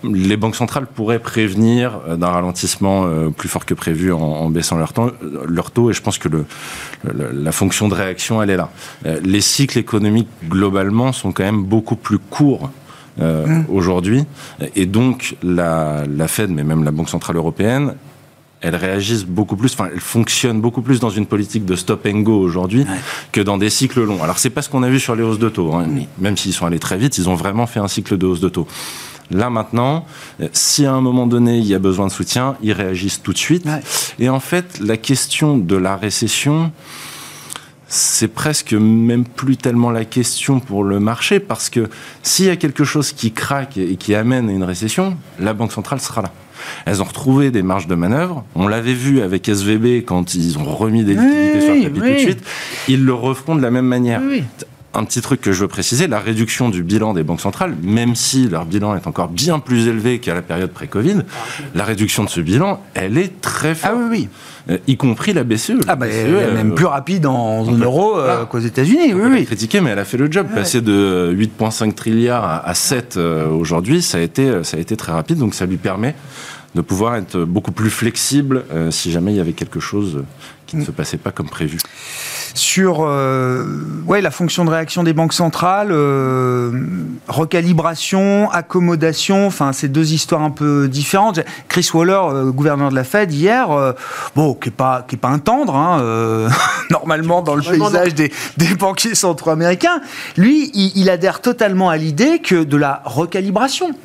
les 0.04 0.38
banques 0.38 0.56
centrales 0.56 0.88
pourraient 0.88 1.20
prévenir 1.20 2.00
euh, 2.08 2.16
d'un 2.16 2.28
ralentissement 2.30 3.06
euh, 3.06 3.30
plus 3.30 3.50
fort 3.50 3.66
que 3.66 3.74
prévu 3.74 4.12
en, 4.12 4.50
baissant 4.50 4.78
leur, 4.78 4.94
leur, 5.48 5.72
taux, 5.72 5.90
et 5.90 5.94
je 5.94 6.02
pense 6.02 6.18
que 6.18 6.30
le, 6.30 6.46
la 7.04 7.52
fonction 7.52 7.88
de 7.88 7.94
réaction, 7.94 8.42
elle 8.42 8.50
est 8.50 8.58
là. 8.58 8.70
Euh, 9.06 9.20
les 9.24 9.42
cycles 9.42 9.78
économiques, 9.78 10.30
globalement, 10.48 11.12
sont 11.12 11.32
quand 11.32 11.44
même 11.44 11.64
beaucoup 11.64 11.96
plus 11.96 12.20
courts 12.20 12.70
mmh. 13.18 13.64
aujourd'hui, 13.70 14.26
et 14.76 14.86
donc 14.86 15.36
la, 15.44 16.04
la 16.08 16.28
Fed, 16.28 16.52
mais 16.52 16.64
même 16.64 16.84
la 16.84 16.92
Banque 16.92 17.10
Centrale 17.10 17.36
Européenne, 17.36 17.96
elles 18.62 18.76
réagissent 18.76 19.26
beaucoup 19.26 19.56
plus, 19.56 19.74
enfin, 19.74 19.90
elles 19.94 20.00
fonctionnent 20.00 20.62
beaucoup 20.62 20.82
plus 20.82 21.00
dans 21.00 21.10
une 21.10 21.26
politique 21.26 21.66
de 21.66 21.76
stop 21.76 22.06
and 22.06 22.20
go 22.20 22.40
aujourd'hui 22.40 22.86
que 23.32 23.42
dans 23.42 23.58
des 23.58 23.70
cycles 23.70 24.04
longs. 24.04 24.22
Alors, 24.22 24.38
c'est 24.38 24.50
pas 24.50 24.62
ce 24.62 24.70
qu'on 24.70 24.84
a 24.84 24.90
vu 24.90 25.00
sur 25.00 25.16
les 25.16 25.24
hausses 25.24 25.40
de 25.40 25.50
taux, 25.50 25.74
hein, 25.74 25.86
même 26.20 26.38
s'ils 26.38 26.54
sont 26.54 26.66
allés 26.66 26.80
très 26.80 26.98
vite, 26.98 27.18
ils 27.18 27.30
ont 27.30 27.36
vraiment 27.36 27.68
fait 27.68 27.80
un 27.80 27.88
cycle 27.88 28.18
de 28.18 28.26
hausse 28.26 28.42
de 28.42 28.50
taux. 28.50 28.68
Là 29.32 29.52
maintenant, 29.52 30.08
si 30.54 30.88
à 30.88 30.94
un 30.94 31.02
moment 31.02 31.28
donné 31.28 31.60
il 31.60 31.66
y 31.66 31.76
a 31.76 31.80
besoin 31.80 32.08
de 32.08 32.12
soutien, 32.12 32.56
ils 32.64 32.74
réagissent 32.74 33.22
tout 33.22 33.32
de 33.32 33.38
suite. 33.38 33.68
Et 34.18 34.28
en 34.28 34.40
fait, 34.40 34.80
la 34.80 34.98
question 34.98 35.58
de 35.58 35.76
la 35.76 35.96
récession, 35.96 36.72
c'est 37.88 38.28
presque 38.28 38.74
même 38.74 39.26
plus 39.26 39.58
tellement 39.58 39.92
la 39.92 40.06
question 40.06 40.60
pour 40.60 40.84
le 40.84 41.00
marché, 41.00 41.40
parce 41.40 41.70
que 41.70 41.90
s'il 42.24 42.46
y 42.46 42.50
a 42.50 42.56
quelque 42.56 42.84
chose 42.84 43.12
qui 43.12 43.32
craque 43.32 43.78
et 43.78 43.98
qui 43.98 44.16
amène 44.16 44.50
à 44.50 44.52
une 44.52 44.64
récession, 44.64 45.16
la 45.40 45.54
Banque 45.54 45.74
centrale 45.74 46.00
sera 46.00 46.24
là. 46.24 46.32
Elles 46.86 47.02
ont 47.02 47.06
retrouvé 47.06 47.52
des 47.52 47.62
marges 47.62 47.88
de 47.88 47.96
manœuvre. 47.96 48.44
On 48.56 48.68
l'avait 48.68 48.94
vu 48.94 49.22
avec 49.22 49.48
SVB 49.48 50.04
quand 50.06 50.36
ils 50.36 50.58
ont 50.58 50.64
remis 50.64 51.04
des 51.04 51.14
liquidités 51.14 51.62
sur 51.62 51.74
le 51.76 51.82
capital 51.82 52.10
tout 52.10 52.16
de 52.16 52.20
suite. 52.20 52.44
Ils 52.88 53.06
le 53.06 53.14
referont 53.14 53.56
de 53.56 53.62
la 53.62 53.72
même 53.72 53.86
manière 53.86 54.22
un 54.94 55.04
petit 55.04 55.22
truc 55.22 55.42
que 55.42 55.52
je 55.52 55.62
veux 55.62 55.68
préciser, 55.68 56.08
la 56.08 56.20
réduction 56.20 56.70
du 56.70 56.84
bilan 56.84 57.14
des 57.14 57.24
banques 57.24 57.42
centrales, 57.42 57.76
même 57.84 58.16
si 58.16 58.48
leur 58.50 58.66
bilan 58.66 58.96
est 58.96 59.06
encore 59.08 59.28
bien 59.28 59.60
plus 59.60 59.88
élevé 59.88 60.20
qu'à 60.20 60.34
la 60.34 60.42
période 60.42 60.72
pré-Covid, 60.72 61.18
la 61.76 61.84
réduction 61.84 62.24
de 62.24 62.30
ce 62.30 62.42
bilan, 62.42 62.82
elle 62.96 63.18
est 63.18 63.40
très 63.42 63.76
forte. 63.76 63.94
Ah 63.96 64.00
oui, 64.00 64.08
oui. 64.10 64.30
Euh, 64.72 64.78
y 64.88 64.98
compris 64.98 65.34
la 65.34 65.44
BCE. 65.44 65.74
Ah 65.88 65.96
bah, 65.96 66.08
La 66.08 66.14
elle 66.14 66.32
BCE, 66.34 66.42
est 66.42 66.54
même 66.54 66.72
euh, 66.72 66.76
plus 66.76 66.86
rapide 66.86 67.26
en 67.26 67.66
zone 67.66 67.84
euro 67.84 68.20
euh, 68.20 68.46
qu'aux 68.46 68.60
États-Unis. 68.60 69.14
Oui, 69.14 69.30
oui. 69.32 69.46
critiquer, 69.46 69.80
mais 69.80 69.92
elle 69.92 70.00
a 70.00 70.06
fait 70.06 70.18
le 70.18 70.32
job. 70.32 70.48
Passer 70.54 70.82
de 70.82 71.36
8,5 71.38 71.94
trilliards 71.94 72.44
à, 72.44 72.68
à 72.68 72.74
7 72.74 73.18
euh, 73.18 73.48
aujourd'hui, 73.48 74.02
ça 74.02 74.18
a 74.18 74.22
été 74.22 74.64
ça 74.64 74.78
a 74.78 74.80
été 74.80 74.98
très 74.98 75.12
rapide. 75.12 75.38
Donc 75.38 75.54
ça 75.54 75.66
lui 75.66 75.78
permet 75.78 76.16
de 76.76 76.82
pouvoir 76.82 77.16
être 77.16 77.40
beaucoup 77.40 77.72
plus 77.72 77.90
flexible 77.90 78.64
euh, 78.72 78.92
si 78.92 79.12
jamais 79.12 79.34
il 79.34 79.38
y 79.38 79.42
avait 79.42 79.54
quelque 79.54 79.80
chose 79.80 80.24
qui 80.70 80.78
ne 80.78 80.86
se 80.86 80.92
passait 80.92 81.18
pas 81.18 81.32
comme 81.32 81.50
prévu. 81.50 81.80
Sur 82.54 83.00
euh, 83.02 83.66
ouais, 84.06 84.22
la 84.22 84.30
fonction 84.30 84.66
de 84.66 84.70
réaction 84.70 85.04
des 85.04 85.14
banques 85.14 85.34
centrales, 85.34 85.90
euh, 85.92 86.72
recalibration, 87.28 88.50
accommodation, 88.52 89.48
enfin, 89.48 89.74
c'est 89.74 89.88
deux 89.88 90.14
histoires 90.14 90.44
un 90.44 90.52
peu 90.52 90.88
différentes. 90.88 91.40
Chris 91.70 91.90
Waller, 91.94 92.22
euh, 92.22 92.52
gouverneur 92.52 92.90
de 92.90 92.96
la 92.96 93.04
Fed, 93.04 93.34
hier, 93.34 93.72
euh, 93.72 93.94
bon, 94.36 94.54
qui 94.54 94.70
n'est 94.70 94.76
pas, 94.76 95.06
qui 95.08 95.16
est 95.16 95.20
pas 95.20 95.30
un 95.30 95.40
tendre, 95.40 95.76
hein, 95.76 96.02
euh, 96.02 96.50
normalement 96.92 97.42
dans 97.42 97.56
le 97.56 97.64
paysage 97.64 98.14
des, 98.14 98.32
des 98.58 98.76
banquiers 98.76 99.16
centraux 99.16 99.50
américains, 99.52 100.02
lui, 100.38 100.70
il, 100.76 100.92
il 100.96 101.10
adhère 101.10 101.42
totalement 101.42 101.90
à 101.90 101.98
l'idée 101.98 102.40
que 102.40 102.64
de 102.64 102.78
la 102.78 103.02
recalibration 103.06 103.96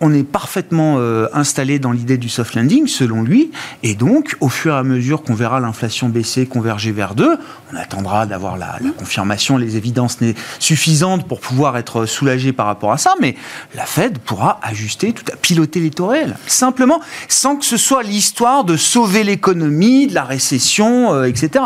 on 0.00 0.14
est 0.14 0.22
parfaitement 0.22 0.96
euh, 0.98 1.26
installé 1.32 1.78
dans 1.78 1.92
l'idée 1.92 2.18
du 2.18 2.28
soft 2.28 2.54
landing, 2.54 2.86
selon 2.86 3.22
lui, 3.22 3.50
et 3.82 3.94
donc, 3.94 4.36
au 4.40 4.48
fur 4.48 4.74
et 4.74 4.78
à 4.78 4.82
mesure 4.82 5.22
qu'on 5.22 5.34
verra 5.34 5.60
l'inflation 5.60 6.08
baisser, 6.08 6.46
converger 6.46 6.92
vers 6.92 7.14
2, 7.14 7.38
on 7.72 7.76
attendra 7.76 8.26
d'avoir 8.26 8.56
la, 8.56 8.78
confirmation, 8.96 9.56
les 9.56 9.76
évidences 9.76 10.18
suffisantes 10.58 11.26
pour 11.26 11.40
pouvoir 11.40 11.76
être 11.76 12.06
soulagé 12.06 12.52
par 12.52 12.66
rapport 12.66 12.92
à 12.92 12.98
ça, 12.98 13.14
mais 13.20 13.36
la 13.74 13.86
Fed 13.86 14.18
pourra 14.18 14.60
ajuster, 14.62 15.12
tout 15.12 15.24
à 15.32 15.36
piloter 15.36 15.80
les 15.80 15.90
taux 15.90 16.06
réels, 16.06 16.36
simplement, 16.46 17.00
sans 17.28 17.56
que 17.56 17.64
ce 17.64 17.76
soit 17.76 18.02
l'histoire 18.02 18.64
de 18.64 18.76
sauver 18.76 19.24
l'économie, 19.24 20.06
de 20.06 20.14
la 20.14 20.24
récession, 20.24 21.12
euh, 21.12 21.24
etc. 21.24 21.64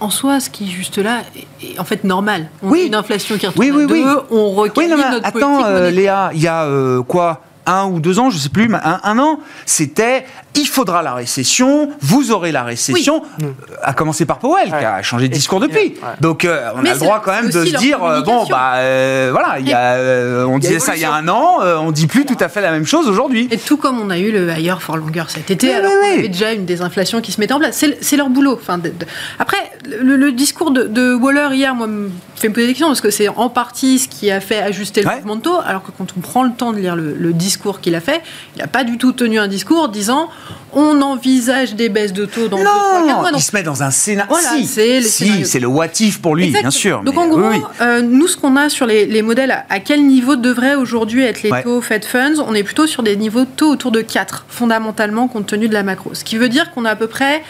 en 0.00 0.10
soi, 0.10 0.40
ce 0.40 0.50
qui 0.50 0.64
est 0.64 0.72
juste 0.72 0.98
là 0.98 1.22
est, 1.62 1.78
en 1.78 1.84
fait 1.84 2.04
normal. 2.04 2.48
On 2.62 2.70
Oui. 2.70 2.82
a 2.82 2.84
une 2.86 2.94
inflation 2.94 3.36
qui 3.38 3.46
retourne 3.46 3.66
Oui, 3.66 3.72
oui, 3.74 3.82
à 3.84 3.86
oui. 3.86 4.02
deux, 4.02 4.16
on 4.30 4.50
Oui, 4.50 4.68
recalibre 4.68 4.96
mais 4.98 5.10
notre 5.10 5.26
attends, 5.26 5.56
politique 5.62 5.66
euh. 5.66 5.90
Léa, 5.90 6.30
il 6.34 6.40
y 6.42 6.48
a 6.48 6.64
euh, 6.64 7.02
quoi 7.02 7.42
un 7.70 7.84
ou 7.84 8.00
deux 8.00 8.18
ans, 8.18 8.30
je 8.30 8.38
sais 8.38 8.48
plus, 8.48 8.66
mais 8.66 8.78
un, 8.82 8.98
un 9.04 9.18
an, 9.18 9.40
c'était 9.66 10.24
il 10.54 10.66
faudra 10.66 11.02
la 11.02 11.12
récession, 11.12 11.90
vous 12.00 12.32
aurez 12.32 12.50
la 12.50 12.62
récession, 12.64 13.22
euh, 13.42 13.46
à 13.82 13.92
commencer 13.92 14.24
par 14.24 14.38
Powell, 14.38 14.68
qui 14.68 14.72
a 14.74 15.02
changé 15.02 15.28
de 15.28 15.34
discours 15.34 15.60
depuis. 15.60 15.94
Donc 16.22 16.46
euh, 16.46 16.70
on 16.74 16.80
Mais 16.80 16.90
a 16.90 16.94
le 16.94 16.98
droit 16.98 17.20
quand 17.22 17.30
même 17.32 17.50
de 17.50 17.64
se 17.66 17.76
dire, 17.76 17.98
bon, 18.24 18.46
bah 18.48 18.76
euh, 18.76 19.28
voilà, 19.32 19.58
il 19.60 19.68
y 19.68 19.74
a, 19.74 19.92
euh, 19.96 20.44
on 20.46 20.56
Il 20.58 20.64
y 20.64 20.66
a 20.66 20.70
disait 20.70 20.78
ça 20.80 20.96
il 20.96 21.02
y 21.02 21.04
a 21.04 21.12
un 21.12 21.28
an, 21.28 21.58
euh, 21.60 21.76
on 21.76 21.92
dit 21.92 22.06
plus 22.06 22.24
tout 22.24 22.38
à 22.40 22.48
fait 22.48 22.62
la 22.62 22.70
même 22.72 22.86
chose 22.86 23.06
aujourd'hui. 23.06 23.46
Et 23.50 23.58
tout 23.58 23.76
comme 23.76 24.00
on 24.00 24.08
a 24.08 24.18
eu 24.18 24.32
le 24.32 24.48
higher 24.50 24.76
for 24.80 24.96
longer 24.96 25.24
cet 25.28 25.50
été, 25.50 25.66
Oui, 25.68 25.72
alors 25.74 25.90
oui, 25.92 25.96
oui. 26.12 26.18
avait 26.20 26.28
déjà 26.28 26.52
une 26.54 26.64
désinflation 26.64 27.20
qui 27.20 27.32
se 27.32 27.38
mettait 27.40 27.52
en 27.52 27.58
place. 27.58 27.76
C'est 27.76 27.98
c'est 28.02 28.16
leur 28.16 28.30
boulot. 28.30 28.58
Enfin, 28.58 28.78
de- 28.78 28.88
de- 28.88 29.06
Après, 29.38 29.58
le, 30.02 30.16
le 30.16 30.32
discours 30.32 30.70
de, 30.70 30.84
de 30.84 31.14
Waller 31.14 31.48
hier, 31.54 31.74
moi, 31.74 31.86
me 31.86 32.10
fait 32.36 32.48
me 32.48 32.54
poser 32.54 32.66
des 32.66 32.72
questions 32.72 32.88
parce 32.88 33.00
que 33.00 33.10
c'est 33.10 33.28
en 33.28 33.48
partie 33.48 33.98
ce 33.98 34.08
qui 34.08 34.30
a 34.30 34.40
fait 34.40 34.58
ajuster 34.58 35.02
le 35.02 35.08
Ouais. 35.08 35.16
mouvement 35.16 35.36
de 35.36 35.40
taux, 35.42 35.58
alors 35.64 35.82
que 35.82 35.90
quand 35.96 36.06
on 36.16 36.20
prend 36.20 36.42
le 36.44 36.52
temps 36.52 36.72
de 36.72 36.78
lire 36.78 36.94
le, 36.96 37.14
le 37.18 37.32
discours 37.32 37.80
qu'il 37.80 37.94
a 37.94 38.00
fait, 38.00 38.20
il 38.56 38.60
n'a 38.60 38.68
pas 38.68 38.84
du 38.84 38.98
tout 38.98 39.12
tenu 39.12 39.38
un 39.38 39.48
discours 39.48 39.88
disant 39.88 40.28
on 40.72 41.00
envisage 41.00 41.74
des 41.74 41.88
baisses 41.88 42.12
de 42.12 42.26
taux 42.26 42.48
dans 42.48 42.58
Non, 42.58 42.64
mois. 43.06 43.30
il 43.34 43.40
se 43.42 43.56
met 43.56 43.62
dans 43.62 43.82
un 43.82 43.90
scénario. 43.90 44.30
Voilà, 44.30 44.50
si, 44.58 44.66
c'est 44.66 45.00
si, 45.02 45.46
c'est 45.46 45.60
le 45.60 45.66
what 45.66 45.86
if 46.00 46.20
pour 46.20 46.36
lui, 46.36 46.50
bien 46.50 46.60
Exactement. 46.60 46.70
sûr. 46.80 47.02
Donc 47.04 47.14
mais 47.14 47.20
en 47.22 47.28
gros, 47.28 47.40
oui, 47.40 47.56
oui. 47.56 47.62
euh, 47.80 48.02
nous, 48.02 48.28
ce 48.28 48.36
qu'on 48.36 48.54
a 48.56 48.68
sur 48.68 48.84
les, 48.86 49.06
les 49.06 49.22
modèles, 49.22 49.50
à, 49.50 49.64
à 49.70 49.80
quel 49.80 50.06
niveau 50.06 50.36
devraient 50.36 50.74
aujourd'hui 50.74 51.22
être 51.24 51.42
les 51.42 51.50
Ouais. 51.50 51.62
taux 51.62 51.80
Fed 51.80 52.04
Funds 52.04 52.44
On 52.46 52.54
est 52.54 52.62
plutôt 52.62 52.86
sur 52.86 53.02
des 53.02 53.16
niveaux 53.16 53.40
de 53.40 53.50
taux 53.56 53.70
autour 53.70 53.90
de 53.90 54.02
4, 54.02 54.44
fondamentalement, 54.48 55.26
compte 55.28 55.46
tenu 55.46 55.68
de 55.68 55.74
la 55.74 55.82
macro. 55.82 56.10
Ce 56.12 56.22
qui 56.24 56.36
veut 56.36 56.50
dire 56.50 56.70
qu'on 56.72 56.84
a 56.84 56.90
à 56.90 56.96
peu 56.96 57.06
près 57.06 57.42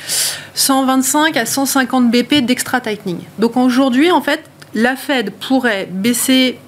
125 0.59 1.37
à 1.37 1.47
150 1.47 2.11
BP 2.11 2.45
d'extra 2.45 2.81
tightening. 2.81 3.19
Donc 3.39 3.57
aujourd'hui, 3.57 4.11
en 4.11 4.21
fait, 4.21 4.43
la 4.75 4.97
Fed 4.97 5.31
pourrait 5.31 5.89
baisser 5.91 6.59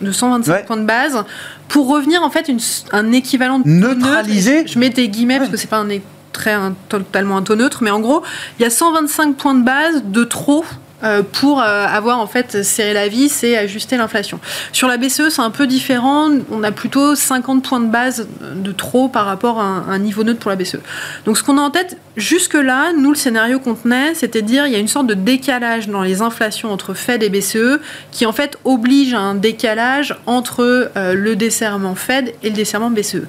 de 0.00 0.12
125 0.12 0.52
Ouais. 0.52 0.64
points 0.64 0.76
de 0.76 0.84
base 0.84 1.24
pour 1.68 1.88
revenir 1.88 2.22
en 2.22 2.30
fait 2.30 2.48
une- 2.48 2.60
un 2.92 3.12
équivalent 3.12 3.58
de 3.58 3.68
neutre. 3.68 4.06
Je 4.28 4.78
mets 4.78 4.90
des 4.90 5.08
guillemets 5.08 5.38
parce 5.38 5.50
que 5.50 5.56
c'est 5.56 5.66
pas 5.68 5.78
un 5.78 5.88
très 6.32 6.52
un- 6.52 6.74
totalement 6.88 7.36
un 7.38 7.42
taux 7.42 7.56
neutre, 7.56 7.82
mais 7.82 7.90
en 7.90 8.00
gros, 8.00 8.22
il 8.58 8.62
y 8.62 8.66
a 8.66 8.70
125 8.70 9.36
points 9.36 9.54
de 9.54 9.64
base 9.64 10.02
de 10.04 10.24
trop. 10.24 10.64
Euh, 11.06 11.22
pour 11.22 11.60
euh, 11.60 11.86
avoir 11.86 12.18
en 12.18 12.26
fait 12.26 12.64
serré 12.64 12.92
la 12.92 13.06
vis 13.06 13.44
et 13.44 13.56
ajuster 13.56 13.96
l'inflation. 13.96 14.40
Sur 14.72 14.88
la 14.88 14.96
BCE, 14.96 15.28
c'est 15.30 15.42
un 15.42 15.50
peu 15.50 15.66
différent. 15.66 16.28
On 16.50 16.64
a 16.64 16.72
plutôt 16.72 17.14
50 17.14 17.62
points 17.62 17.80
de 17.80 17.86
base 17.86 18.26
de 18.54 18.72
trop 18.72 19.08
par 19.08 19.26
rapport 19.26 19.60
à 19.60 19.64
un, 19.64 19.98
niveau 19.98 20.24
neutre 20.24 20.40
pour 20.40 20.50
la 20.50 20.56
BCE. 20.56 20.78
Donc 21.24 21.38
ce 21.38 21.44
qu'on 21.44 21.58
a 21.58 21.60
en 21.60 21.70
tête 21.70 21.96
jusque-là, 22.16 22.92
nous 22.92 23.10
le 23.10 23.16
scénario 23.16 23.60
qu'on 23.60 23.74
tenait, 23.74 24.14
c'était 24.14 24.42
dire 24.42 24.66
il 24.66 24.72
y 24.72 24.76
a 24.76 24.78
une 24.78 24.88
sorte 24.88 25.06
de 25.06 25.14
décalage 25.14 25.88
dans 25.88 26.02
les 26.02 26.22
inflations 26.22 26.72
entre 26.72 26.94
Fed 26.94 27.22
et 27.22 27.28
BCE 27.28 27.78
qui 28.10 28.26
en 28.26 28.32
fait 28.32 28.58
oblige 28.64 29.14
à 29.14 29.20
un 29.20 29.34
décalage 29.34 30.16
entre 30.26 30.90
euh, 30.96 31.14
le 31.14 31.36
desserrement 31.36 31.94
Fed 31.94 32.34
et 32.42 32.48
le 32.48 32.56
desserrement 32.56 32.90
BCE. 32.90 33.22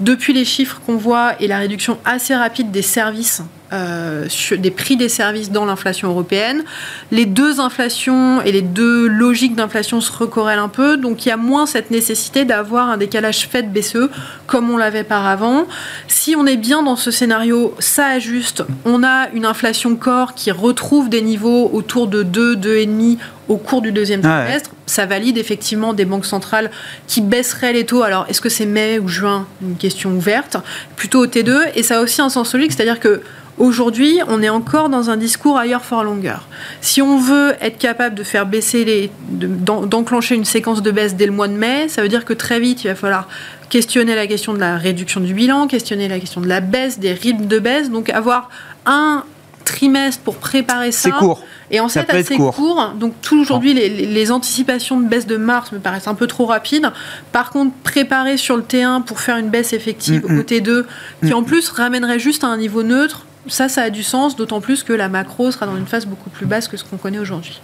Depuis 0.00 0.32
les 0.32 0.44
chiffres 0.44 0.80
qu'on 0.86 0.96
voit 0.96 1.32
et 1.40 1.48
la 1.48 1.58
réduction 1.58 1.98
assez 2.04 2.34
rapide 2.34 2.70
des 2.70 2.82
services 2.82 3.42
euh, 3.74 4.26
des 4.56 4.70
prix 4.70 4.96
des 4.96 5.08
services 5.08 5.50
dans 5.50 5.64
l'inflation 5.64 6.08
européenne. 6.08 6.64
Les 7.10 7.26
deux 7.26 7.60
inflations 7.60 8.40
et 8.42 8.52
les 8.52 8.62
deux 8.62 9.08
logiques 9.08 9.56
d'inflation 9.56 10.00
se 10.00 10.12
recorrèlent 10.12 10.58
un 10.58 10.68
peu, 10.68 10.96
donc 10.96 11.26
il 11.26 11.28
y 11.28 11.32
a 11.32 11.36
moins 11.36 11.66
cette 11.66 11.90
nécessité 11.90 12.44
d'avoir 12.44 12.88
un 12.88 12.96
décalage 12.96 13.48
fait 13.48 13.62
de 13.62 13.68
BCE 13.68 14.08
comme 14.46 14.70
on 14.70 14.76
l'avait 14.76 15.04
par 15.04 15.26
avant. 15.26 15.66
Si 16.08 16.34
on 16.36 16.46
est 16.46 16.56
bien 16.56 16.82
dans 16.82 16.96
ce 16.96 17.10
scénario, 17.10 17.74
ça 17.78 18.06
ajuste. 18.06 18.62
On 18.84 19.02
a 19.02 19.28
une 19.34 19.44
inflation 19.44 19.96
corps 19.96 20.34
qui 20.34 20.50
retrouve 20.50 21.08
des 21.08 21.22
niveaux 21.22 21.70
autour 21.72 22.06
de 22.06 22.22
2, 22.22 22.56
2,5 22.56 23.18
au 23.48 23.56
cours 23.56 23.82
du 23.82 23.92
deuxième 23.92 24.20
Ah 24.24 24.38
ouais. 24.38 24.44
trimestre. 24.44 24.70
Ça 24.86 25.06
valide 25.06 25.36
effectivement 25.38 25.92
des 25.92 26.04
banques 26.04 26.26
centrales 26.26 26.70
qui 27.06 27.20
baisseraient 27.20 27.72
les 27.72 27.84
taux. 27.84 28.02
Alors, 28.02 28.26
est-ce 28.28 28.40
que 28.40 28.48
c'est 28.48 28.66
mai 28.66 28.98
ou 28.98 29.08
juin? 29.08 29.46
Une 29.62 29.76
question 29.76 30.10
ouverte. 30.10 30.56
Plutôt 30.96 31.20
au 31.20 31.26
T2. 31.26 31.58
Et 31.74 31.82
ça 31.82 31.98
a 31.98 32.02
aussi 32.02 32.22
un 32.22 32.28
sens 32.28 32.54
logique, 32.54 32.72
c'est-à-dire 32.72 33.00
que 33.00 33.22
Aujourd'hui, 33.56 34.18
on 34.28 34.42
est 34.42 34.48
encore 34.48 34.88
dans 34.88 35.10
un 35.10 35.16
discours 35.16 35.56
ailleurs 35.56 35.84
for 35.84 36.02
longer. 36.02 36.36
Si 36.80 37.00
on 37.00 37.18
veut 37.18 37.54
être 37.60 37.78
capable 37.78 38.14
de 38.16 38.24
faire 38.24 38.46
baisser 38.46 38.84
les, 38.84 39.10
de- 39.30 39.46
d'en- 39.46 39.86
d'enclencher 39.86 40.34
une 40.34 40.44
séquence 40.44 40.82
de 40.82 40.90
baisse 40.90 41.14
dès 41.14 41.26
le 41.26 41.32
mois 41.32 41.46
de 41.48 41.52
mai, 41.54 41.88
ça 41.88 42.02
veut 42.02 42.08
dire 42.08 42.24
que 42.24 42.32
très 42.32 42.58
vite, 42.58 42.82
il 42.84 42.88
va 42.88 42.94
falloir 42.96 43.28
questionner 43.70 44.16
la 44.16 44.26
question 44.26 44.54
de 44.54 44.58
la 44.58 44.76
réduction 44.76 45.20
du 45.20 45.34
bilan, 45.34 45.66
questionner 45.68 46.08
la 46.08 46.18
question 46.18 46.40
de 46.40 46.48
la 46.48 46.60
baisse, 46.60 46.98
des 46.98 47.12
rythmes 47.12 47.46
de 47.46 47.58
baisse, 47.60 47.90
donc 47.90 48.10
avoir 48.10 48.50
un 48.86 49.22
trimestre 49.64 50.20
pour 50.22 50.36
préparer 50.36 50.92
ça. 50.92 51.08
C'est 51.10 51.10
court. 51.12 51.42
Et 51.70 51.80
en 51.80 51.88
fait, 51.88 52.10
assez 52.10 52.36
court. 52.36 52.54
court. 52.54 52.92
Donc 53.00 53.14
tout 53.22 53.40
aujourd'hui, 53.40 53.72
les, 53.72 54.30
anticipations 54.32 55.00
de 55.00 55.06
baisse 55.08 55.26
de 55.26 55.36
mars 55.38 55.72
me 55.72 55.78
paraissent 55.78 56.06
un 56.08 56.14
peu 56.14 56.26
trop 56.26 56.44
rapides. 56.46 56.90
Par 57.32 57.50
contre, 57.50 57.72
préparer 57.82 58.36
sur 58.36 58.56
le 58.56 58.62
T1 58.62 59.04
pour 59.04 59.20
faire 59.20 59.38
une 59.38 59.48
baisse 59.48 59.72
effective 59.72 60.24
Mm, 60.28 60.34
mm. 60.34 60.38
au 60.38 60.42
T2, 60.42 60.84
qui 61.24 61.32
en 61.32 61.42
plus 61.42 61.68
ramènerait 61.70 62.18
juste 62.18 62.44
à 62.44 62.48
un 62.48 62.58
niveau 62.58 62.82
neutre, 62.82 63.24
ça, 63.46 63.68
ça 63.68 63.82
a 63.82 63.90
du 63.90 64.02
sens, 64.02 64.36
d'autant 64.36 64.60
plus 64.60 64.82
que 64.82 64.92
la 64.92 65.08
macro 65.08 65.50
sera 65.50 65.66
dans 65.66 65.76
une 65.76 65.86
phase 65.86 66.06
beaucoup 66.06 66.30
plus 66.30 66.46
basse 66.46 66.68
que 66.68 66.76
ce 66.76 66.84
qu'on 66.84 66.96
connaît 66.96 67.18
aujourd'hui. 67.18 67.60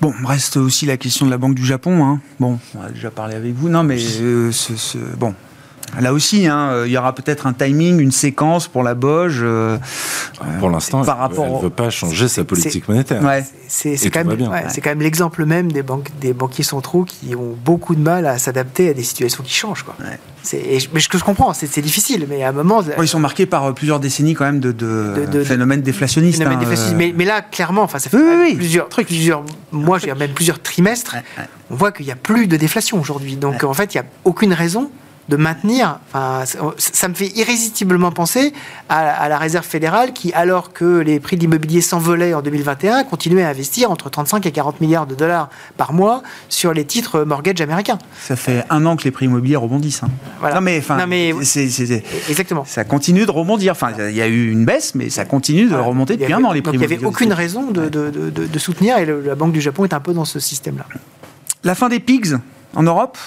Bon, 0.00 0.12
reste 0.24 0.56
aussi 0.56 0.86
la 0.86 0.96
question 0.96 1.26
de 1.26 1.30
la 1.30 1.38
Banque 1.38 1.56
du 1.56 1.66
Japon. 1.66 2.04
hein. 2.04 2.20
Bon, 2.38 2.58
on 2.76 2.82
a 2.82 2.90
déjà 2.90 3.10
parlé 3.10 3.34
avec 3.34 3.54
vous. 3.54 3.68
Non, 3.68 3.82
mais 3.82 3.98
euh, 4.20 4.50
bon. 5.16 5.34
Là 6.00 6.12
aussi, 6.12 6.46
hein, 6.46 6.68
euh, 6.70 6.84
il 6.86 6.92
y 6.92 6.98
aura 6.98 7.14
peut-être 7.14 7.46
un 7.46 7.54
timing, 7.54 7.98
une 7.98 8.12
séquence 8.12 8.68
pour 8.68 8.82
la 8.82 8.94
Boge. 8.94 9.38
euh, 9.42 9.78
Pour 10.60 10.68
l'instant, 10.70 11.02
par 11.02 11.30
elle 11.32 11.40
ne 11.40 11.48
au- 11.48 11.58
veut 11.60 11.70
pas 11.70 11.88
changer 11.90 12.28
sa 12.28 12.44
politique 12.44 12.86
monétaire. 12.88 13.22
ouais. 13.24 13.42
C'est 13.68 13.96
quand, 14.10 14.24
même- 14.24 14.36
bien. 14.36 14.50
ouais, 14.50 14.64
c'est 14.68 14.80
quand 14.80 14.90
même 14.90 15.00
l'exemple 15.02 15.44
même 15.44 15.72
des, 15.72 15.82
banques, 15.82 16.08
des 16.20 16.32
banquiers 16.32 16.62
centraux 16.64 17.04
qui 17.04 17.34
ont 17.34 17.56
beaucoup 17.64 17.94
de 17.94 18.00
mal 18.00 18.26
à 18.26 18.38
s'adapter 18.38 18.90
à 18.90 18.94
des 18.94 19.02
situations 19.02 19.42
qui 19.42 19.52
changent. 19.54 19.82
Quoi. 19.82 19.94
Et 20.52 20.78
je- 20.80 20.88
mais 20.94 21.00
ce 21.00 21.08
que 21.08 21.18
je 21.18 21.24
comprends, 21.24 21.52
c'est 21.54 21.80
difficile, 21.80 22.26
mais 22.28 22.42
à 22.44 22.50
un 22.50 22.52
moment. 22.52 22.82
Ils 23.00 23.08
sont 23.08 23.18
marqués 23.18 23.46
par 23.46 23.64
euh, 23.64 23.72
plusieurs 23.72 23.98
décennies 24.00 24.34
quand 24.34 24.44
même 24.44 24.60
de, 24.60 24.72
de, 24.72 25.26
De- 25.26 25.38
de- 25.38 25.44
phénomènes 25.44 25.82
déflationnistes. 25.82 26.38
phénomène 26.38 26.58
hein, 26.58 26.60
déflationniste. 26.60 26.94
euh. 26.94 26.98
mais, 26.98 27.14
mais 27.16 27.24
là, 27.24 27.40
clairement, 27.42 27.82
enfin, 27.82 27.98
ça 27.98 28.08
fait 28.10 28.16
Oui, 28.16 28.22
oui, 28.26 28.36
oui. 28.50 28.54
plusieurs, 28.56 28.88
plusieurs 28.88 29.42
mois, 29.72 29.98
je 29.98 30.06
même 30.06 30.32
plusieurs 30.32 30.60
trimestres. 30.62 31.14
Ouais, 31.14 31.22
ouais. 31.38 31.48
On 31.70 31.74
voit 31.76 31.92
qu'il 31.92 32.06
n'y 32.06 32.12
a 32.12 32.16
plus 32.16 32.46
de 32.46 32.56
déflation 32.56 33.00
aujourd'hui. 33.00 33.36
Donc, 33.36 33.64
en 33.64 33.74
fait, 33.74 33.94
il 33.94 33.98
n'y 33.98 34.02
a 34.02 34.06
aucune 34.24 34.52
raison 34.52 34.90
de 35.28 35.36
maintenir. 35.36 35.98
Enfin, 36.08 36.44
ça 36.76 37.08
me 37.08 37.14
fait 37.14 37.28
irrésistiblement 37.36 38.10
penser 38.10 38.52
à, 38.88 39.28
la 39.28 39.38
réserve 39.38 39.66
fédérale 39.66 40.12
qui, 40.12 40.32
alors 40.32 40.72
que 40.72 40.98
les 40.98 41.20
prix 41.20 41.36
de 41.36 41.42
l'immobilier 41.42 41.80
s'envolaient 41.80 42.34
en 42.34 42.42
2021, 42.42 43.04
continuait 43.04 43.42
à 43.42 43.50
investir 43.50 43.90
entre 43.90 44.10
35 44.10 44.46
et 44.46 44.52
40 44.52 44.80
milliards 44.80 45.06
de 45.06 45.14
dollars 45.14 45.50
par 45.76 45.92
mois 45.92 46.22
sur 46.48 46.72
les 46.72 46.84
titres 46.84 47.24
mortgage 47.24 47.60
américains. 47.60 47.98
Ça 48.18 48.36
fait 48.36 48.64
un 48.70 48.86
an 48.86 48.96
que 48.96 49.04
les 49.04 49.10
prix 49.10 49.26
immobiliers 49.26 49.56
rebondissent. 49.56 50.02
Hein. 50.02 50.10
Voilà. 50.40 50.56
Non 50.56 50.60
mais, 50.60 50.78
enfin, 50.78 51.06
mais 51.06 51.34
c'est, 51.42 51.64
exactement. 52.28 52.64
Ça 52.64 52.84
continue 52.84 53.26
de 53.26 53.30
rebondir. 53.30 53.72
Enfin, 53.72 53.92
il 53.98 54.16
y 54.16 54.22
a 54.22 54.28
eu 54.28 54.50
une 54.50 54.64
baisse, 54.64 54.94
mais 54.94 55.10
ça 55.10 55.24
continue 55.24 55.66
de 55.66 55.74
remonter 55.74 56.16
depuis 56.16 56.32
un 56.32 56.42
an 56.44 56.52
les 56.52 56.62
prix. 56.62 56.72
Donc 56.72 56.82
il 56.82 56.86
n'y 56.86 56.94
avait 56.94 57.04
aucune 57.04 57.32
raison 57.32 57.70
de, 57.70 57.88
de, 57.88 58.10
de, 58.30 58.58
soutenir 58.58 58.98
et 58.98 59.06
la 59.06 59.34
Banque 59.34 59.52
du 59.52 59.60
Japon 59.60 59.84
est 59.84 59.92
un 59.92 60.00
peu 60.00 60.12
dans 60.12 60.24
ce 60.24 60.40
système-là. 60.40 60.84
La 61.64 61.74
fin 61.74 61.88
des 61.88 62.00
pigs 62.00 62.36
en 62.74 62.82
Europe 62.82 63.18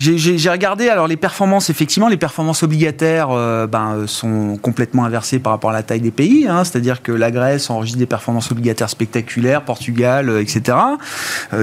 j'ai 0.00 0.50
regardé, 0.50 0.88
alors 0.88 1.06
les 1.06 1.16
performances, 1.16 1.70
effectivement, 1.70 2.08
les 2.08 2.16
performances 2.16 2.64
obligataires 2.64 3.28
euh, 3.30 3.68
ben, 3.68 3.94
euh, 3.94 4.06
sont 4.08 4.58
complètement 4.60 5.04
inversées 5.04 5.38
par 5.38 5.52
rapport 5.52 5.70
à 5.70 5.72
la 5.72 5.84
taille 5.84 6.00
des 6.00 6.10
pays. 6.10 6.46
Hein. 6.48 6.64
C'est-à-dire 6.64 7.00
que 7.00 7.12
la 7.12 7.30
Grèce 7.30 7.70
enregistre 7.70 7.98
des 7.98 8.06
performances 8.06 8.50
obligataires 8.50 8.90
spectaculaires, 8.90 9.62
Portugal, 9.62 10.28
euh, 10.28 10.42
etc. 10.42 10.76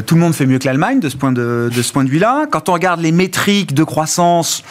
tout 0.07 0.15
le 0.15 0.21
monde 0.21 0.33
fait 0.33 0.45
mieux 0.45 0.59
que 0.59 0.65
l'Allemagne 0.65 0.99
de 0.99 1.09
ce 1.09 1.17
point 1.17 1.33
de, 1.33 1.69
de, 1.73 1.81
ce 1.81 1.91
point 1.91 2.05
de 2.05 2.09
vue-là. 2.09 2.47
Quand 2.49 2.69
on 2.69 2.73
regarde 2.73 3.01
les 3.01 3.11
métriques 3.11 3.73
de 3.73 3.83
croissance, 3.83 4.63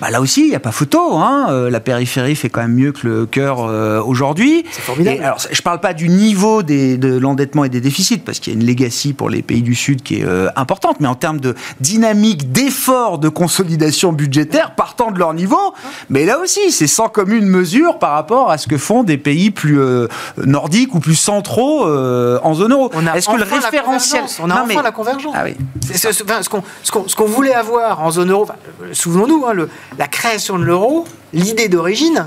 bah, 0.00 0.10
là 0.10 0.20
aussi, 0.20 0.42
il 0.42 0.50
n'y 0.50 0.54
a 0.54 0.60
pas 0.60 0.72
photo. 0.72 1.16
Hein. 1.16 1.68
la 1.70 1.80
périphérie 1.80 2.36
fait 2.36 2.50
quand 2.50 2.60
même 2.60 2.74
mieux 2.74 2.92
que 2.92 3.06
le 3.06 3.26
cœur 3.26 3.60
aujourd'hui. 4.06 4.64
C'est 4.70 4.82
formidable. 4.82 5.22
alors, 5.22 5.38
je 5.38 5.56
ne 5.56 5.62
parle 5.62 5.80
pas 5.80 5.94
du 5.94 6.08
niveau 6.08 6.62
des, 6.62 6.98
de 6.98 7.16
l'endettement 7.16 7.64
et 7.64 7.68
des 7.70 7.80
déficits, 7.80 8.18
parce 8.18 8.40
qu'il 8.40 8.52
y 8.52 8.56
a 8.56 8.60
une 8.60 8.66
legacy 8.66 9.14
pour 9.14 9.30
les 9.30 9.42
pays 9.42 9.62
du 9.62 9.74
Sud 9.74 10.02
qui 10.02 10.20
est 10.20 10.26
importante, 10.54 11.00
mais 11.00 11.08
en 11.08 11.14
termes 11.14 11.40
de 11.40 11.54
dynamique 11.80 12.52
d'effort 12.52 13.05
de 13.18 13.28
consolidation 13.28 14.12
budgétaire 14.12 14.74
partant 14.74 15.10
de 15.10 15.18
leur 15.18 15.34
niveau. 15.34 15.74
Mais 16.10 16.24
là 16.24 16.38
aussi, 16.38 16.72
c'est 16.72 16.86
sans 16.86 17.08
commune 17.08 17.46
mesure 17.46 17.98
par 17.98 18.12
rapport 18.12 18.50
à 18.50 18.58
ce 18.58 18.66
que 18.66 18.78
font 18.78 19.02
des 19.02 19.16
pays 19.16 19.50
plus 19.50 19.80
euh, 19.80 20.08
nordiques 20.44 20.94
ou 20.94 21.00
plus 21.00 21.14
centraux 21.14 21.86
euh, 21.86 22.38
en 22.42 22.54
zone 22.54 22.72
euro. 22.72 22.90
Est-ce 23.14 23.28
que 23.28 23.36
le 23.36 23.44
référentiel. 23.44 24.24
On 24.42 24.50
a 24.50 24.62
enfin 24.62 24.82
la 24.82 24.92
convergence. 24.92 25.34
Ah 25.36 25.44
oui. 25.44 25.56
ce 25.92 27.16
qu'on 27.16 27.26
voulait 27.26 27.54
avoir 27.54 28.02
en 28.02 28.10
zone 28.10 28.30
euro, 28.30 28.46
souvenons-nous, 28.92 29.46
hein, 29.46 29.66
la 29.98 30.08
création 30.08 30.58
de 30.58 30.64
l'euro, 30.64 31.06
l'idée 31.32 31.68
d'origine, 31.68 32.26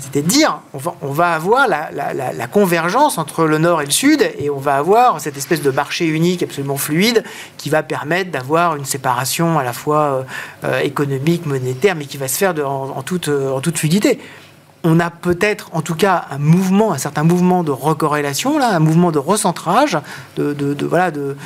c'était 0.00 0.22
de 0.22 0.28
dire, 0.28 0.60
on 1.02 1.12
va, 1.12 1.34
avoir 1.34 1.68
la, 1.68 2.46
convergence 2.48 3.18
entre 3.18 3.44
le 3.44 3.58
nord 3.58 3.82
et 3.82 3.84
le 3.84 3.90
sud, 3.90 4.22
et 4.38 4.50
on 4.50 4.58
va 4.58 4.76
avoir 4.76 5.20
cette 5.20 5.36
espèce 5.36 5.62
de 5.62 5.70
marché 5.70 6.06
unique 6.06 6.42
absolument 6.42 6.76
fluide 6.76 7.22
qui 7.58 7.70
va 7.70 7.82
permettre 7.82 8.30
d'avoir 8.30 8.76
une 8.76 8.84
séparation 8.84 9.58
à 9.58 9.62
la 9.62 9.72
fois 9.72 10.24
euh, 10.64 10.80
économique, 10.80 11.46
monétaire, 11.46 11.94
mais 11.94 12.06
qui 12.06 12.16
va 12.16 12.28
se 12.28 12.38
faire 12.38 12.54
de, 12.54 12.62
en, 12.62 13.02
toute, 13.02 13.28
euh, 13.28 13.52
en 13.52 13.60
toute 13.60 13.78
fluidité. 13.78 14.18
On 14.82 14.98
a 14.98 15.10
peut-être, 15.10 15.68
en 15.72 15.82
tout 15.82 15.94
cas, 15.94 16.24
un 16.30 16.38
mouvement, 16.38 16.92
un 16.94 16.98
certain 16.98 17.22
mouvement 17.22 17.62
de 17.62 17.70
recorrélation, 17.70 18.58
là, 18.58 18.74
un 18.74 18.78
mouvement 18.78 19.12
de 19.12 19.18
recentrage, 19.18 19.98
voilà, 20.36 21.10
de, 21.10 21.36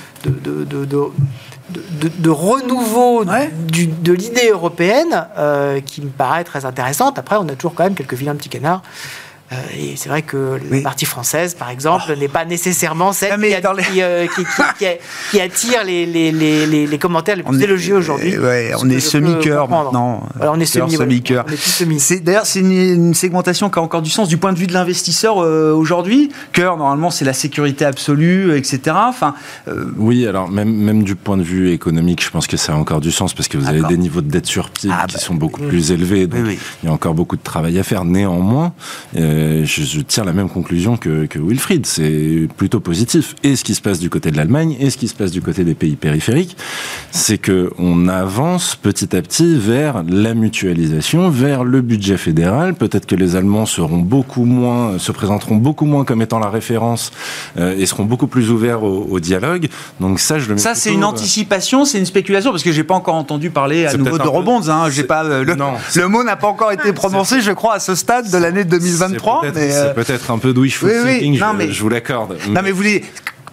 de, 1.70 2.08
de, 2.08 2.30
renouveau 2.30 3.24
de 3.24 4.12
l'idée 4.12 4.48
européenne 4.50 5.26
euh, 5.38 5.80
qui 5.80 6.02
me 6.02 6.10
paraît 6.10 6.44
très 6.44 6.64
intéressante. 6.64 7.18
Après, 7.18 7.36
on 7.36 7.48
a 7.48 7.54
toujours 7.54 7.74
quand 7.74 7.84
même 7.84 7.94
quelques 7.94 8.14
vilains 8.14 8.34
petits 8.34 8.50
canards 8.50 8.82
euh, 9.52 9.56
et 9.78 9.94
c'est 9.96 10.08
vrai 10.08 10.22
que 10.22 10.58
la 10.70 10.80
partie 10.80 11.04
française, 11.04 11.54
par 11.54 11.68
exemple, 11.68 12.04
oh. 12.08 12.18
n'est 12.18 12.28
pas 12.28 12.46
nécessairement 12.46 13.12
celle 13.12 13.32
euh, 13.32 14.26
qui, 15.30 15.40
attire 15.40 15.84
les, 15.84 16.06
les, 16.06 16.32
les, 16.32 16.86
les, 16.86 16.98
commentaires 16.98 17.36
les 17.36 17.42
plus 17.42 17.62
élogieux 17.62 17.96
aujourd'hui. 17.96 18.34
on 18.38 18.88
est 18.88 19.00
semi-cœur 19.00 19.68
maintenant. 19.68 20.26
on 20.40 20.60
est 20.60 20.64
semi-cœur. 20.64 21.44
D'ailleurs, 22.22 22.46
c'est 22.46 22.60
une, 22.60 23.12
segmentation 23.14 23.70
qui 23.70 23.78
a 23.78 23.82
encore 23.82 24.02
du 24.02 24.10
sens 24.10 24.28
du 24.28 24.38
point 24.38 24.52
de 24.52 24.58
vue 24.58 24.66
de 24.66 24.72
l'investisseur 24.72 25.38
euh, 25.38 25.72
aujourd'hui. 25.72 26.30
Cœur, 26.52 26.76
normalement, 26.76 27.10
c'est 27.10 27.24
la 27.24 27.32
sécurité 27.32 27.84
absolue, 27.84 28.56
etc. 28.56 28.96
Enfin, 28.96 29.34
Oui, 29.96 30.26
alors 30.26 30.48
même, 30.48 30.72
même 30.72 31.02
du 31.02 31.16
point 31.16 31.36
de 31.36 31.42
vue 31.42 31.70
économique, 31.70 32.24
je 32.24 32.30
pense 32.30 32.46
que 32.46 32.56
ça 32.56 32.72
a 32.72 32.76
encore 32.76 33.00
du 33.00 33.12
sens 33.12 33.34
parce 33.34 33.48
que 33.48 33.58
vous 33.58 33.68
avez 33.68 33.82
des 33.82 33.98
niveaux 33.98 34.22
de 34.22 34.30
dette 34.30 34.46
sur 34.46 34.70
pied 34.70 34.90
ah, 34.92 35.04
qui 35.06 35.16
bah, 35.16 35.20
sont 35.20 35.34
beaucoup 35.34 35.60
plus 35.60 35.92
élevés. 35.92 36.26
Donc 36.26 36.40
il 36.82 36.86
y 36.86 36.88
a 36.88 36.92
encore 36.92 37.14
beaucoup 37.14 37.36
de 37.36 37.42
travail 37.42 37.78
à 37.78 37.82
faire. 37.82 38.04
Néanmoins, 38.04 38.72
je, 39.64 40.00
tire 40.00 40.24
la 40.24 40.32
même 40.32 40.48
conclusion 40.48 40.96
que, 40.96 41.26
que 41.26 41.38
Wilfried. 41.38 41.86
C'est 41.86 42.48
plutôt 42.56 42.80
positif. 42.80 43.34
Et 43.42 43.56
ce 43.56 43.64
qui 43.64 43.74
se 43.74 43.80
passe 43.80 43.98
du 43.98 44.10
côté 44.10 44.30
de 44.30 44.36
l'Allemagne 44.36 44.76
et 44.80 44.90
ce 44.90 44.96
qui 44.96 45.08
se 45.08 45.14
passe 45.14 45.30
du 45.30 45.40
côté 45.40 45.64
des 45.64 45.74
pays 45.74 45.96
périphériques, 45.96 46.56
c'est 47.10 47.38
que 47.38 47.70
on 47.78 48.08
avance 48.08 48.76
petit 48.76 49.16
à 49.16 49.22
petit 49.22 49.56
vers 49.56 50.04
la 50.08 50.34
mutualisation, 50.34 51.30
vers 51.30 51.64
le 51.64 51.80
budget 51.80 52.16
fédéral. 52.16 52.74
Peut-être 52.74 53.06
que 53.06 53.14
les 53.14 53.36
Allemands 53.36 53.66
seront 53.66 53.98
beaucoup 53.98 54.44
moins, 54.44 54.98
se 54.98 55.12
présenteront 55.12 55.56
beaucoup 55.56 55.86
moins 55.86 56.04
comme 56.04 56.22
étant 56.22 56.38
la 56.38 56.50
référence 56.50 57.12
euh, 57.58 57.76
et 57.78 57.86
seront 57.86 58.04
beaucoup 58.04 58.26
plus 58.26 58.50
ouverts 58.50 58.82
au, 58.82 59.20
dialogue. 59.20 59.68
Donc 60.00 60.20
ça, 60.20 60.38
je 60.38 60.48
le 60.48 60.54
mets 60.54 60.60
Ça, 60.60 60.74
c'est 60.74 60.92
une 60.92 61.04
euh, 61.04 61.06
anticipation, 61.06 61.84
c'est 61.84 61.98
une 61.98 62.06
spéculation 62.06 62.50
parce 62.50 62.62
que 62.62 62.72
j'ai 62.72 62.84
pas 62.84 62.94
encore 62.94 63.14
entendu 63.14 63.50
parler 63.50 63.86
à 63.86 63.96
nouveau 63.96 64.18
de 64.18 64.28
rebonds. 64.28 64.68
Hein. 64.68 64.90
J'ai 64.90 65.04
pas 65.04 65.24
euh, 65.24 65.44
le, 65.44 65.54
le 65.54 66.08
mot 66.08 66.22
n'a 66.24 66.36
pas 66.36 66.48
encore 66.48 66.72
été 66.72 66.92
prononcé, 66.92 67.40
je 67.40 67.52
crois, 67.52 67.74
à 67.74 67.80
ce 67.80 67.94
stade 67.94 68.30
de 68.30 68.36
l'année 68.38 68.64
2023. 68.64 69.23
C'est 69.54 69.72
euh, 69.72 69.94
peut-être 69.94 70.30
un 70.30 70.38
peu 70.38 70.52
de 70.52 70.60
wishful 70.60 70.90
thinking, 70.90 71.38
je, 71.70 71.82
vous 71.82 71.88
l'accorde. 71.88 72.36
Non, 72.48 72.60
mais 72.62 72.70
vous 72.70 72.76
voulez 72.76 73.04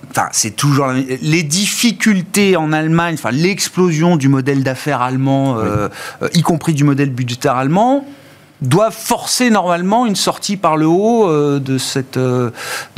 enfin, 0.10 0.28
c'est 0.32 0.56
toujours 0.56 0.88
les 1.22 1.44
difficultés 1.44 2.58
en 2.58 2.74
Allemagne, 2.74 3.16
enfin 3.16 3.32
l'explosion 3.32 4.18
du 4.18 4.28
modèle 4.28 4.64
d'affaires 4.64 5.02
allemand, 5.02 5.58
euh, 5.58 5.88
euh, 6.22 6.28
y 6.34 6.42
compris 6.42 6.74
du 6.74 6.84
modèle 6.84 7.12
budgétaire 7.12 7.56
allemand, 7.56 8.06
doivent 8.62 8.96
forcer 8.96 9.50
normalement 9.50 10.06
une 10.06 10.16
sortie 10.16 10.58
par 10.58 10.78
le 10.78 10.86
haut 10.86 11.28
de, 11.60 11.78
cette, 11.80 12.20
de 12.20 12.52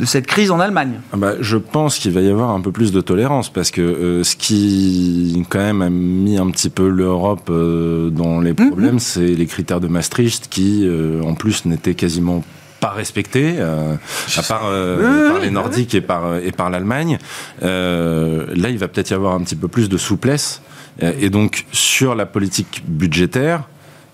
cette 0.04 0.26
crise 0.26 0.50
en 0.50 0.60
Allemagne 0.60 1.00
ah 1.14 1.16
bah, 1.16 1.32
Je 1.40 1.56
pense 1.56 1.96
qu'il 1.98 2.12
va 2.12 2.20
y 2.20 2.28
avoir 2.28 2.50
un 2.50 2.60
peu 2.60 2.70
plus 2.70 2.92
de 2.92 3.00
tolérance 3.00 3.50
parce 3.50 3.70
que 3.70 4.20
ce 4.22 4.36
qui 4.36 5.42
quand 5.48 5.60
même 5.60 5.80
a 5.80 5.88
mis 5.88 6.36
un 6.36 6.50
petit 6.50 6.68
peu 6.68 6.86
l'Europe 6.86 7.50
dans 7.50 8.40
les 8.40 8.50
mhm. 8.50 8.68
problèmes, 8.68 8.98
c'est 8.98 9.26
les 9.26 9.46
critères 9.46 9.80
de 9.80 9.88
Maastricht 9.88 10.48
qui 10.50 10.86
en 11.24 11.32
plus 11.32 11.64
n'étaient 11.64 11.94
quasiment 11.94 12.42
pas 12.84 12.90
respecté, 12.90 13.54
euh, 13.58 13.94
à 14.36 14.42
part 14.42 14.64
euh, 14.66 15.30
par 15.30 15.40
les 15.40 15.50
Nordiques 15.50 15.94
et 15.94 16.02
par, 16.02 16.26
euh, 16.26 16.40
et 16.44 16.52
par 16.52 16.68
l'Allemagne. 16.68 17.16
là, 17.62 18.68
il 18.68 18.76
va 18.76 18.88
peut-être 18.88 19.10
y 19.10 19.14
avoir 19.14 19.32
un 19.34 19.40
petit 19.40 19.56
peu 19.56 19.68
plus 19.68 19.88
de 19.88 19.96
souplesse. 19.96 20.60
Et 21.00 21.30
donc, 21.30 21.64
sur 21.72 22.14
la 22.14 22.26
politique 22.26 22.82
budgétaire, 22.86 23.62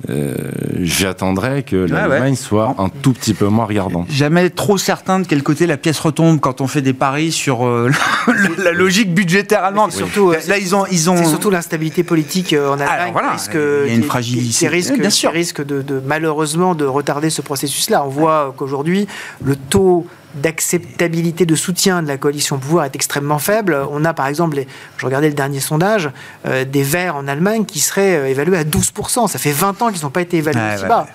euh, 0.08 0.34
j'attendrai 0.80 1.62
que 1.62 1.86
ah 1.90 2.08
l'Allemagne 2.08 2.34
soit 2.34 2.74
un 2.78 2.88
tout 2.88 3.12
petit 3.12 3.34
peu 3.34 3.46
moins 3.46 3.66
regardante. 3.66 4.06
Jamais 4.10 4.48
trop 4.48 4.78
certain 4.78 5.20
de 5.20 5.26
quel 5.26 5.42
côté 5.42 5.66
la 5.66 5.76
pièce 5.76 5.98
retombe 5.98 6.40
quand 6.40 6.60
on 6.60 6.66
fait 6.66 6.80
des 6.80 6.94
paris 6.94 7.32
sur 7.32 7.66
euh, 7.66 7.90
la 8.58 8.72
logique 8.72 9.12
budgétaire 9.12 9.64
allemande. 9.64 9.92
Surtout, 9.92 10.30
euh, 10.30 10.38
là, 10.48 10.58
ils 10.58 10.74
ont, 10.74 10.86
ils 10.90 11.10
ont. 11.10 11.16
C'est 11.16 11.26
surtout 11.26 11.50
l'instabilité 11.50 12.02
politique 12.02 12.54
en 12.54 12.80
Allemagne. 12.80 13.12
voilà, 13.12 13.36
il 13.52 13.88
y 13.88 13.92
a 13.92 13.94
une 13.94 14.02
fragilité. 14.02 14.68
Risque, 14.68 14.98
bien 14.98 15.10
sûr. 15.10 15.32
risque 15.32 15.64
de, 15.64 15.82
de, 15.82 16.00
malheureusement 16.04 16.74
de 16.74 16.84
retarder 16.84 17.28
ce 17.28 17.42
processus-là. 17.42 18.04
On 18.04 18.08
voit 18.08 18.54
qu'aujourd'hui, 18.56 19.06
le 19.44 19.56
taux 19.56 20.06
d'acceptabilité, 20.34 21.46
de 21.46 21.54
soutien 21.54 22.02
de 22.02 22.08
la 22.08 22.16
coalition 22.16 22.58
pouvoir 22.58 22.84
est 22.84 22.94
extrêmement 22.94 23.38
faible. 23.38 23.76
On 23.90 24.04
a 24.04 24.14
par 24.14 24.26
exemple, 24.26 24.62
je 24.96 25.04
regardais 25.04 25.28
le 25.28 25.34
dernier 25.34 25.60
sondage, 25.60 26.10
euh, 26.46 26.64
des 26.64 26.82
Verts 26.82 27.16
en 27.16 27.26
Allemagne 27.28 27.64
qui 27.64 27.80
seraient 27.80 28.16
euh, 28.16 28.28
évalués 28.28 28.58
à 28.58 28.64
12%. 28.64 29.28
Ça 29.28 29.38
fait 29.38 29.52
20 29.52 29.82
ans 29.82 29.90
qu'ils 29.90 30.02
n'ont 30.04 30.10
pas 30.10 30.22
été 30.22 30.38
évalués 30.38 30.74
aussi 30.74 30.86
bas. 30.86 31.06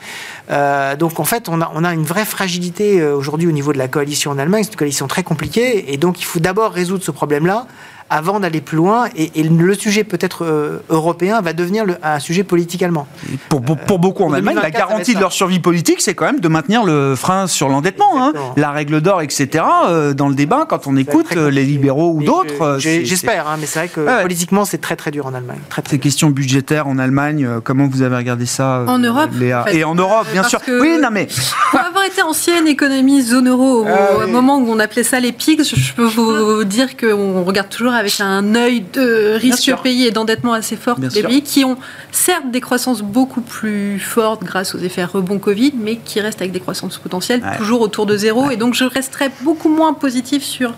Euh, 0.52 0.96
donc 0.96 1.20
en 1.20 1.26
fait, 1.26 1.50
on 1.50 1.62
a, 1.62 1.72
on 1.74 1.84
a 1.84 1.94
une 1.94 2.04
vraie 2.04 2.26
fragilité 2.26 3.02
aujourd'hui 3.04 3.48
au 3.48 3.52
niveau 3.52 3.74
de 3.74 3.78
la 3.78 3.88
coalition 3.88 4.32
en 4.32 4.38
Allemagne. 4.38 4.64
C'est 4.64 4.72
une 4.72 4.78
coalition 4.78 5.08
très 5.08 5.24
compliquée. 5.24 5.94
Et 5.94 5.98
donc 5.98 6.20
il 6.20 6.26
faut 6.26 6.40
d'abord 6.40 6.72
résoudre 6.72 7.04
ce 7.04 7.12
problème-là 7.12 7.68
avant 8.10 8.40
d'aller 8.40 8.62
plus 8.62 8.78
loin. 8.78 9.06
Et, 9.16 9.44
le 9.44 9.74
sujet 9.74 10.04
peut-être 10.04 10.44
euh, 10.44 10.80
européen 10.90 11.42
va 11.42 11.54
devenir 11.54 11.86
un 12.04 12.20
sujet 12.20 12.44
politique 12.44 12.84
allemand. 12.84 13.08
Pour, 13.50 13.62
pour, 13.62 14.00
beaucoup 14.00 14.24
en 14.24 14.34
Allemagne, 14.34 14.58
la 14.62 14.72
garantie 14.72 15.16
de 15.16 15.20
leur 15.20 15.34
survie 15.34 15.60
politique, 15.60 16.02
c'est 16.02 16.14
quand 16.14 16.26
même 16.26 16.40
de 16.40 16.48
maintenir 16.48 16.84
le 16.84 17.16
frein 17.16 17.48
sur 17.48 17.70
l'endettement. 17.70 18.24
Hein. 18.24 18.34
La 18.58 18.72
règle 18.72 19.02
d'or, 19.02 19.22
etc. 19.22 19.64
Euh, 19.88 20.14
dans 20.14 20.28
le 20.28 20.36
débat, 20.36 20.66
quand 20.68 20.88
on 20.88 20.98
écoute 20.98 21.28
euh, 21.36 21.50
les 21.50 21.64
libéraux 21.64 22.14
ou 22.14 22.24
d'autres. 22.24 22.78
J'espère, 22.80 23.48
hein, 23.48 23.58
mais 23.60 23.66
c'est 23.66 23.80
vrai 23.80 23.88
que 23.88 24.22
politiquement, 24.22 24.66
c'est 24.66 24.80
très 24.80 24.96
très 24.96 25.12
dur 25.12 25.26
en 25.26 25.34
Allemagne. 25.34 25.60
Très, 25.70 25.82
Ces 25.90 26.00
questions 26.00 26.30
budgétaires 26.30 26.88
en 26.88 26.98
Allemagne, 26.98 27.48
comment 27.64 27.88
vous 27.88 28.02
avez 28.02 28.18
regardé 28.18 28.46
ça 28.46 28.84
En 28.88 29.00
Europe 29.00 29.30
Et 29.72 29.84
en 29.84 29.96
Europe, 29.96 30.28
bien 30.32 30.44
sûr. 30.44 30.60
Oui, 30.68 30.98
non 31.02 31.10
mais. 31.12 31.28
Pour 31.72 31.80
avoir 31.80 32.06
été 32.06 32.22
ancienne 32.22 32.68
économie 32.68 33.22
zone 33.22 33.50
euro 33.50 33.84
au, 33.84 33.88
ah 33.88 34.28
moment 34.28 34.58
où 34.58 34.70
on 34.70 34.80
appelait 34.80 35.04
ça 35.04 35.20
les 35.20 35.32
pics, 35.32 35.64
je 35.64 35.94
peux 35.94 36.06
vous 36.06 36.64
dire 36.64 36.96
qu'on 36.98 37.44
regarde 37.44 37.70
toujours 37.70 37.95
avec 37.96 38.20
un 38.20 38.56
œil 38.56 38.84
de 38.94 39.34
risque 39.40 39.72
payé 39.84 40.08
et 40.08 40.12
d'endettement 40.12 40.54
assez 40.54 40.76
fort 40.76 40.98
des 41.00 41.22
pays 41.24 41.42
qui 41.42 41.64
ont 41.66 41.78
certes 42.12 42.50
des 42.52 42.62
croissances 42.62 43.02
beaucoup 43.02 43.42
plus 43.42 44.00
fortes 44.00 44.44
grâce 44.44 44.76
aux 44.76 44.80
effets 44.80 45.04
rebond 45.04 45.40
Covid, 45.40 45.74
mais 45.78 45.98
qui 45.98 46.20
restent 46.22 46.42
avec 46.42 46.52
des 46.52 46.60
croissances 46.60 46.98
potentielles 46.98 47.42
toujours 47.58 47.82
autour 47.82 48.06
de 48.06 48.16
zéro. 48.18 48.52
Et 48.52 48.58
donc 48.58 48.74
je 48.74 48.84
resterai 48.86 49.30
beaucoup 49.42 49.70
moins 49.70 49.94
positif 49.94 50.44
sur 50.44 50.74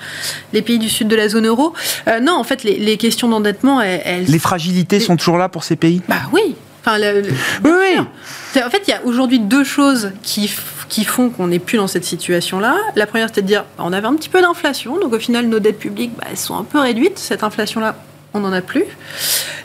les 0.53 0.61
pays 0.61 0.80
du 0.80 0.89
sud 0.89 1.07
de 1.07 1.15
la 1.15 1.30
zone 1.30 1.47
euro. 1.47 1.74
Euh, 2.07 2.20
non, 2.20 2.34
en 2.34 2.43
fait, 2.43 2.63
les, 2.63 2.97
questions 2.97 3.28
d'endettement, 3.30 3.82
elles, 3.82 4.26
Les 4.26 4.39
fragilités 4.39 4.99
sont 4.99 5.15
toujours 5.18 5.38
là 5.38 5.49
pour 5.49 5.63
ces 5.63 5.76
pays? 5.76 6.01
Bah 6.07 6.15
oui, 6.32 6.55
Enfin, 6.86 6.97
le- 6.99 7.22
le- 7.22 7.30
Oui, 7.65 7.99
En 8.63 8.70
fait, 8.70 8.82
il 8.88 8.91
y 8.91 8.93
a 8.93 9.01
aujourd'hui 9.03 9.39
deux 9.39 9.63
choses 9.65 10.11
qui, 10.24 10.49
qui 10.90 11.04
font 11.04 11.30
qu'on 11.30 11.48
n'est 11.48 11.60
plus 11.60 11.78
dans 11.78 11.88
cette 11.88 12.06
situation-là. 12.06 12.76
La 12.96 13.08
première, 13.08 13.30
c'est 13.34 13.42
de 13.42 13.48
dire 13.48 13.66
bah, 13.78 13.84
on 13.86 13.94
avait 13.94 14.08
un 14.08 14.16
petit 14.16 14.30
peu 14.30 14.42
d'inflation, 14.42 15.00
donc 15.00 15.14
au 15.14 15.20
final, 15.20 15.48
nos 15.48 15.60
dettes 15.60 15.80
publiques, 15.80 16.12
bah, 16.18 16.28
elles 16.30 16.38
sont 16.38 16.56
un 16.56 16.64
peu 16.64 16.80
réduites. 16.80 17.20
Cette 17.20 17.44
inflation-là, 17.44 17.96
on 18.38 18.42
n'en 18.42 18.54
a 18.54 18.62
plus. 18.62 18.86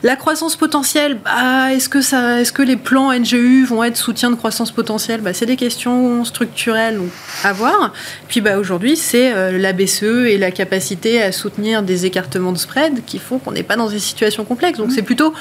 La 0.03 0.17
croissance 0.17 0.57
potentielle, 0.57 1.17
bah, 1.25 1.73
est-ce 1.73 1.89
que, 1.89 2.01
ça, 2.01 2.41
est-ce 2.41 2.53
que 2.53 2.63
les 2.63 2.77
plans 2.77 3.13
NGU 3.13 3.65
vont 3.65 3.85
être 3.85 3.97
soutien 3.97 4.31
de 4.31 4.35
croissance 4.35 4.73
potentielle? 4.73 5.21
Bah, 5.21 5.33
C'est 5.33 5.47
des 5.47 5.55
questions 5.57 6.25
structurelles 6.25 6.99
à 7.45 7.53
voir. 7.53 7.93
Puis 8.29 8.41
bah, 8.41 8.59
aujourd'hui, 8.59 8.97
c'est 8.97 9.33
euh, 9.33 9.57
la 9.59 9.73
BCE 9.73 10.27
et 10.27 10.39
la 10.39 10.51
capacité 10.51 11.23
à 11.23 11.31
soutenir 11.31 11.85
des 11.85 12.05
écartements 12.05 12.51
de 12.53 12.59
spread 12.59 13.05
qui 13.07 13.19
font 13.21 13.39
qu'on 13.39 13.53
n'est 13.53 13.63
pas 13.63 13.77
dans 13.77 13.89
une 13.89 14.01
situation 14.01 14.45
complexe. 14.45 14.79
Donc 14.79 14.91
c'est 14.91 15.03
plutôt 15.03 15.35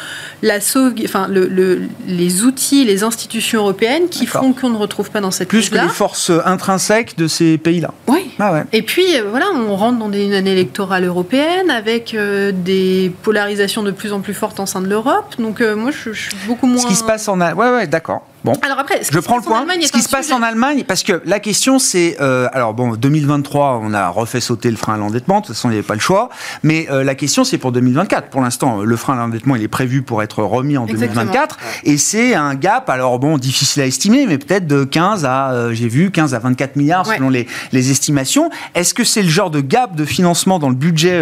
la 0.44 0.62
sauve, 0.62 0.94
enfin, 1.06 1.28
le- 1.28 1.48
le- 1.48 1.82
les 2.08 2.44
outils, 2.44 2.86
les 2.86 3.04
institutions 3.04 3.62
européennes 3.62 4.10
qui 4.10 4.28
font 4.28 4.54
qu'on 4.54 4.70
ne 4.70 4.78
retrouve 4.78 5.10
pas 5.10 5.22
dans 5.22 5.32
cette 5.32 5.48
Plus 5.48 5.70
que 5.70 5.76
les 5.76 5.90
forces 5.90 6.32
intrinsèques 6.46 7.18
de 7.18 7.28
ces 7.28 7.58
pays-là. 7.58 7.94
Oui. 8.08 8.20
Ah 8.38 8.54
ouais. 8.54 8.64
Et 8.74 8.82
puis 8.84 9.06
euh, 9.18 9.24
voilà, 9.30 9.48
on 9.56 9.76
rentre 9.76 9.98
dans 9.98 10.10
des- 10.10 10.24
une 10.26 10.34
année 10.34 10.52
électorale 10.52 11.06
européenne 11.06 11.70
avec 11.72 12.14
euh, 12.14 12.52
des 12.54 13.12
polarisations 13.22 13.84
de 13.84 13.92
plus 13.92 14.14
en 14.14 14.22
plus 14.22 14.34
fortes 14.34 14.60
en 14.60 14.66
sein 14.66 14.82
de 14.82 14.88
l'Europe. 14.88 15.36
Donc 15.40 15.62
euh, 15.62 15.76
moi, 15.76 15.92
je, 15.92 16.12
suis 16.12 16.36
beaucoup 16.48 16.68
moins. 16.68 16.82
Ce 16.82 16.88
qui 16.88 16.96
se 16.96 17.04
passe 17.04 17.28
en 17.28 17.40
Allemagne. 17.40 17.70
Ouais, 17.70 17.76
ouais, 17.76 17.88
d'accord. 17.88 18.26
Bon. 18.44 18.54
Alors 18.64 18.80
après, 18.80 19.02
Je 19.10 19.20
prends 19.20 19.38
le 19.38 19.44
point. 19.44 19.66
Ce 19.82 19.92
qui 19.92 20.02
se 20.02 20.10
passe 20.10 20.32
en 20.32 20.42
Allemagne, 20.42 20.84
parce 20.88 21.04
que 21.04 21.22
la 21.26 21.40
question 21.40 21.78
c'est, 21.78 22.18
euh, 22.22 22.48
alors 22.54 22.74
bon, 22.74 22.96
2023, 22.96 23.80
on 23.84 23.94
a 23.94 24.10
refait 24.10 24.40
sauter 24.42 24.72
le 24.72 24.78
frein 24.78 24.96
à 24.96 24.98
l'endettement. 24.98 25.42
De 25.42 25.46
toute 25.46 25.56
façon, 25.56 25.70
il 25.70 25.74
n'y 25.74 25.78
avait 25.78 25.86
pas 25.88 25.94
le 25.94 26.00
choix. 26.00 26.30
Mais 26.64 26.88
euh, 26.90 27.04
la 27.04 27.14
question 27.14 27.44
c'est 27.44 27.60
pour 27.60 27.72
2024. 27.72 28.30
Pour 28.30 28.42
l'instant, 28.42 28.82
le 28.82 28.96
frein 28.96 29.14
à 29.14 29.18
l'endettement, 29.18 29.56
il 29.56 29.62
est 29.62 29.68
prévu 29.68 30.02
pour 30.02 30.24
être 30.24 30.42
remis 30.44 30.78
en 30.78 30.88
Exactement. 30.88 31.22
2024, 31.22 31.58
et 31.84 31.98
c'est 31.98 32.34
un 32.34 32.56
gap. 32.56 32.90
Alors 32.90 33.20
bon, 33.20 33.38
difficile 33.38 33.84
à 33.84 33.86
estimer, 33.86 34.26
mais 34.26 34.40
peut-être 34.40 34.66
de 34.66 34.86
15 34.86 35.24
à, 35.26 35.52
euh, 35.52 35.74
j'ai 35.74 35.88
vu, 35.88 36.10
15 36.10 36.34
à 36.34 36.40
24 36.40 36.76
milliards 36.78 37.08
Ouais. 37.08 37.18
selon 37.18 37.30
les, 37.30 37.48
les 37.72 37.92
estimations. 37.92 38.50
Est-ce 38.74 38.94
que 38.96 39.04
c'est 39.04 39.22
le 39.22 39.30
genre 39.30 39.52
de 39.52 39.62
gap 39.62 39.96
de 39.96 40.06
financement 40.06 40.58
dans 40.60 40.70
le 40.70 40.76
budget 40.76 41.22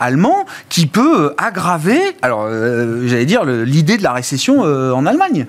allemand 0.00 0.44
qui 0.68 0.86
peut 0.86 1.34
aggraver, 1.38 2.00
alors 2.22 2.48
j'allais 3.06 3.26
dire 3.26 3.44
l'idée 3.44 3.96
de 3.96 4.02
la 4.02 4.12
récession 4.12 4.60
en 4.60 5.06
Allemagne? 5.06 5.46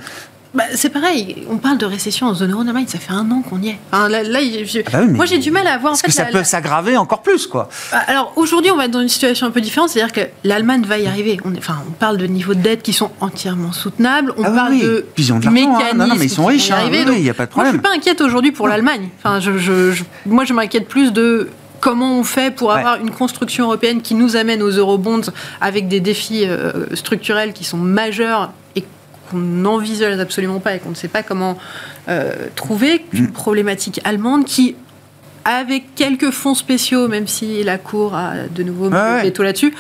Bah, 0.56 0.64
c'est 0.74 0.90
pareil, 0.90 1.46
on 1.50 1.58
parle 1.58 1.78
de 1.78 1.86
récession 1.86 2.28
en 2.28 2.34
zone 2.34 2.52
euro 2.54 2.62
en 2.62 2.68
Allemagne, 2.68 2.86
ça 2.88 2.98
fait 2.98 3.12
un 3.12 3.30
an 3.30 3.42
qu'on 3.42 3.62
y 3.62 3.70
est. 3.70 3.78
Enfin, 3.92 4.08
là, 4.08 4.24
là, 4.24 4.40
je- 4.42 4.64
je- 4.64 4.80
Ah 4.88 4.90
bah 4.92 5.00
oui, 5.06 5.12
moi 5.14 5.26
j'ai 5.26 5.38
du 5.38 5.52
mal 5.52 5.68
à 5.68 5.78
voir. 5.78 5.94
en 5.94 5.96
fait, 5.98 6.08
que 6.08 6.14
ça 6.14 6.24
la- 6.24 6.32
peut 6.32 6.38
la- 6.40 6.44
s'aggraver 6.46 6.96
encore 6.96 7.22
plus, 7.22 7.46
quoi? 7.46 7.68
Bah, 7.92 8.00
Alors 8.08 8.32
aujourd'hui, 8.38 8.72
on 8.72 8.78
va 8.78 8.86
être 8.86 8.92
dans 8.92 9.02
une 9.02 9.10
situation 9.10 9.48
un 9.48 9.52
peu 9.52 9.60
différente, 9.60 9.90
c'est-à-dire 9.90 10.14
que 10.14 10.22
l'Allemagne 10.46 10.84
va 10.86 10.98
y 10.98 11.08
arriver. 11.08 11.38
On, 11.44 11.54
est- 11.54 11.58
enfin, 11.58 11.78
on 11.88 11.92
parle 11.92 12.18
de 12.18 12.26
niveaux 12.26 12.54
de 12.54 12.62
dette 12.62 12.84
qui 12.84 12.94
sont 12.94 13.12
entièrement 13.20 13.74
soutenables. 13.74 14.34
On 14.38 14.44
Ah 14.46 14.50
oui, 14.50 14.56
parle 14.56 14.72
oui. 14.74 14.82
de 14.82 15.06
Puis 15.14 15.26
ils 15.26 15.34
ont 15.34 15.40
de 15.40 15.48
hein. 15.48 15.52
mécanismes 15.52 15.98
Non, 15.98 16.08
non, 16.08 16.16
mais 16.16 16.26
ils 16.26 16.30
sont 16.30 16.46
riches, 16.46 16.70
y 16.70 16.72
hein. 16.72 16.78
arriver. 16.78 17.00
Oui, 17.00 17.06
Donc, 17.06 17.16
oui, 17.16 17.22
y 17.24 17.30
a 17.30 17.34
pas 17.34 17.46
de 17.48 17.52
Moi, 17.54 17.66
je 17.66 17.70
suis 17.72 17.78
problème. 17.80 17.82
pas 17.82 17.98
inquiète 18.00 18.22
aujourd'hui 18.22 18.52
pour 18.54 18.68
l'Allemagne. 18.70 19.10
Enfin, 19.22 19.42
je, 19.42 19.58
je- 19.58 19.92
je- 19.92 20.04
moi, 20.26 20.46
je 20.46 20.54
m'inquiète 20.54 20.88
plus 20.88 21.12
de 21.12 21.50
comment 21.82 22.18
on 22.18 22.24
fait 22.24 22.50
pour 22.56 22.70
Ouais. 22.70 22.80
avoir 22.80 22.96
une 22.96 23.12
construction 23.12 23.66
européenne 23.66 24.02
qui 24.02 24.16
nous 24.16 24.38
amène 24.38 24.64
aux 24.64 24.72
eurobonds 24.72 25.22
avec 25.60 25.90
des 25.90 26.00
défis 26.00 26.46
euh, 26.46 26.72
structurels 26.96 27.52
qui 27.52 27.66
sont 27.66 27.78
majeurs 27.78 28.52
qu'on 29.30 29.38
n'envisage 29.38 30.20
absolument 30.20 30.60
pas 30.60 30.76
et 30.76 30.80
qu'on 30.80 30.90
ne 30.90 30.96
sait 30.96 31.08
pas 31.08 31.24
comment 31.24 31.58
euh, 32.10 32.34
trouver 32.56 33.04
Mm. 33.14 33.16
qu'une 33.16 33.32
problématique 33.32 34.00
allemande 34.04 34.46
qui 34.46 34.76
avec 35.44 35.94
quelques 35.96 36.32
fonds 36.32 36.56
spéciaux, 36.56 37.08
même 37.08 37.28
si 37.28 37.64
la 37.64 37.78
Cour 37.78 38.16
a 38.16 38.34
de 38.54 38.64
nouveau 38.64 38.90
mis 38.90 38.96
Ouais, 38.96 39.24
le 39.24 39.30
ouais. 39.40 39.46
là-dessus, 39.46 39.74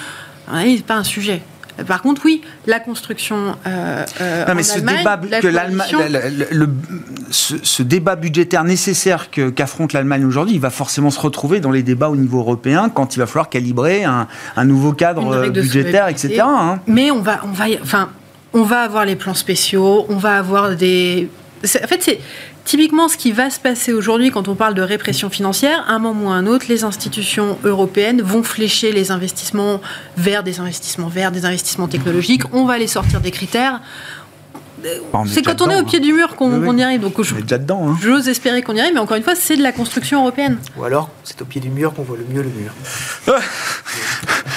c'est 0.51 0.85
pas 0.85 0.95
un 0.95 1.03
sujet. 1.03 1.41
Par 1.87 2.01
contre, 2.03 2.21
oui, 2.23 2.41
la 2.67 2.79
construction 2.79 3.55
euh, 3.67 4.05
euh, 4.21 4.45
Non, 4.47 4.53
mais 4.55 4.61
en 4.61 4.63
ce 4.63 4.73
Allemagne, 4.75 4.97
débat, 4.99 5.19
la 5.29 5.39
que 5.41 5.47
l'Allemagne- 5.47 5.91
coalition- 5.91 6.19
le- 6.29 6.45
le- 6.55 6.65
le- 6.65 6.69
ce, 7.31 7.55
ce 7.61 7.83
débat 7.83 8.15
budgétaire 8.15 8.63
nécessaire 8.63 9.29
qu'affronte 9.29 9.91
l'Allemagne 9.91 10.23
aujourd'hui, 10.23 10.55
il 10.55 10.61
va 10.61 10.69
forcément 10.69 11.09
se 11.09 11.19
retrouver 11.19 11.59
dans 11.59 11.71
les 11.71 11.83
débats 11.83 12.09
au 12.09 12.15
niveau 12.15 12.39
européen 12.39 12.89
quand 12.93 13.15
il 13.15 13.19
va 13.19 13.25
falloir 13.25 13.49
calibrer 13.49 14.05
un, 14.05 14.27
un 14.55 14.63
nouveau 14.65 14.93
cadre 14.93 15.43
Une 15.45 15.51
budgétaire, 15.51 16.07
etc. 16.07 16.43
hein. 16.45 16.79
Mais 16.87 17.11
on 17.11 17.21
va, 17.21 17.41
on 17.43 17.51
va, 17.51 17.65
enfin, 17.83 18.07
on 18.55 18.63
va 18.63 18.81
avoir 18.81 19.05
les 19.05 19.15
plans 19.15 19.35
spéciaux, 19.35 20.05
on 20.09 20.15
va 20.17 20.37
avoir 20.39 20.75
des. 20.75 21.29
c'est- 21.63 21.83
En 21.83 21.87
fait, 21.87 22.01
c'est 22.01 22.19
typiquement 22.63 23.07
ce 23.09 23.17
qui 23.17 23.31
va 23.31 23.49
se 23.51 23.59
passer 23.59 23.93
aujourd'hui 23.93 24.31
quand 24.31 24.47
on 24.47 24.55
parle 24.55 24.73
de 24.73 24.81
répression 24.81 25.29
financière. 25.29 25.83
À 25.87 25.93
un 25.93 25.99
moment 25.99 26.29
ou 26.29 26.31
à 26.31 26.35
un 26.35 26.47
autre, 26.47 26.65
les 26.69 26.83
institutions 26.83 27.57
européennes 27.63 28.21
vont 28.23 28.41
flécher 28.41 28.91
les 28.91 29.11
investissements 29.11 29.81
vers 30.17 30.41
des 30.41 30.59
investissements 30.59 31.07
verts, 31.09 31.31
des 31.31 31.45
investissements 31.45 31.87
technologiques. 31.87 32.41
On 32.53 32.65
va 32.65 32.77
les 32.79 32.87
sortir 32.87 33.21
des 33.21 33.31
critères. 33.31 33.81
C'est 35.27 35.41
quand 35.41 35.61
on 35.63 35.69
est 35.71 35.79
au 35.79 35.83
pied 35.83 35.99
du 35.99 36.13
mur 36.13 36.35
qu'on 36.35 36.51
Oui, 36.51 36.57
oui. 36.59 36.65
qu'on 36.67 36.77
y 36.77 36.83
arrive. 36.83 37.01
Donc, 37.01 37.19
je- 37.21 37.33
On 37.33 37.37
est 37.39 37.41
déjà 37.41 37.57
dedans. 37.57 37.89
hein. 37.89 37.97
j'ose 38.01 38.27
espérer 38.27 38.61
qu'on 38.61 38.75
y 38.75 38.79
arrive, 38.79 38.93
mais 38.93 38.99
encore 38.99 39.17
une 39.17 39.23
fois, 39.23 39.33
c'est 39.35 39.57
de 39.57 39.63
la 39.63 39.71
construction 39.71 40.21
européenne. 40.21 40.57
Ou 40.77 40.83
alors, 40.83 41.09
c'est 41.23 41.41
au 41.41 41.45
pied 41.45 41.59
du 41.59 41.69
mur 41.69 41.93
qu'on 41.95 42.03
voit 42.03 42.17
le 42.17 42.25
mieux 42.31 42.43
le 42.43 42.49
mur. 42.49 42.71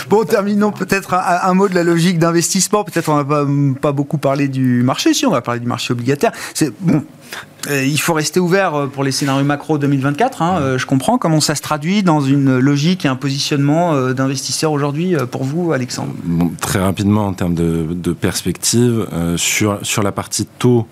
Bon, 0.09 0.25
terminons 0.25 0.73
peut-être 0.73 1.15
un, 1.15 1.55
mot 1.55 1.69
de 1.69 1.75
la 1.75 1.83
logique 1.83 2.19
d'investissement. 2.19 2.85
Peut-être 2.85 3.09
on 3.09 3.17
n'a 3.17 3.25
pas, 3.25 3.47
pas 3.81 3.93
beaucoup 3.93 4.19
parlé 4.19 4.49
du 4.49 4.83
marché. 4.83 5.15
Si, 5.15 5.27
on 5.27 5.31
va 5.31 5.41
parler 5.41 5.61
du 5.61 5.67
marché 5.67 5.93
obligataire. 5.93 6.33
Euh, 7.69 7.85
il 7.85 8.01
faut 8.01 8.15
rester 8.15 8.41
ouvert 8.41 8.75
euh, 8.75 8.87
pour 8.87 9.03
les 9.05 9.13
scénarios 9.13 9.45
macro 9.45 9.79
2024. 9.79 10.43
hein, 10.43 10.59
euh, 10.61 10.79
je 10.79 10.87
comprends 10.87 11.19
comment 11.19 11.41
ça 11.41 11.55
se 11.55 11.61
traduit 11.61 12.03
dans 12.03 12.21
une 12.21 12.59
logique 12.59 13.05
et 13.05 13.09
un 13.09 13.17
positionnement 13.17 14.13
d'investisseurs 14.13 14.73
aujourd'hui 14.73 15.17
pour 15.31 15.45
vous, 15.45 15.73
Alexandre. 15.73 16.13
Très 16.61 16.79
rapidement, 16.79 17.27
en 17.27 17.33
termes 17.33 17.55
de, 17.55 17.87
de 17.91 18.13
perspective, 18.13 19.07
sur, 19.37 19.79
sur 19.83 20.03
la 20.03 20.13
partie 20.13 20.47
taux 20.47 20.87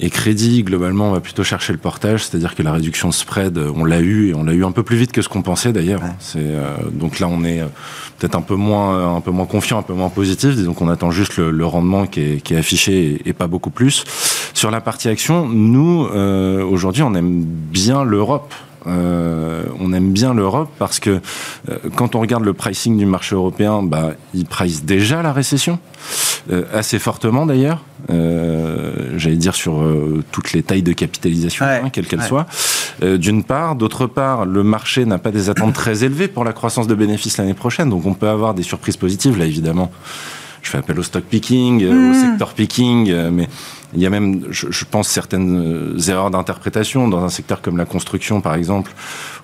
et 0.00 0.10
crédit, 0.10 0.62
globalement, 0.62 1.08
on 1.08 1.12
va 1.12 1.20
plutôt 1.20 1.42
chercher 1.42 1.72
le 1.72 1.78
portage, 1.78 2.24
c'est-à-dire 2.24 2.54
que 2.54 2.62
la 2.62 2.72
réduction 2.72 3.08
de 3.08 3.14
spread, 3.14 3.58
on 3.58 3.84
l'a 3.84 4.00
eu, 4.00 4.28
et 4.28 4.34
on 4.34 4.44
l'a 4.44 4.52
eu 4.52 4.64
un 4.64 4.70
peu 4.70 4.82
plus 4.82 4.96
vite 4.96 5.12
que 5.12 5.22
ce 5.22 5.28
qu'on 5.28 5.42
pensait 5.42 5.72
d'ailleurs. 5.72 6.02
Ouais. 6.02 6.14
C'est, 6.20 6.38
euh, 6.40 6.76
donc 6.92 7.18
là, 7.18 7.28
on 7.28 7.42
est 7.44 7.60
euh, 7.60 7.66
peut-être 8.18 8.36
un 8.36 8.42
peu 8.42 8.54
moins, 8.54 9.16
un 9.16 9.20
peu 9.20 9.32
moins 9.32 9.46
confiant, 9.46 9.78
un 9.78 9.82
peu 9.82 9.94
moins 9.94 10.08
positif. 10.08 10.54
Disons 10.54 10.72
qu'on 10.72 10.88
attend 10.88 11.10
juste 11.10 11.36
le, 11.36 11.50
le 11.50 11.66
rendement 11.66 12.06
qui 12.06 12.20
est, 12.20 12.40
qui 12.40 12.54
est 12.54 12.58
affiché 12.58 13.20
et, 13.24 13.30
et 13.30 13.32
pas 13.32 13.48
beaucoup 13.48 13.70
plus. 13.70 14.04
Sur 14.54 14.70
la 14.70 14.80
partie 14.80 15.08
action, 15.08 15.48
nous, 15.48 16.06
euh, 16.06 16.62
aujourd'hui, 16.62 17.02
on 17.02 17.14
aime 17.14 17.42
bien 17.42 18.04
l'Europe. 18.04 18.54
Euh, 18.86 19.64
on 19.80 19.92
aime 19.92 20.12
bien 20.12 20.34
l'Europe 20.34 20.70
parce 20.78 21.00
que 21.00 21.10
euh, 21.68 21.76
quand 21.96 22.14
on 22.14 22.20
regarde 22.20 22.44
le 22.44 22.52
pricing 22.52 22.96
du 22.96 23.06
marché 23.06 23.34
européen, 23.34 23.82
bah, 23.82 24.12
il 24.34 24.46
price 24.46 24.84
déjà 24.84 25.22
la 25.22 25.32
récession, 25.32 25.78
euh, 26.52 26.64
assez 26.72 26.98
fortement 26.98 27.44
d'ailleurs. 27.46 27.84
J'allais 28.08 29.36
dire 29.36 29.54
sur 29.54 29.82
toutes 30.30 30.52
les 30.52 30.62
tailles 30.62 30.82
de 30.82 30.92
capitalisation, 30.92 31.66
Ouais, 31.66 31.80
hein, 31.84 31.90
quelles 31.90 32.06
qu'elles 32.06 32.20
ouais. 32.20 32.26
soient. 32.26 32.46
D'une 33.02 33.42
part, 33.42 33.74
d'autre 33.74 34.06
part, 34.06 34.46
le 34.46 34.62
marché 34.62 35.04
n'a 35.04 35.18
pas 35.18 35.30
des 35.32 35.50
attentes 35.50 35.74
très 35.74 36.04
élevées 36.04 36.28
pour 36.28 36.44
la 36.44 36.52
croissance 36.52 36.86
de 36.86 36.94
bénéfices 36.94 37.36
l'année 37.36 37.54
prochaine, 37.54 37.90
donc 37.90 38.06
on 38.06 38.14
peut 38.14 38.28
avoir 38.28 38.54
des 38.54 38.62
surprises 38.62 38.96
positives 38.96 39.36
là 39.38 39.44
évidemment. 39.44 39.90
Je 40.62 40.70
fais 40.70 40.78
appel 40.78 40.98
au 40.98 41.02
stock 41.02 41.24
picking, 41.24 41.84
au 41.86 41.92
Mm. 41.92 42.14
secteur 42.14 42.52
picking, 42.54 43.12
mais 43.30 43.48
il 43.94 44.00
y 44.00 44.06
a 44.06 44.10
même, 44.10 44.44
je, 44.50 44.84
pense, 44.84 45.08
certaines 45.08 45.96
euh, 45.96 46.10
erreurs 46.10 46.30
d'interprétation 46.30 47.08
dans 47.08 47.24
un 47.24 47.30
secteur 47.30 47.62
comme 47.62 47.78
la 47.78 47.86
construction, 47.86 48.40
par 48.40 48.54
exemple, 48.54 48.92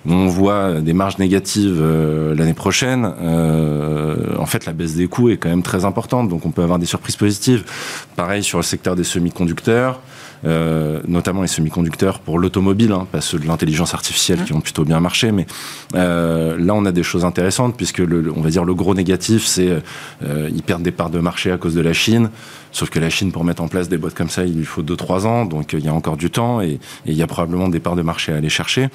où 0.05 0.13
on 0.13 0.27
voit 0.27 0.81
des 0.81 0.93
marges 0.93 1.17
négatives 1.17 1.79
euh, 1.81 2.35
l'année 2.35 2.53
prochaine. 2.53 3.11
Euh, 3.21 4.37
en 4.37 4.45
fait, 4.45 4.65
la 4.65 4.73
baisse 4.73 4.95
des 4.95 5.07
coûts 5.07 5.29
est 5.29 5.37
quand 5.37 5.49
même 5.49 5.63
très 5.63 5.83
importante, 5.83 6.29
donc 6.29 6.45
on 6.45 6.51
peut 6.51 6.61
avoir 6.61 6.77
des 6.77 6.85
surprises 6.85 7.15
positives. 7.15 7.63
Pareil 8.15 8.43
sur 8.43 8.59
le 8.59 8.63
secteur 8.63 8.95
des 8.95 9.03
semi-conducteurs. 9.03 9.99
Euh, 10.43 10.99
notamment 11.07 11.41
les 11.41 11.47
semi-conducteurs 11.47 12.19
pour 12.19 12.39
l'automobile, 12.39 12.91
hein, 12.91 13.07
pas 13.11 13.21
ceux 13.21 13.39
de 13.39 13.47
l'intelligence 13.47 13.93
artificielle 13.93 14.43
qui 14.43 14.53
ont 14.53 14.61
plutôt 14.61 14.83
bien 14.83 14.99
marché, 14.99 15.31
mais 15.31 15.45
euh, 15.95 16.57
là 16.59 16.73
on 16.73 16.85
a 16.85 16.91
des 16.91 17.03
choses 17.03 17.25
intéressantes 17.25 17.75
puisque 17.77 17.99
le, 17.99 18.31
on 18.35 18.41
va 18.41 18.49
dire 18.49 18.65
le 18.65 18.73
gros 18.73 18.93
négatif 18.93 19.45
c'est 19.45 19.69
euh, 20.23 20.49
ils 20.53 20.63
perdent 20.63 20.83
des 20.83 20.91
parts 20.91 21.09
de 21.09 21.19
marché 21.19 21.51
à 21.51 21.57
cause 21.57 21.75
de 21.75 21.81
la 21.81 21.93
Chine, 21.93 22.29
sauf 22.71 22.89
que 22.89 22.99
la 22.99 23.09
Chine 23.09 23.31
pour 23.31 23.43
mettre 23.43 23.63
en 23.63 23.67
place 23.67 23.89
des 23.89 23.97
boîtes 23.97 24.15
comme 24.15 24.29
ça 24.29 24.45
il 24.45 24.55
lui 24.57 24.65
faut 24.65 24.83
2-3 24.83 25.25
ans, 25.25 25.45
donc 25.45 25.73
il 25.73 25.83
y 25.83 25.87
a 25.87 25.93
encore 25.93 26.17
du 26.17 26.29
temps 26.29 26.61
et, 26.61 26.71
et 26.73 26.79
il 27.07 27.15
y 27.15 27.23
a 27.23 27.27
probablement 27.27 27.69
des 27.69 27.79
parts 27.79 27.95
de 27.95 28.01
marché 28.01 28.33
à 28.33 28.37
aller 28.37 28.49
chercher. 28.49 28.89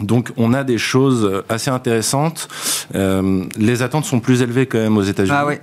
Donc 0.00 0.32
on 0.36 0.54
a 0.54 0.64
des 0.64 0.78
choses 0.78 1.42
assez 1.48 1.70
intéressantes. 1.70 2.48
Euh, 2.94 3.44
les 3.58 3.82
attentes 3.82 4.04
sont 4.04 4.20
plus 4.20 4.42
élevées 4.42 4.66
quand 4.66 4.78
même 4.78 4.96
aux 4.96 5.02
États-Unis. 5.02 5.36
Ah 5.38 5.46
ouais. 5.46 5.60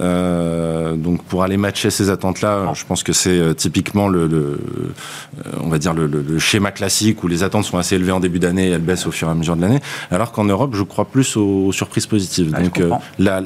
Euh, 0.00 0.94
donc 0.94 1.22
pour 1.24 1.42
aller 1.42 1.56
matcher 1.56 1.90
ces 1.90 2.10
attentes-là, 2.10 2.72
je 2.74 2.84
pense 2.84 3.02
que 3.02 3.12
c'est 3.12 3.38
euh, 3.38 3.54
typiquement 3.54 4.08
le, 4.08 4.26
le 4.26 4.36
euh, 4.36 5.50
on 5.62 5.68
va 5.68 5.78
dire 5.78 5.94
le, 5.94 6.06
le- 6.06 6.22
le 6.22 6.38
schéma 6.38 6.70
classique 6.70 7.22
où 7.24 7.28
les 7.28 7.42
attentes 7.42 7.64
sont 7.64 7.78
assez 7.78 7.94
élevées 7.96 8.12
en 8.12 8.20
début 8.20 8.38
d'année 8.38 8.68
et 8.68 8.70
elles 8.72 8.80
baissent 8.82 9.06
au 9.06 9.10
fur 9.10 9.28
et 9.28 9.30
à 9.30 9.34
mesure 9.34 9.56
de 9.56 9.62
l'année. 9.62 9.80
Alors 10.10 10.32
qu'en 10.32 10.44
Europe, 10.44 10.74
je 10.74 10.82
crois 10.82 11.06
plus 11.06 11.36
aux, 11.36 11.72
surprises 11.72 12.06
positives. 12.06 12.54
Je 12.56 12.62
donc 12.64 12.80
la, 13.18 13.40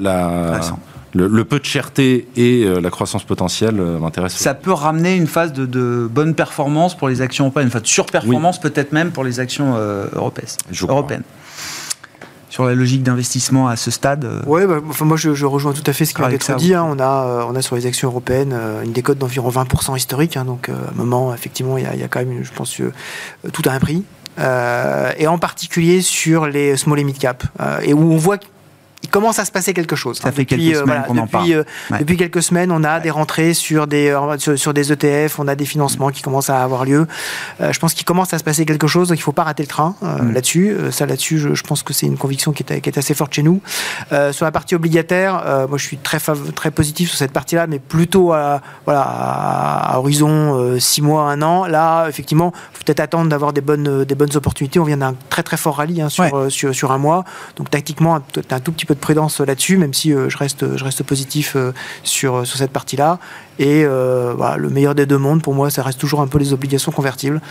le, 1.13 1.27
le 1.27 1.45
peu 1.45 1.59
de 1.59 1.65
cherté 1.65 2.29
et 2.37 2.63
euh, 2.65 2.81
la 2.81 2.91
croissance 2.91 3.25
potentielle 3.25 3.81
euh, 3.81 3.99
m'intéresse. 3.99 4.35
Ça 4.37 4.55
peut 4.55 4.73
ramener 4.73 5.17
une 5.17 5.27
phase 5.27 5.53
de, 5.53 5.67
de 5.67 6.09
bonne 6.11 6.35
performance 6.35 6.97
pour 6.97 7.09
les 7.09 7.21
actions 7.21 7.45
européennes, 7.47 7.67
une 7.67 7.73
phase 7.73 7.83
de 7.83 7.87
surperformance 7.89 8.61
peut-être 8.61 8.93
même 8.93 9.11
pour 9.11 9.25
les 9.25 9.41
actions 9.41 9.75
euh, 9.77 10.07
européennes. 10.15 10.49
Je 10.71 10.85
crois. 10.85 10.95
européennes. 10.99 11.23
Sur 12.51 12.67
la 12.67 12.75
logique 12.75 13.03
d'investissement 13.03 13.69
à 13.69 13.77
ce 13.77 13.91
stade 13.91 14.43
Oui, 14.47 14.67
bah, 14.67 14.81
enfin, 14.89 15.07
moi 15.07 15.17
je, 15.17 15.45
rejoins 15.47 15.73
tout 15.73 15.83
à 15.87 15.93
fait 15.93 16.05
ce 16.05 16.13
qui 16.13 16.21
vient 16.21 16.31
d'être 16.31 16.57
dit. 16.57 16.75
Hein. 16.75 16.85
on, 16.87 16.99
a, 17.01 17.47
on 17.49 17.55
a 17.55 17.63
sur 17.63 17.77
les 17.77 17.87
actions 17.87 18.09
européennes 18.09 18.55
une 18.85 18.93
décote 18.93 19.19
d'environ 19.19 19.49
20% 19.49 19.97
historique. 19.97 20.37
Hein. 20.37 20.45
donc 20.45 20.69
à 20.69 20.73
un 20.73 20.95
moment, 20.95 21.33
effectivement, 21.33 21.79
il 21.79 21.85
y, 21.85 22.03
a 22.03 22.09
quand 22.09 22.19
même, 22.21 22.43
je 22.43 22.53
pense, 22.53 22.77
tout 23.53 23.63
a 23.67 23.73
un 23.73 23.81
prix. 23.81 24.05
et 24.39 25.27
en 25.27 25.39
particulier 25.39 26.03
sur 26.03 26.47
les 26.47 26.77
small 26.77 26.99
et 26.99 27.05
mid 27.05 27.19
cap. 27.19 27.45
et 27.83 27.95
où 27.95 28.13
on 28.13 28.17
voit 28.17 28.39
il 29.03 29.09
commence 29.09 29.39
à 29.39 29.45
se 29.45 29.51
passer 29.51 29.73
quelque 29.73 29.97
chose. 29.97 30.19
Ça 30.19 30.31
fait 30.31 30.43
depuis, 30.43 30.57
quelques 30.57 30.77
euh, 30.77 30.81
semaines 30.81 31.03
qu'on 31.07 31.19
en 31.19 31.27
parle. 31.27 31.51
Euh, 31.51 31.65
depuis 31.99 32.17
quelques 32.17 32.43
semaines, 32.43 32.71
on 32.71 32.85
a 32.85 33.01
des 33.01 33.11
rentrées 33.11 33.55
sur 33.55 33.87
des, 33.87 34.11
euh, 34.11 34.57
sur, 34.57 34.75
des 34.75 34.93
ETF, 34.93 35.39
on 35.39 35.49
a 35.49 35.55
des 35.55 35.65
financements 35.65 36.11
qui 36.11 36.23
commencent 36.23 36.51
à 36.51 36.63
avoir 36.63 36.85
lieu. 36.85 37.07
je 37.61 37.79
pense 37.79 37.95
qu'il 37.95 38.05
commence 38.05 38.35
à 38.35 38.39
se 38.39 38.45
passer 38.45 38.67
quelque 38.67 38.87
chose, 38.87 39.09
donc 39.09 39.19
il 39.19 39.21
ne 39.21 39.25
faut 39.25 39.33
pas 39.33 39.45
rater 39.45 39.63
le 39.63 39.69
train 39.69 39.95
mm. 40.03 40.33
là-dessus. 40.33 40.77
ça, 40.91 41.07
là-dessus, 41.07 41.39
je, 41.39 41.63
pense 41.63 41.83
que 41.83 41.93
c'est 41.93 42.07
une 42.07 42.19
conviction 42.19 42.53
qui 42.53 42.65
est, 42.69 42.81
qui 42.81 42.89
est, 42.89 42.99
assez 42.99 43.15
forte 43.15 43.33
chez 43.33 43.43
nous. 43.43 43.61
sur 44.33 44.45
la 44.45 44.53
partie 44.53 44.75
obligataire, 44.75 45.67
moi, 45.69 45.79
je 45.79 45.85
suis 45.85 45.97
très, 45.97 46.19
très 46.55 46.71
positif 46.71 47.09
sur 47.09 47.19
cette 47.19 47.33
partie-là, 47.33 47.67
mais 47.67 47.79
plutôt 47.79 48.33
à, 48.33 48.61
voilà, 48.85 49.03
à 49.03 49.99
horizon 49.99 50.79
6 50.79 51.03
mois, 51.03 51.31
1 51.31 51.43
an. 51.43 51.67
Là, 51.67 52.09
effectivement, 52.09 52.53
il 52.55 52.79
faut 52.79 52.85
peut-être 52.85 53.01
attendre 53.01 53.31
d'avoir 53.31 53.53
des 53.53 53.61
bonnes, 53.61 54.05
des 54.05 54.15
bonnes 54.15 54.37
opportunités. 54.37 54.79
On 54.79 54.85
vient 54.85 54.99
d'un 54.99 55.15
très 55.31 55.43
très 55.43 55.57
fort 55.57 55.77
rallye 55.77 56.03
hein, 56.03 56.09
sur, 56.09 56.51
sur, 56.51 56.75
sur, 56.75 56.93
un 56.93 56.99
mois. 56.99 57.25
Donc, 57.57 57.71
tactiquement, 57.71 58.17
un, 58.17 58.23
un 58.51 58.61
tout 58.61 58.73
petit 58.73 58.87
peu 58.87 58.90
de 58.95 59.01
prudence 59.01 59.41
là-dessus, 59.41 59.77
même 59.77 59.95
si 59.95 60.13
euh, 60.13 60.29
je, 60.29 60.37
reste, 60.37 60.77
je 60.77 60.85
reste 60.85 61.03
positif 61.03 61.57
euh, 61.57 61.73
sur, 62.03 62.47
sur 62.47 62.59
cette 62.59 62.73
partie-là. 62.73 63.19
Et 63.61 63.85
euh, 63.85 64.33
le 64.57 64.71
meilleur 64.71 64.95
des 64.95 65.05
deux 65.05 65.19
mondes, 65.19 65.43
pour 65.43 65.53
moi, 65.53 65.69
ça 65.69 65.83
reste 65.83 66.01
toujours 66.01 66.23
un 66.23 66.27
peu 66.27 66.39
les 66.39 66.55
obligations 66.55 66.93
convertibles. 66.93 67.43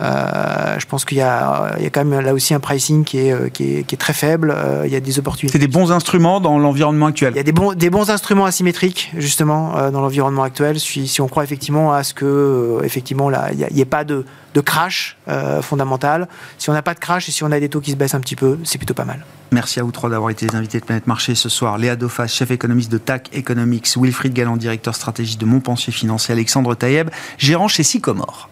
je 0.00 0.86
pense 0.86 1.04
qu'il 1.04 1.18
y, 1.18 1.20
y, 1.20 1.22
a 1.22 1.90
quand 1.92 2.04
même 2.06 2.20
là 2.20 2.32
aussi 2.32 2.54
un 2.54 2.60
pricing 2.60 3.04
qui 3.04 3.18
est, 3.18 3.52
qui 3.52 3.76
est, 3.76 3.82
qui 3.82 3.94
est 3.94 3.98
très 3.98 4.14
faible. 4.14 4.56
il 4.86 4.90
y 4.90 4.96
a 4.96 5.00
des 5.00 5.18
opportunités. 5.18 5.52
C'est 5.52 5.58
des 5.58 5.68
bons 5.70 5.92
instruments 5.92 6.40
dans 6.40 6.58
l'environnement 6.58 7.06
actuel 7.06 7.34
Il 7.34 7.36
y 7.36 7.40
a 7.40 7.42
des 7.42 7.52
bons, 7.52 7.74
des 7.74 7.90
bons 7.90 8.08
instruments 8.08 8.46
asymétriques, 8.46 9.12
justement, 9.18 9.90
dans 9.90 10.00
l'environnement 10.00 10.42
actuel, 10.42 10.80
si, 10.80 11.06
si, 11.06 11.20
on 11.20 11.28
croit 11.28 11.44
effectivement 11.44 11.92
à 11.92 12.02
ce 12.02 12.14
que, 12.14 12.80
effectivement, 12.82 13.28
là, 13.28 13.50
il 13.52 13.74
n'y 13.74 13.82
ait 13.82 13.84
pas 13.84 14.04
de, 14.04 14.24
de 14.54 14.60
crash 14.62 15.18
fondamental. 15.60 16.28
Si 16.56 16.70
on 16.70 16.72
n'a 16.72 16.82
pas 16.82 16.94
de 16.94 17.00
crash 17.00 17.28
et 17.28 17.32
si 17.32 17.44
on 17.44 17.52
a 17.52 17.60
des 17.60 17.68
taux 17.68 17.82
qui 17.82 17.90
se 17.90 17.96
baissent 17.96 18.14
un 18.14 18.20
petit 18.20 18.36
peu, 18.36 18.58
c'est 18.64 18.78
plutôt 18.78 18.94
pas 18.94 19.04
mal. 19.04 19.22
Merci 19.50 19.80
à 19.80 19.82
vous 19.82 19.92
trois 19.92 20.10
d'avoir 20.10 20.30
été 20.30 20.46
les 20.46 20.54
invités 20.54 20.78
de 20.78 20.84
Planète 20.84 21.06
Marché 21.06 21.34
ce 21.34 21.48
soir. 21.48 21.78
Léa 21.78 21.96
Dofas, 21.96 22.26
chef 22.26 22.50
économiste 22.50 22.92
de 22.92 22.98
TAC 22.98 23.30
Economics, 23.32 23.88
Wilfried 23.96 24.34
Galland, 24.34 24.58
directeur 24.58 24.94
stratégique 24.94 25.40
de 25.40 25.46
Montpensier 25.58 25.92
Financier, 25.92 26.32
Alexandre 26.32 26.74
Taïeb, 26.76 27.10
gérant 27.36 27.68
chez 27.68 27.82
Sycomore. 27.82 28.48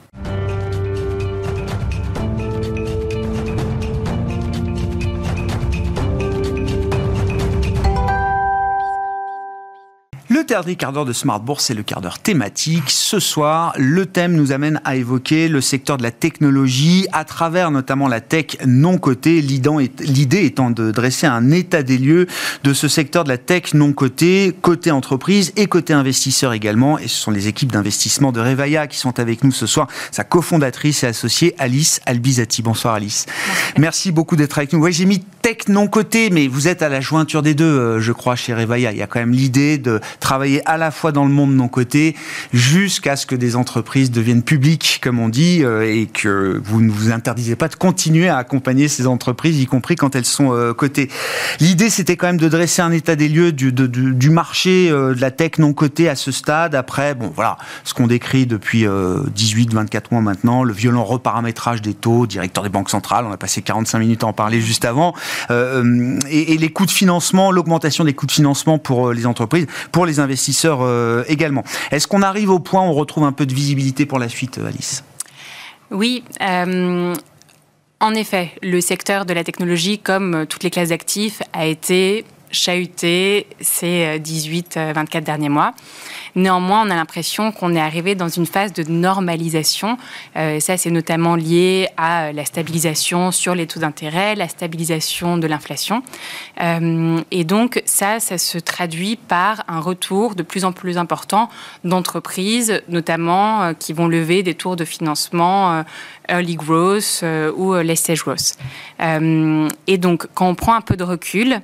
Dernier 10.47 10.77
quart 10.77 10.93
d'heure 10.93 11.05
de 11.05 11.13
Smart 11.13 11.41
Bourse, 11.41 11.65
c'est 11.65 11.75
le 11.75 11.83
quart 11.83 12.01
d'heure 12.01 12.21
thématique. 12.21 12.91
Ce 12.91 13.19
soir, 13.19 13.73
le 13.77 14.07
thème 14.07 14.35
nous 14.35 14.53
amène 14.53 14.81
à 14.85 14.97
évoquer 14.97 15.49
le 15.49 15.61
secteur 15.61 15.97
de 15.97 16.03
la 16.03 16.13
technologie 16.13 17.07
à 17.13 17.25
travers 17.25 17.71
notamment 17.71 18.07
la 18.07 18.21
tech 18.21 18.57
non 18.65 18.99
cotée. 18.99 19.41
L'idée 19.41 20.45
étant 20.45 20.71
de 20.71 20.93
dresser 20.93 21.27
un 21.27 21.51
état 21.51 21.83
des 21.83 21.99
lieux 21.99 22.27
de 22.63 22.73
ce 22.73 22.87
secteur 22.87 23.25
de 23.25 23.29
la 23.29 23.39
tech 23.39 23.75
non 23.75 23.93
cotée, 23.93 24.55
côté 24.63 24.91
entreprise 24.93 25.53
et 25.57 25.67
côté 25.67 25.93
investisseur 25.93 26.53
également. 26.53 26.99
Et 26.99 27.09
ce 27.09 27.17
sont 27.17 27.33
les 27.33 27.49
équipes 27.49 27.73
d'investissement 27.73 28.31
de 28.31 28.41
Revaya 28.41 28.87
qui 28.87 28.99
sont 28.99 29.19
avec 29.19 29.43
nous 29.43 29.53
ce 29.53 29.67
soir. 29.67 29.89
Sa 30.13 30.23
cofondatrice 30.23 31.03
et 31.03 31.09
associée 31.09 31.55
Alice 31.59 32.01
Albizati. 32.07 32.63
Bonsoir 32.63 32.95
Alice. 32.95 33.27
Merci 33.79 34.13
beaucoup 34.13 34.37
d'être 34.37 34.59
avec 34.59 34.73
nous. 34.73 34.81
Oui, 34.81 34.93
j'ai 34.93 35.07
mis 35.07 35.23
tech 35.47 35.69
non 35.69 35.87
cotée, 35.87 36.29
mais 36.31 36.49
vous 36.49 36.67
êtes 36.67 36.83
à 36.83 36.89
la 36.89 37.01
jointure 37.01 37.41
des 37.41 37.55
deux, 37.55 37.65
euh, 37.65 38.01
je 38.01 38.11
crois, 38.11 38.35
chez 38.35 38.53
Revaya. 38.53 38.91
Il 38.91 38.99
y 38.99 39.03
a 39.03 39.07
quand 39.07 39.21
même 39.21 39.31
l'idée 39.31 39.79
de 39.79 40.01
travailler 40.19 40.61
à 40.69 40.77
la 40.77 40.91
fois 40.91 41.13
dans 41.13 41.25
le 41.25 41.31
monde 41.31 41.55
non 41.55 41.69
coté 41.69 42.17
jusqu'à 42.53 43.15
ce 43.15 43.27
que 43.27 43.37
des 43.37 43.55
entreprises 43.55 44.11
deviennent 44.11 44.43
publiques, 44.43 44.99
comme 45.01 45.21
on 45.21 45.29
dit, 45.29 45.63
euh, 45.63 45.89
et 45.89 46.07
que 46.07 46.61
vous 46.65 46.81
ne 46.81 46.91
vous 46.91 47.13
interdisez 47.13 47.55
pas 47.55 47.69
de 47.69 47.77
continuer 47.77 48.29
à 48.29 48.39
accompagner 48.39 48.89
ces 48.89 49.07
entreprises, 49.07 49.61
y 49.61 49.67
compris 49.67 49.95
quand 49.95 50.17
elles 50.17 50.25
sont 50.25 50.53
euh, 50.53 50.75
cotées. 50.75 51.09
L'idée, 51.61 51.91
c'était 51.91 52.17
quand 52.17 52.27
même 52.27 52.39
de 52.39 52.49
dresser 52.49 52.83
un 52.83 52.91
état 52.91 53.15
des 53.15 53.29
lieux 53.29 53.53
du, 53.53 53.71
du 53.71 54.31
marché 54.31 54.91
de 54.91 55.21
la 55.21 55.31
tech 55.31 55.59
non 55.59 55.75
cotée 55.75 56.09
à 56.09 56.17
ce 56.17 56.33
stade. 56.33 56.75
Après, 56.75 57.15
bon, 57.15 57.31
voilà, 57.33 57.57
ce 57.85 57.95
qu'on 57.95 58.09
décrit 58.09 58.47
depuis 58.47 58.85
18-24 58.85 60.07
mois 60.11 60.23
maintenant, 60.23 60.65
le 60.65 60.73
violent 60.73 61.05
reparamétrage 61.05 61.83
des 61.83 61.95
taux, 61.95 62.27
directeur 62.27 62.65
des 62.65 62.69
banques 62.69 62.91
centrales, 62.91 63.25
on 63.29 63.31
a 63.31 63.37
passé 63.37 63.63
45 63.63 64.01
minutes 64.01 64.25
à 64.25 64.27
en 64.27 64.33
parler 64.33 64.61
juste 64.61 64.85
avant, 64.85 65.15
et, 65.51 66.53
et 66.53 66.59
les 66.59 66.69
coûts 66.71 66.87
de 66.87 66.91
financement, 66.91 67.51
l'augmentation 67.51 68.05
des 68.05 68.15
coûts 68.15 68.27
de 68.27 68.33
financement 68.33 68.79
pour 68.79 69.13
les 69.13 69.27
entreprises, 69.27 69.67
pour 69.93 70.07
les 70.07 70.21
investisseurs 70.21 70.81
euh, 70.83 71.25
également. 71.29 71.65
Est-ce 71.91 72.07
qu'on 72.07 72.23
arrive 72.23 72.51
au 72.51 72.59
point 72.59 72.83
où 72.83 72.87
on 72.87 72.93
retrouve 72.93 73.25
un 73.25 73.33
peu 73.33 73.47
de 73.47 73.55
visibilité 73.55 74.07
pour 74.07 74.19
la 74.19 74.29
suite, 74.29 74.59
Alice? 74.59 75.05
Oui. 75.91 76.25
Euh, 76.41 77.15
en 78.01 78.15
effet, 78.15 78.53
le 78.63 78.81
secteur 78.81 79.25
de 79.25 79.33
la 79.33 79.45
technologie, 79.45 79.99
comme 79.99 80.47
toutes 80.49 80.65
les 80.65 80.71
classes 80.71 80.91
d'actifs, 80.91 81.43
a 81.53 81.67
été 81.67 82.25
chahuté 82.51 83.47
ces 83.61 84.19
18-24 84.19 85.23
derniers 85.23 85.49
mois. 85.49 85.73
Néanmoins, 86.37 86.87
on 86.87 86.91
a 86.91 86.95
l'impression 86.95 87.51
qu'on 87.51 87.75
est 87.75 87.81
arrivé 87.81 88.15
dans 88.15 88.29
une 88.29 88.45
phase 88.45 88.75
de 88.75 88.83
normalisation. 88.83 89.97
Euh, 90.37 90.61
ça, 90.61 90.77
c'est 90.77 90.91
notamment 90.91 91.35
lié 91.35 91.89
à 91.97 92.31
la 92.33 92.45
stabilisation 92.45 93.33
sur 93.33 93.55
les 93.55 93.67
taux 93.67 93.81
d'intérêt, 93.81 94.35
la 94.35 94.47
stabilisation 94.47 95.39
de 95.39 95.47
l'inflation. 95.47 96.03
Euh, 96.63 97.21
et 97.31 97.45
donc, 97.45 97.83
ça, 97.87 98.21
ça 98.21 98.37
se 98.37 98.59
traduit 98.59 99.17
par 99.17 99.65
un 99.67 99.81
retour 99.81 100.35
de 100.35 100.43
plus 100.43 100.67
en 100.67 100.73
plus 100.73 100.99
important 100.99 101.49
d'entreprises, 101.85 102.83
notamment 102.89 103.63
euh, 103.63 103.73
qui 103.73 103.95
vont 103.95 104.07
lever 104.07 104.43
des 104.43 104.55
tours 104.55 104.77
de 104.77 104.85
financement 104.85 105.85
early 106.29 106.57
growth 106.57 107.25
ou 107.57 107.75
late 107.75 107.97
stage 107.97 108.23
growth. 108.25 108.57
et 109.01 109.99
donc, 109.99 110.27
quand 110.35 110.49
on 110.49 110.55
prend 110.55 110.75
un 110.75 110.81
peu 110.81 110.97
de 110.97 111.05
recul, 111.05 111.61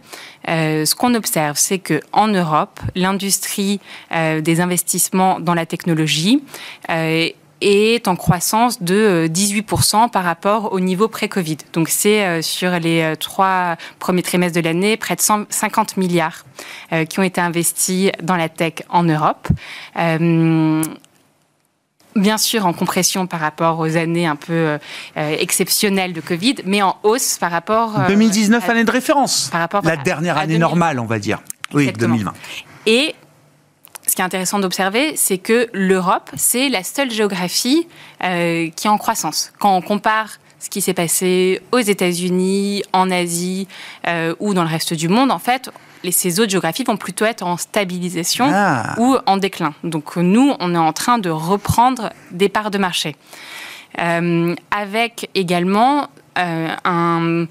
ce 0.46 0.94
qu'on 0.94 1.14
observe, 1.14 1.56
c'est 1.56 1.78
que 1.78 2.00
en 2.12 2.28
Europe, 2.28 2.80
l'industrie 2.94 3.80
des 4.10 4.60
investissements 4.60 5.40
dans 5.40 5.54
la 5.54 5.66
technologie 5.66 6.42
euh, 6.90 7.28
est 7.64 8.08
en 8.08 8.16
croissance 8.16 8.82
de 8.82 9.28
18% 9.32 10.04
euh, 10.04 10.08
par 10.08 10.24
rapport 10.24 10.72
au 10.72 10.80
niveau 10.80 11.06
pré-Covid. 11.06 11.58
Donc 11.72 11.90
c'est 11.90 12.24
euh, 12.24 12.42
sur 12.42 12.72
les 12.80 13.14
trois 13.20 13.76
premiers 14.00 14.24
trimestres 14.24 14.56
de 14.56 14.64
l'année 14.64 14.96
près 14.96 15.14
de 15.14 15.20
150 15.20 15.96
milliards 15.96 16.44
qui 17.08 17.18
ont 17.20 17.22
été 17.22 17.40
investis 17.40 18.10
dans 18.22 18.36
la 18.36 18.48
tech 18.48 18.74
en 18.88 19.04
Europe. 19.04 19.48
Bien 22.14 22.38
sûr, 22.38 22.66
en 22.66 22.72
compression 22.72 23.26
par 23.26 23.40
rapport 23.40 23.78
aux 23.78 23.96
années 23.96 24.26
un 24.26 24.36
peu 24.36 24.78
exceptionnelles 25.16 26.12
de 26.12 26.20
Covid, 26.20 26.56
mais 26.66 26.82
en 26.82 26.96
hausse 27.02 27.38
par 27.38 27.50
rapport. 27.50 28.00
2019, 28.06 28.68
année 28.68 28.84
de 28.84 28.90
référence. 28.90 29.48
Par 29.50 29.60
rapport 29.60 29.82
la 29.82 29.96
dernière 29.96 30.36
année 30.36 30.58
normale, 30.58 31.00
on 31.00 31.06
va 31.06 31.18
dire. 31.18 31.40
Oui, 31.72 31.90
2020. 31.90 32.32
Et 32.86 33.14
ce 34.06 34.14
qui 34.14 34.20
est 34.20 34.24
intéressant 34.24 34.58
d'observer, 34.58 35.16
c'est 35.16 35.38
que 35.38 35.68
l'Europe, 35.72 36.30
c'est 36.36 36.68
la 36.68 36.82
seule 36.82 37.10
géographie 37.10 37.86
euh, 38.22 38.68
qui 38.70 38.86
est 38.86 38.90
en 38.90 38.98
croissance. 38.98 39.52
Quand 39.58 39.76
on 39.76 39.80
compare 39.80 40.38
ce 40.58 40.70
qui 40.70 40.80
s'est 40.80 40.94
passé 40.94 41.60
aux 41.72 41.78
États-Unis, 41.78 42.82
en 42.92 43.10
Asie 43.10 43.68
euh, 44.06 44.34
ou 44.38 44.54
dans 44.54 44.62
le 44.62 44.68
reste 44.68 44.94
du 44.94 45.08
monde, 45.08 45.30
en 45.30 45.38
fait, 45.38 45.70
les, 46.02 46.12
ces 46.12 46.40
autres 46.40 46.50
géographies 46.50 46.84
vont 46.84 46.96
plutôt 46.96 47.24
être 47.24 47.42
en 47.42 47.56
stabilisation 47.56 48.48
ah. 48.52 48.94
ou 48.98 49.16
en 49.26 49.36
déclin. 49.36 49.74
Donc 49.84 50.16
nous, 50.16 50.54
on 50.60 50.74
est 50.74 50.78
en 50.78 50.92
train 50.92 51.18
de 51.18 51.30
reprendre 51.30 52.10
des 52.30 52.48
parts 52.48 52.70
de 52.70 52.78
marché. 52.78 53.16
Euh, 54.00 54.54
avec 54.70 55.28
également 55.34 56.08
un 56.34 57.46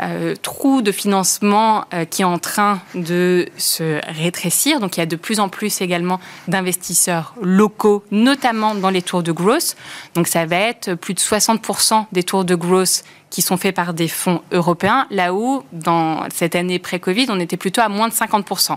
euh, 0.00 0.34
trou 0.40 0.80
de 0.80 0.92
financement 0.92 1.84
euh, 1.92 2.04
qui 2.04 2.22
est 2.22 2.24
en 2.24 2.38
train 2.38 2.80
de 2.94 3.46
se 3.58 4.00
rétrécir. 4.06 4.80
Donc 4.80 4.96
il 4.96 5.00
y 5.00 5.02
a 5.02 5.06
de 5.06 5.16
plus 5.16 5.40
en 5.40 5.48
plus 5.48 5.80
également 5.82 6.20
d'investisseurs 6.48 7.34
locaux, 7.42 8.04
notamment 8.10 8.74
dans 8.74 8.88
les 8.88 9.02
tours 9.02 9.22
de 9.22 9.32
growth. 9.32 9.76
Donc 10.14 10.28
ça 10.28 10.46
va 10.46 10.56
être 10.56 10.94
plus 10.94 11.12
de 11.12 11.18
60% 11.18 12.06
des 12.12 12.22
tours 12.22 12.44
de 12.44 12.54
growth 12.54 13.02
qui 13.30 13.42
sont 13.42 13.56
faits 13.56 13.74
par 13.74 13.94
des 13.94 14.08
fonds 14.08 14.42
européens, 14.50 15.06
là 15.10 15.32
où, 15.32 15.62
dans 15.72 16.24
cette 16.34 16.56
année 16.56 16.80
pré-Covid, 16.80 17.26
on 17.28 17.38
était 17.38 17.56
plutôt 17.56 17.80
à 17.80 17.88
moins 17.88 18.08
de 18.08 18.12
50%. 18.12 18.76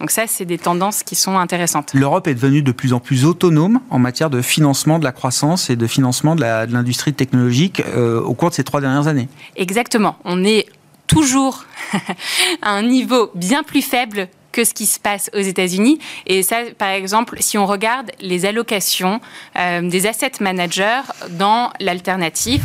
Donc 0.00 0.10
ça, 0.10 0.24
c'est 0.26 0.44
des 0.44 0.58
tendances 0.58 1.04
qui 1.04 1.14
sont 1.14 1.38
intéressantes. 1.38 1.94
L'Europe 1.94 2.26
est 2.26 2.34
devenue 2.34 2.62
de 2.62 2.72
plus 2.72 2.92
en 2.92 2.98
plus 2.98 3.24
autonome 3.24 3.80
en 3.90 4.00
matière 4.00 4.28
de 4.28 4.42
financement 4.42 4.98
de 4.98 5.04
la 5.04 5.12
croissance 5.12 5.70
et 5.70 5.76
de 5.76 5.86
financement 5.86 6.34
de 6.34 6.42
l'industrie 6.42 7.14
technologique 7.14 7.80
euh, 7.80 8.20
au 8.20 8.34
cours 8.34 8.50
de 8.50 8.54
ces 8.54 8.64
trois 8.64 8.80
dernières 8.80 9.06
années. 9.06 9.28
Exactement. 9.54 10.16
On 10.24 10.44
est 10.44 10.66
toujours 11.06 11.64
à 12.62 12.70
un 12.70 12.82
niveau 12.82 13.30
bien 13.34 13.62
plus 13.62 13.82
faible 13.82 14.28
que 14.50 14.64
ce 14.64 14.74
qui 14.74 14.86
se 14.86 15.00
passe 15.00 15.30
aux 15.34 15.40
États-Unis. 15.40 15.98
Et 16.26 16.42
ça, 16.42 16.56
par 16.76 16.90
exemple, 16.90 17.36
si 17.40 17.56
on 17.56 17.66
regarde 17.66 18.10
les 18.20 18.44
allocations 18.44 19.20
euh, 19.58 19.88
des 19.88 20.06
asset 20.06 20.32
managers 20.40 21.00
dans 21.30 21.72
l'alternative, 21.80 22.62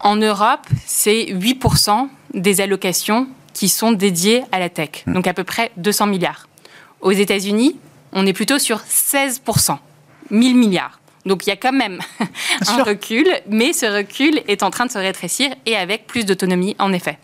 en 0.00 0.16
Europe, 0.16 0.66
c'est 0.86 1.26
8% 1.26 2.08
des 2.34 2.60
allocations 2.60 3.28
qui 3.52 3.68
sont 3.68 3.92
dédiées 3.92 4.42
à 4.52 4.58
la 4.58 4.68
tech, 4.68 5.04
donc 5.06 5.26
à 5.26 5.34
peu 5.34 5.44
près 5.44 5.70
200 5.76 6.06
milliards. 6.06 6.48
Aux 7.00 7.12
États-Unis, 7.12 7.76
on 8.12 8.26
est 8.26 8.32
plutôt 8.32 8.58
sur 8.58 8.78
16%, 8.78 9.76
1000 10.30 10.56
milliards. 10.56 11.00
Donc 11.26 11.46
il 11.46 11.50
y 11.50 11.52
a 11.52 11.56
quand 11.56 11.72
même 11.72 11.98
un 12.68 12.82
recul, 12.82 13.26
mais 13.48 13.72
ce 13.72 13.86
recul 13.86 14.42
est 14.48 14.62
en 14.62 14.70
train 14.70 14.86
de 14.86 14.90
se 14.90 14.98
rétrécir 14.98 15.50
et 15.66 15.76
avec 15.76 16.06
plus 16.06 16.24
d'autonomie 16.24 16.76
en 16.78 16.92
effet. 16.92 17.18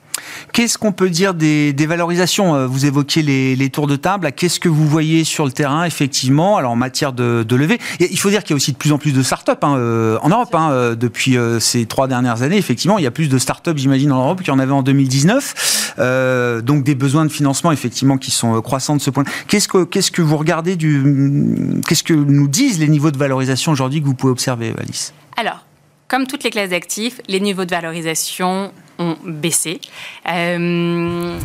Qu'est-ce 0.53 0.79
qu'on 0.79 0.93
peut 0.93 1.11
dire 1.11 1.35
des, 1.35 1.75
valorisations 1.87 2.55
euh, 2.55 2.67
Vous 2.67 2.87
évoquiez 2.87 3.23
les, 3.23 3.71
tours 3.71 3.87
de 3.87 3.97
table. 3.97 4.33
Qu'est-ce 4.33 4.61
que 4.61 4.69
vous 4.69 4.87
voyez 4.87 5.25
sur 5.25 5.45
le 5.45 5.53
terrain, 5.53 5.85
effectivement, 5.85 6.57
alors 6.57 6.73
en 6.73 6.77
matière 6.77 7.13
de, 7.13 7.45
levée? 7.57 7.79
Il 8.01 8.19
faut 8.19 8.31
dire 8.31 8.43
qu'il 8.43 8.51
y 8.51 8.55
a 8.55 8.57
aussi 8.57 8.73
de 8.73 8.77
plus 8.77 8.93
en 8.93 8.99
plus 8.99 9.13
de 9.13 9.23
start-up 9.23 9.63
hein, 9.63 9.77
euh, 9.77 10.19
en 10.23 10.29
Europe. 10.29 10.55
Hein, 10.55 10.71
euh, 10.71 10.95
depuis 10.95 11.37
ces 11.61 11.87
trois 11.87 12.09
dernières 12.09 12.43
années, 12.43 12.57
effectivement, 12.57 12.99
il 12.99 13.05
y 13.05 13.07
a 13.07 13.11
plus 13.11 13.29
de 13.29 13.39
start-up, 13.39 13.77
j'imagine, 13.77 14.13
en 14.13 14.19
Europe 14.19 14.39
qu'il 14.39 14.49
y 14.49 14.57
en 14.57 14.59
avait 14.59 14.73
en 14.73 14.83
2019. 14.83 16.63
donc 16.63 16.85
des 16.85 16.95
besoins 16.95 17.25
de 17.25 17.33
financement, 17.33 17.73
effectivement, 17.73 18.19
qui 18.19 18.31
sont 18.31 18.61
croissants 18.63 18.97
de 18.97 19.03
ce 19.03 19.11
point. 19.11 19.25
Qu'est-ce 19.49 19.69
que, 19.69 19.85
qu'est-ce 19.85 20.11
que 20.11 20.23
vous 20.23 20.37
regardez. 20.37 20.77
Qu'est-ce 20.77 22.03
que 22.03 22.15
nous 22.15 22.49
disent 22.49 22.79
les 22.79 22.89
niveaux 22.89 23.11
de 23.11 23.19
valorisation 23.19 23.73
aujourd'hui 23.73 24.01
que 24.01 24.07
vous 24.07 24.15
pouvez 24.15 24.33
observer, 24.33 24.75
Alice? 24.79 25.13
Alors, 25.37 25.67
comme 26.09 26.27
toutes 26.27 26.45
les 26.45 26.51
classes 26.51 26.71
d'actifs, 26.71 27.21
les 27.29 27.41
niveaux 27.41 27.65
de 27.65 27.71
valorisation 27.71 28.73
ont 28.99 29.17
baissé. 29.25 29.81
Euh, 30.29 31.39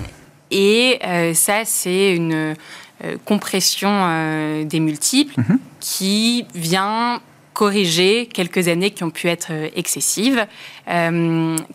et 0.51 0.99
euh, 1.03 1.34
ça, 1.34 1.66
c'est 1.66 2.16
une 2.16 2.55
euh, 3.03 3.18
compression 3.26 4.64
des 4.64 4.80
multiples 4.80 5.39
mhm. 5.39 5.59
qui 5.80 6.45
vient 6.53 7.22
corriger 7.54 8.28
quelques 8.28 8.68
années 8.68 8.91
qui 8.91 9.04
ont 9.04 9.10
pu 9.10 9.28
être 9.28 9.52
excessives, 9.76 10.45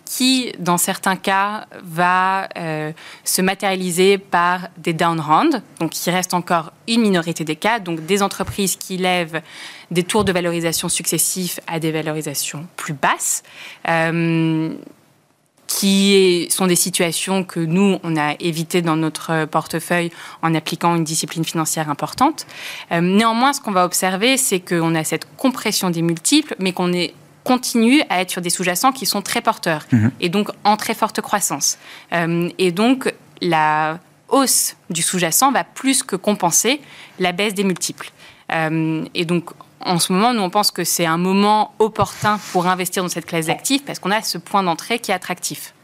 qui, 0.04 0.52
dans 0.58 0.78
certains 0.78 1.16
cas, 1.16 1.66
va 1.82 2.48
se 3.24 3.42
matérialiser 3.42 4.18
par 4.18 4.68
des 4.78 4.92
down 4.92 5.20
rounds, 5.20 5.60
donc 5.80 6.06
il 6.06 6.10
reste 6.10 6.34
encore 6.34 6.72
une 6.88 7.02
minorité 7.02 7.44
des 7.44 7.56
cas, 7.56 7.78
donc 7.78 8.04
des 8.06 8.22
entreprises 8.22 8.76
qui 8.76 8.96
lèvent 8.96 9.42
des 9.90 10.02
tours 10.02 10.24
de 10.24 10.32
valorisation 10.32 10.88
successifs 10.88 11.60
à 11.66 11.78
des 11.78 11.92
valorisations 11.92 12.66
plus 12.76 12.94
basses 12.94 13.42
qui 15.66 16.46
sont 16.50 16.66
des 16.66 16.76
situations 16.76 17.44
que 17.44 17.60
nous, 17.60 17.98
on 18.02 18.16
a 18.16 18.34
évitées 18.40 18.82
dans 18.82 18.96
notre 18.96 19.46
portefeuille 19.46 20.10
en 20.42 20.54
appliquant 20.54 20.94
une 20.94 21.04
discipline 21.04 21.44
financière 21.44 21.90
importante. 21.90 22.46
Euh, 22.92 23.00
néanmoins, 23.00 23.52
ce 23.52 23.60
qu'on 23.60 23.72
va 23.72 23.84
observer, 23.84 24.36
c'est 24.36 24.60
qu'on 24.60 24.94
a 24.94 25.04
cette 25.04 25.26
compression 25.36 25.90
des 25.90 26.02
multiples, 26.02 26.54
mais 26.58 26.72
qu'on 26.72 26.92
est 26.92 27.14
continue 27.44 28.02
à 28.10 28.20
être 28.20 28.30
sur 28.32 28.40
des 28.40 28.50
sous-jacents 28.50 28.90
qui 28.90 29.06
sont 29.06 29.22
très 29.22 29.40
porteurs 29.40 29.84
mhm. 29.92 30.10
et 30.20 30.28
donc 30.28 30.50
en 30.64 30.76
très 30.76 30.94
forte 30.94 31.20
croissance. 31.20 31.78
Euh, 32.12 32.48
et 32.58 32.72
donc, 32.72 33.14
la 33.40 34.00
hausse 34.28 34.76
du 34.90 35.00
sous-jacent 35.00 35.52
va 35.52 35.62
plus 35.62 36.02
que 36.02 36.16
compenser 36.16 36.80
la 37.20 37.30
baisse 37.30 37.54
des 37.54 37.62
multiples. 37.62 38.10
Euh, 38.52 39.04
et 39.14 39.24
donc, 39.24 39.50
en 39.84 39.98
ce 39.98 40.12
moment, 40.12 40.32
nous, 40.32 40.42
on 40.42 40.50
pense 40.50 40.70
que 40.70 40.84
c'est 40.84 41.06
un 41.06 41.18
moment 41.18 41.74
opportun 41.78 42.38
pour 42.52 42.66
investir 42.66 43.02
dans 43.02 43.08
cette 43.08 43.26
classe 43.26 43.46
d'actifs 43.46 43.84
parce 43.84 43.98
qu'on 43.98 44.10
a 44.10 44.22
ce 44.22 44.38
point 44.38 44.62
d'entrée 44.62 44.98
qui 44.98 45.10
est 45.10 45.14
attractif. 45.14 45.74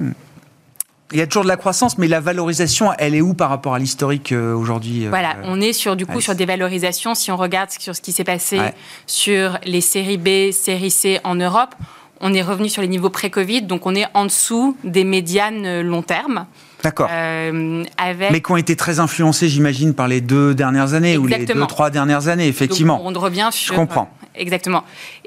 Il 1.12 1.18
y 1.18 1.20
a 1.20 1.26
toujours 1.26 1.42
de 1.42 1.48
la 1.48 1.58
croissance, 1.58 1.98
mais 1.98 2.08
la 2.08 2.20
valorisation, 2.20 2.90
elle 2.98 3.14
est 3.14 3.20
où 3.20 3.34
par 3.34 3.50
rapport 3.50 3.74
à 3.74 3.78
l'historique 3.78 4.32
euh, 4.32 4.54
aujourd'hui 4.54 5.04
euh, 5.04 5.10
Voilà, 5.10 5.36
on 5.44 5.60
est 5.60 5.74
sur 5.74 5.94
du 5.94 6.06
coup 6.06 6.22
sur 6.22 6.34
des 6.34 6.46
valorisations. 6.46 7.14
Si 7.14 7.30
on 7.30 7.36
regarde 7.36 7.70
sur 7.70 7.94
ce 7.94 8.00
qui 8.00 8.12
s'est 8.12 8.24
passé 8.24 8.58
sur 9.06 9.58
les 9.64 9.82
séries 9.82 10.16
B, 10.16 10.52
séries 10.52 10.90
C 10.90 11.20
en 11.22 11.34
Europe, 11.34 11.74
on 12.22 12.32
est 12.32 12.42
revenu 12.42 12.68
sur 12.68 12.80
les 12.80 12.88
niveaux 12.88 13.10
pré-Covid, 13.10 13.62
donc 13.62 13.84
on 13.84 13.94
est 13.94 14.06
en 14.14 14.24
dessous 14.24 14.76
des 14.84 15.04
médianes 15.04 15.66
euh, 15.66 15.82
long 15.82 16.02
terme. 16.02 16.46
D'accord. 16.82 17.08
Mais 17.10 18.40
qui 18.40 18.50
ont 18.50 18.56
été 18.56 18.74
très 18.74 18.98
influencés, 19.00 19.48
j'imagine, 19.48 19.94
par 19.94 20.08
les 20.08 20.20
deux 20.20 20.54
dernières 20.54 20.94
années 20.94 21.16
ou 21.16 21.26
les 21.26 21.44
deux, 21.44 21.66
trois 21.66 21.90
dernières 21.90 22.28
années, 22.28 22.48
effectivement. 22.48 23.00
on 23.04 23.12
revient 23.12 23.50
sur. 23.52 23.74
Je 23.74 23.78
comprends. 23.78 24.10
Exactement. 24.34 24.84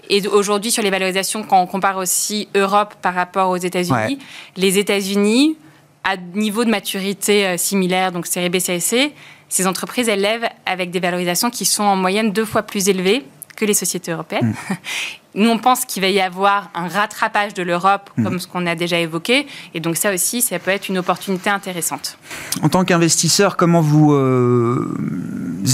Et 0.10 0.28
aujourd'hui, 0.28 0.72
sur 0.72 0.84
les 0.84 0.90
valorisations, 0.90 1.44
quand 1.44 1.62
on 1.62 1.68
compare 1.68 1.98
aussi 1.98 2.50
Europe 2.56 2.96
par 3.02 3.14
rapport 3.14 3.50
aux 3.50 3.58
États-Unis, 3.58 4.20
les 4.58 4.78
États-Unis, 4.78 5.58
à 6.04 6.18
niveau 6.18 6.66
de 6.66 6.70
maturité 6.70 7.48
euh, 7.48 7.58
similaire, 7.58 8.12
donc 8.12 8.28
série 8.28 8.50
B, 8.50 8.58
ces 8.60 9.68
entreprises, 9.68 10.10
elles 10.10 10.22
lèvent 10.22 10.50
avec 10.66 10.92
des 10.92 11.00
valorisations 11.00 11.50
qui 11.50 11.66
sont 11.66 11.84
en 11.84 11.96
moyenne 11.96 12.32
deux 12.32 12.46
fois 12.46 12.64
plus 12.64 12.90
élevées 12.90 13.24
que 13.56 13.66
les 13.66 13.74
sociétés 13.74 14.12
européennes. 14.12 14.56
Mm. 14.70 14.74
Nous, 15.36 15.50
on 15.50 15.58
pense 15.58 15.84
qu'il 15.84 16.02
va 16.02 16.08
y 16.08 16.22
avoir 16.22 16.72
un 16.74 16.88
rattrapage 16.88 17.54
de 17.54 17.62
l'Europe, 17.62 18.10
mm. 18.16 18.24
comme 18.24 18.40
ce 18.40 18.48
qu'on 18.48 18.66
a 18.66 18.76
déjà 18.76 19.00
évoqué. 19.00 19.48
Et 19.74 19.82
donc 19.82 19.98
ça 19.98 20.14
aussi, 20.14 20.42
ça 20.42 20.60
peut 20.60 20.72
être 20.72 20.88
une 20.88 20.98
opportunité 20.98 21.50
intéressante. 21.50 22.18
En 22.62 22.70
tant 22.70 22.86
qu'investisseur, 22.86 23.58
comment 23.58 23.82
vous 23.82 24.14
euh, 24.14 24.98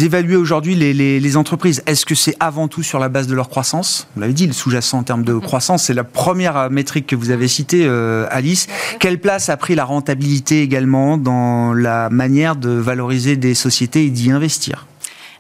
évaluez 0.02 0.36
aujourd'hui 0.36 0.74
les, 0.74 1.38
entreprises? 1.38 1.84
Est-ce 1.86 2.08
que 2.08 2.16
c'est 2.16 2.36
avant 2.40 2.68
tout 2.68 2.82
sur 2.82 2.98
la 2.98 3.08
base 3.08 3.28
de 3.28 3.36
leur 3.36 3.50
croissance? 3.50 4.08
Vous 4.16 4.22
l'avez 4.22 4.34
dit, 4.34 4.48
le 4.48 4.54
sous-jacent 4.54 4.98
en 4.98 5.04
termes 5.04 5.24
de 5.24 5.34
mm. 5.34 5.42
croissance, 5.42 5.84
c'est 5.84 5.94
la 5.94 6.04
première 6.04 6.72
métrique 6.72 7.06
que 7.06 7.16
vous 7.16 7.30
avez 7.30 7.48
citée, 7.48 7.86
euh, 7.86 8.26
Alice. 8.32 8.68
Quelle 9.00 9.20
place 9.20 9.50
a 9.50 9.58
pris 9.58 9.76
la 9.76 9.86
rentabilité 9.86 10.64
également 10.64 11.18
dans 11.18 11.74
la 11.74 12.10
manière 12.10 12.56
de 12.56 12.72
valoriser 12.72 13.38
des 13.38 13.54
sociétés 13.54 14.06
et 14.06 14.10
d'y 14.10 14.32
investir? 14.32 14.88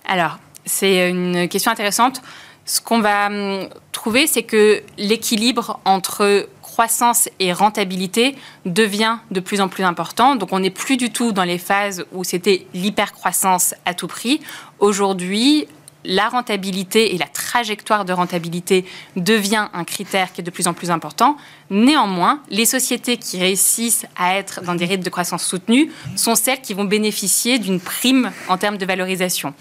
Alors, 0.08 0.38
c'est 0.66 1.10
une 1.10 1.48
question 1.48 1.72
intéressante. 1.72 2.22
Ce 2.66 2.80
qu'on 2.80 3.00
va 3.00 3.28
hum, 3.28 3.68
trouver, 3.92 4.28
c'est 4.28 4.44
que 4.44 4.82
l'équilibre 4.98 5.80
entre 5.86 6.48
croissance 6.62 7.28
et 7.40 7.52
rentabilité 7.52 8.36
devient 8.66 9.18
de 9.30 9.40
plus 9.40 9.60
en 9.60 9.68
plus 9.68 9.84
important. 9.84 10.36
Donc 10.36 10.54
on 10.54 10.60
n'est 10.60 10.70
plus 10.70 10.96
du 10.96 11.12
tout 11.12 11.34
dans 11.34 11.44
les 11.44 11.58
phases 11.58 12.06
où 12.14 12.24
c'était 12.24 12.66
l'hypercroissance 12.74 13.76
à 13.86 13.94
tout 13.94 14.08
prix. 14.08 14.40
Aujourd'hui, 14.80 15.68
la 16.06 16.30
rentabilité 16.30 17.14
et 17.14 17.18
la 17.18 17.28
trajectoire 17.28 18.06
de 18.06 18.14
rentabilité 18.14 18.86
devient 19.16 19.68
un 19.74 19.84
critère 19.84 20.32
qui 20.34 20.42
est 20.42 20.44
de 20.44 20.50
plus 20.50 20.68
en 20.68 20.74
plus 20.74 20.90
important. 20.90 21.38
Néanmoins, 21.70 22.42
les 22.50 22.66
sociétés 22.66 23.18
qui 23.18 23.40
réussissent 23.40 24.06
à 24.16 24.38
être 24.38 24.62
dans 24.62 24.76
des 24.76 24.86
rythmes 24.86 25.04
de 25.04 25.10
croissance 25.10 25.44
soutenus 25.44 25.92
sont 26.16 26.36
celles 26.36 26.62
qui 26.62 26.74
vont 26.74 26.86
bénéficier 26.86 27.60
d'une 27.60 27.80
prime 27.80 28.32
en 28.48 28.58
termes 28.58 28.78
de 28.78 28.86
valorisation. 28.86 29.54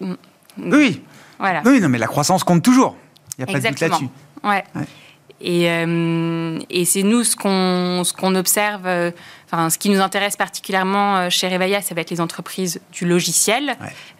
Mm. 0.00 0.14
Oui. 0.58 1.02
Voilà. 1.38 1.62
Oui, 1.64 1.80
non, 1.80 1.88
mais 1.88 1.98
la 1.98 2.06
croissance 2.06 2.44
compte 2.44 2.62
toujours. 2.62 2.96
Il 3.38 3.44
n'y 3.44 3.50
a 3.50 3.52
pas 3.52 3.60
de 3.60 3.68
doute 3.68 3.80
là-dessus. 3.80 4.08
Ouais. 4.42 4.64
Et, 5.40 5.70
euh, 5.70 6.58
et 6.68 6.84
c'est 6.84 7.04
nous 7.04 7.22
ce 7.22 7.36
qu'on 7.36 8.02
ce 8.04 8.12
qu'on 8.12 8.34
observe. 8.34 8.86
Euh, 8.86 9.10
enfin, 9.46 9.70
ce 9.70 9.78
qui 9.78 9.88
nous 9.88 10.00
intéresse 10.00 10.36
particulièrement 10.36 11.16
euh, 11.16 11.30
chez 11.30 11.48
Revaya, 11.48 11.80
ça 11.80 11.94
va 11.94 12.00
être 12.00 12.10
les 12.10 12.20
entreprises 12.20 12.80
du 12.92 13.06
logiciel. 13.06 13.76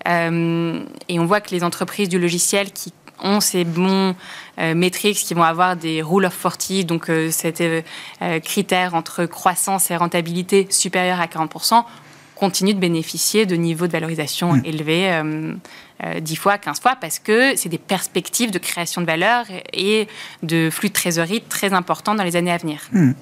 et 0.07 1.19
on 1.19 1.27
voit 1.27 1.41
que 1.41 1.51
les 1.51 1.65
entreprises 1.65 2.09
du 2.09 2.19
logiciel 2.19 2.73
qui 2.73 2.93
ont 3.21 3.41
ces 3.41 3.65
bons 3.65 4.15
métriques, 4.59 5.19
qui 5.19 5.35
vont 5.35 5.43
avoir 5.43 5.75
des 5.75 6.03
rule 6.03 6.25
of 6.25 6.41
40, 6.41 6.87
donc 6.87 7.11
cet 7.31 7.63
critère 8.45 8.95
entre 8.95 9.27
croissance 9.27 9.91
et 9.91 9.97
rentabilité 9.97 10.69
supérieur 10.71 11.21
à 11.21 11.27
40%, 11.27 11.85
continuent 12.39 12.75
de 12.75 12.81
bénéficier 12.81 13.47
de 13.47 13.57
niveaux 13.57 13.87
de 13.87 13.93
valorisation 13.93 14.55
mmh. 14.55 14.63
élevés. 14.65 15.23
10 16.21 16.33
euh, 16.33 16.37
fois, 16.37 16.59
15 16.59 16.81
fois, 16.81 16.97
parce 17.01 17.19
que 17.19 17.57
c'est 17.57 17.69
des 17.69 17.79
perspectives 17.79 18.51
de 18.51 18.59
création 18.59 19.01
de 19.01 19.07
valeur 19.07 19.47
et 19.73 20.07
de 20.43 20.71
flux 20.71 20.89
de 20.89 20.95
trésorerie 20.95 21.43
très 21.49 21.73
importants 21.73 22.15
dans 22.15 22.23
les 22.23 22.37
années 22.37 22.53
à 22.53 22.57
venir. 22.57 22.81
Hmm. 22.93 23.13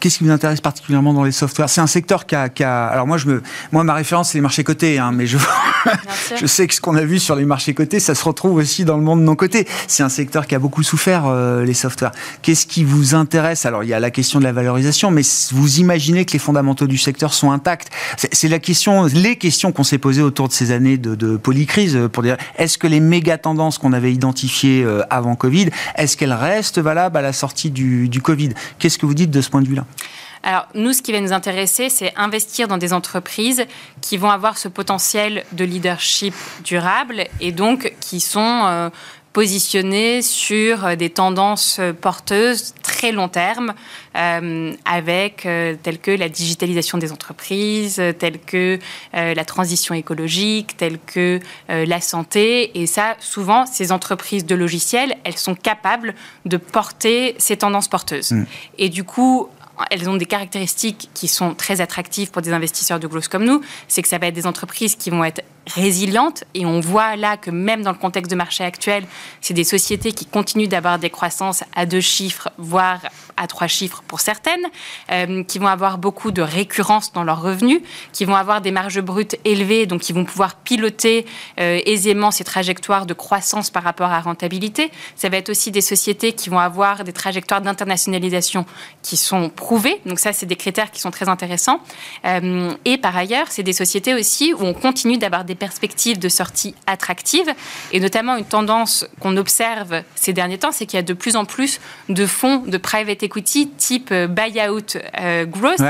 Qu'est-ce 0.00 0.18
qui 0.18 0.24
vous 0.24 0.30
intéresse 0.30 0.60
particulièrement 0.60 1.12
dans 1.12 1.24
les 1.24 1.32
softwares? 1.32 1.68
C'est 1.68 1.80
un 1.80 1.86
secteur 1.86 2.26
qui 2.26 2.34
a, 2.34 2.86
Alors 2.86 3.06
moi, 3.06 3.18
je 3.18 3.26
me... 3.26 3.42
moi, 3.70 3.84
ma 3.84 3.94
référence, 3.94 4.30
c'est 4.30 4.38
les 4.38 4.42
marchés 4.42 4.64
cotés, 4.64 4.98
hein, 4.98 5.12
mais 5.12 5.26
je... 5.26 5.38
je 6.40 6.46
sais 6.46 6.66
que 6.66 6.74
ce 6.74 6.80
qu'on 6.80 6.96
a 6.96 7.04
vu 7.04 7.18
sur 7.18 7.36
les 7.36 7.44
marchés 7.44 7.74
cotés, 7.74 8.00
ça 8.00 8.14
se 8.14 8.24
retrouve 8.24 8.56
aussi 8.56 8.84
dans 8.84 8.96
le 8.96 9.02
monde 9.02 9.22
non 9.22 9.36
coté. 9.36 9.66
C'est 9.86 10.02
un 10.02 10.08
secteur 10.08 10.46
qui 10.46 10.54
a 10.54 10.58
beaucoup 10.58 10.82
souffert, 10.82 11.26
euh, 11.26 11.64
les 11.64 11.74
softwares. 11.74 12.12
Qu'est-ce 12.42 12.66
qui 12.66 12.84
vous 12.84 13.14
intéresse? 13.14 13.64
Alors, 13.66 13.84
il 13.84 13.88
y 13.88 13.94
a 13.94 14.00
la 14.00 14.10
question 14.10 14.38
de 14.40 14.44
la 14.44 14.52
valorisation, 14.52 15.10
mais 15.10 15.22
vous 15.52 15.78
imaginez 15.78 16.24
que 16.24 16.32
les 16.32 16.38
fondamentaux 16.38 16.86
du 16.86 16.98
secteur 16.98 17.34
sont 17.34 17.52
intacts 17.52 17.90
C'est 18.16 18.48
la 18.48 18.58
question, 18.58 19.04
les 19.04 19.36
questions 19.36 19.72
qu'on 19.72 19.84
s'est 19.84 19.98
posées 19.98 20.22
autour 20.22 20.48
de 20.48 20.52
ces 20.52 20.72
années 20.72 20.98
de, 20.98 21.14
de 21.14 21.36
polycrise 21.36 21.91
euh, 21.96 22.08
pour 22.08 22.22
dire 22.22 22.36
est-ce 22.56 22.78
que 22.78 22.86
les 22.86 23.00
méga 23.00 23.38
tendances 23.38 23.78
qu'on 23.78 23.92
avait 23.92 24.12
identifiées 24.12 24.82
euh, 24.84 25.02
avant 25.10 25.36
Covid, 25.36 25.70
est-ce 25.96 26.16
qu'elles 26.16 26.32
restent 26.32 26.78
valables 26.78 27.16
à 27.16 27.22
la 27.22 27.32
sortie 27.32 27.70
du, 27.70 28.22
Covid? 28.22 28.50
Qu'est-ce 28.78 28.98
que 28.98 29.06
vous 29.06 29.14
dites 29.14 29.30
de 29.30 29.40
ce 29.40 29.50
point 29.50 29.62
de 29.62 29.68
vue-là? 29.68 29.84
Alors, 30.44 30.66
nous, 30.74 30.92
ce 30.92 31.02
qui 31.02 31.12
va 31.12 31.20
nous 31.20 31.32
intéresser, 31.32 31.88
c'est 31.88 32.12
investir 32.16 32.66
dans 32.66 32.78
des 32.78 32.92
entreprises 32.92 33.64
qui 34.00 34.16
vont 34.16 34.30
avoir 34.30 34.58
ce 34.58 34.66
potentiel 34.66 35.44
de 35.52 35.64
leadership 35.64 36.34
durable 36.64 37.24
et 37.40 37.52
donc 37.52 37.94
qui 38.00 38.18
sont 38.18 38.62
euh, 38.64 38.90
positionner 39.32 40.22
sur 40.22 40.84
euh, 40.84 40.96
des 40.96 41.10
tendances 41.10 41.78
euh, 41.80 41.92
porteuses 41.92 42.74
très 42.82 43.12
long 43.12 43.28
terme, 43.28 43.74
euh, 44.16 44.74
avec 44.84 45.42
telles 45.82 45.98
que 45.98 46.10
la 46.10 46.28
digitalisation 46.28 46.98
des 46.98 47.12
entreprises, 47.12 48.00
telles 48.18 48.38
que 48.38 48.78
la 49.12 49.44
transition 49.44 49.94
écologique, 49.94 50.76
telles 50.76 50.98
que 50.98 51.40
la 51.68 52.00
santé. 52.00 52.78
Et 52.78 52.86
ça, 52.86 53.16
souvent, 53.20 53.64
ces 53.64 53.90
entreprises 53.90 54.44
de 54.44 54.54
logiciels, 54.54 55.16
elles 55.24 55.38
sont 55.38 55.54
capables 55.54 56.14
de 56.44 56.58
porter 56.58 57.34
ces 57.38 57.56
tendances 57.56 57.88
porteuses. 57.88 58.32
Mm. 58.32 58.44
Et 58.78 58.88
du 58.90 59.04
coup, 59.04 59.48
elles 59.90 60.08
ont 60.08 60.16
des 60.16 60.26
caractéristiques 60.26 61.08
qui 61.14 61.28
sont 61.28 61.54
très 61.54 61.80
attractives 61.80 62.30
pour 62.30 62.42
des 62.42 62.52
investisseurs 62.52 63.00
de 63.00 63.06
growth 63.06 63.28
comme 63.28 63.44
nous. 63.44 63.62
C'est 63.88 64.02
que 64.02 64.08
ça 64.08 64.18
va 64.18 64.26
être 64.26 64.34
des 64.34 64.46
entreprises 64.46 64.96
qui 64.96 65.10
vont 65.10 65.24
être 65.24 65.42
résilientes 65.66 66.44
et 66.54 66.66
on 66.66 66.80
voit 66.80 67.16
là 67.16 67.36
que 67.36 67.50
même 67.50 67.82
dans 67.82 67.92
le 67.92 67.98
contexte 67.98 68.30
de 68.30 68.36
marché 68.36 68.64
actuel, 68.64 69.04
c'est 69.40 69.54
des 69.54 69.64
sociétés 69.64 70.12
qui 70.12 70.26
continuent 70.26 70.68
d'avoir 70.68 70.98
des 70.98 71.10
croissances 71.10 71.64
à 71.74 71.86
deux 71.86 72.00
chiffres, 72.00 72.50
voire 72.58 73.00
à 73.36 73.46
trois 73.46 73.66
chiffres 73.66 74.02
pour 74.06 74.20
certaines, 74.20 74.66
euh, 75.10 75.42
qui 75.44 75.58
vont 75.58 75.66
avoir 75.66 75.98
beaucoup 75.98 76.30
de 76.30 76.42
récurrence 76.42 77.12
dans 77.12 77.24
leurs 77.24 77.42
revenus, 77.42 77.80
qui 78.12 78.24
vont 78.24 78.34
avoir 78.34 78.60
des 78.60 78.70
marges 78.70 79.00
brutes 79.00 79.36
élevées, 79.44 79.86
donc 79.86 80.02
qui 80.02 80.12
vont 80.12 80.24
pouvoir 80.24 80.56
piloter 80.56 81.26
euh, 81.58 81.80
aisément 81.86 82.30
ces 82.30 82.44
trajectoires 82.44 83.06
de 83.06 83.14
croissance 83.14 83.70
par 83.70 83.82
rapport 83.82 84.10
à 84.10 84.20
rentabilité. 84.20 84.90
Ça 85.16 85.28
va 85.28 85.36
être 85.36 85.48
aussi 85.48 85.70
des 85.70 85.80
sociétés 85.80 86.32
qui 86.32 86.50
vont 86.50 86.58
avoir 86.58 87.04
des 87.04 87.12
trajectoires 87.12 87.60
d'internationalisation 87.60 88.66
qui 89.02 89.16
sont 89.16 89.48
prouvées. 89.48 90.00
Donc 90.06 90.18
ça, 90.18 90.32
c'est 90.32 90.46
des 90.46 90.56
critères 90.56 90.90
qui 90.90 91.00
sont 91.00 91.10
très 91.10 91.28
intéressants. 91.28 91.80
Euh, 92.24 92.72
et 92.84 92.98
par 92.98 93.16
ailleurs, 93.16 93.46
c'est 93.50 93.62
des 93.62 93.72
sociétés 93.72 94.14
aussi 94.14 94.52
où 94.52 94.62
on 94.62 94.74
continue 94.74 95.18
d'avoir 95.18 95.44
des 95.44 95.51
perspectives 95.54 96.18
de 96.18 96.28
sortie 96.28 96.74
attractives, 96.86 97.52
et 97.92 98.00
notamment 98.00 98.36
une 98.36 98.44
tendance 98.44 99.06
qu'on 99.20 99.36
observe 99.36 100.02
ces 100.14 100.32
derniers 100.32 100.58
temps, 100.58 100.72
c'est 100.72 100.86
qu'il 100.86 100.96
y 100.96 101.00
a 101.00 101.04
de 101.04 101.14
plus 101.14 101.36
en 101.36 101.44
plus 101.44 101.80
de 102.08 102.26
fonds 102.26 102.58
de 102.58 102.78
private 102.78 103.22
equity 103.22 103.68
type 103.68 104.10
euh, 104.12 104.26
buyout 104.26 104.96
euh, 105.20 105.44
growth 105.46 105.80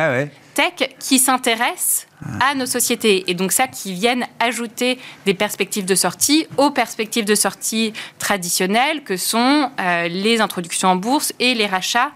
tech 0.54 0.90
qui 0.98 1.18
s'intéressent 1.18 2.06
à 2.40 2.54
nos 2.54 2.66
sociétés 2.66 3.24
et 3.30 3.34
donc 3.34 3.52
ça 3.52 3.66
qui 3.66 3.94
viennent 3.94 4.26
ajouter 4.38 4.98
des 5.24 5.32
perspectives 5.32 5.86
de 5.86 5.94
sortie 5.94 6.46
aux 6.58 6.70
perspectives 6.70 7.24
de 7.24 7.34
sortie 7.34 7.94
traditionnelles 8.18 9.02
que 9.02 9.16
sont 9.16 9.70
euh, 9.80 10.08
les 10.08 10.42
introductions 10.42 10.90
en 10.90 10.96
bourse 10.96 11.32
et 11.40 11.54
les 11.54 11.66
rachats 11.66 12.10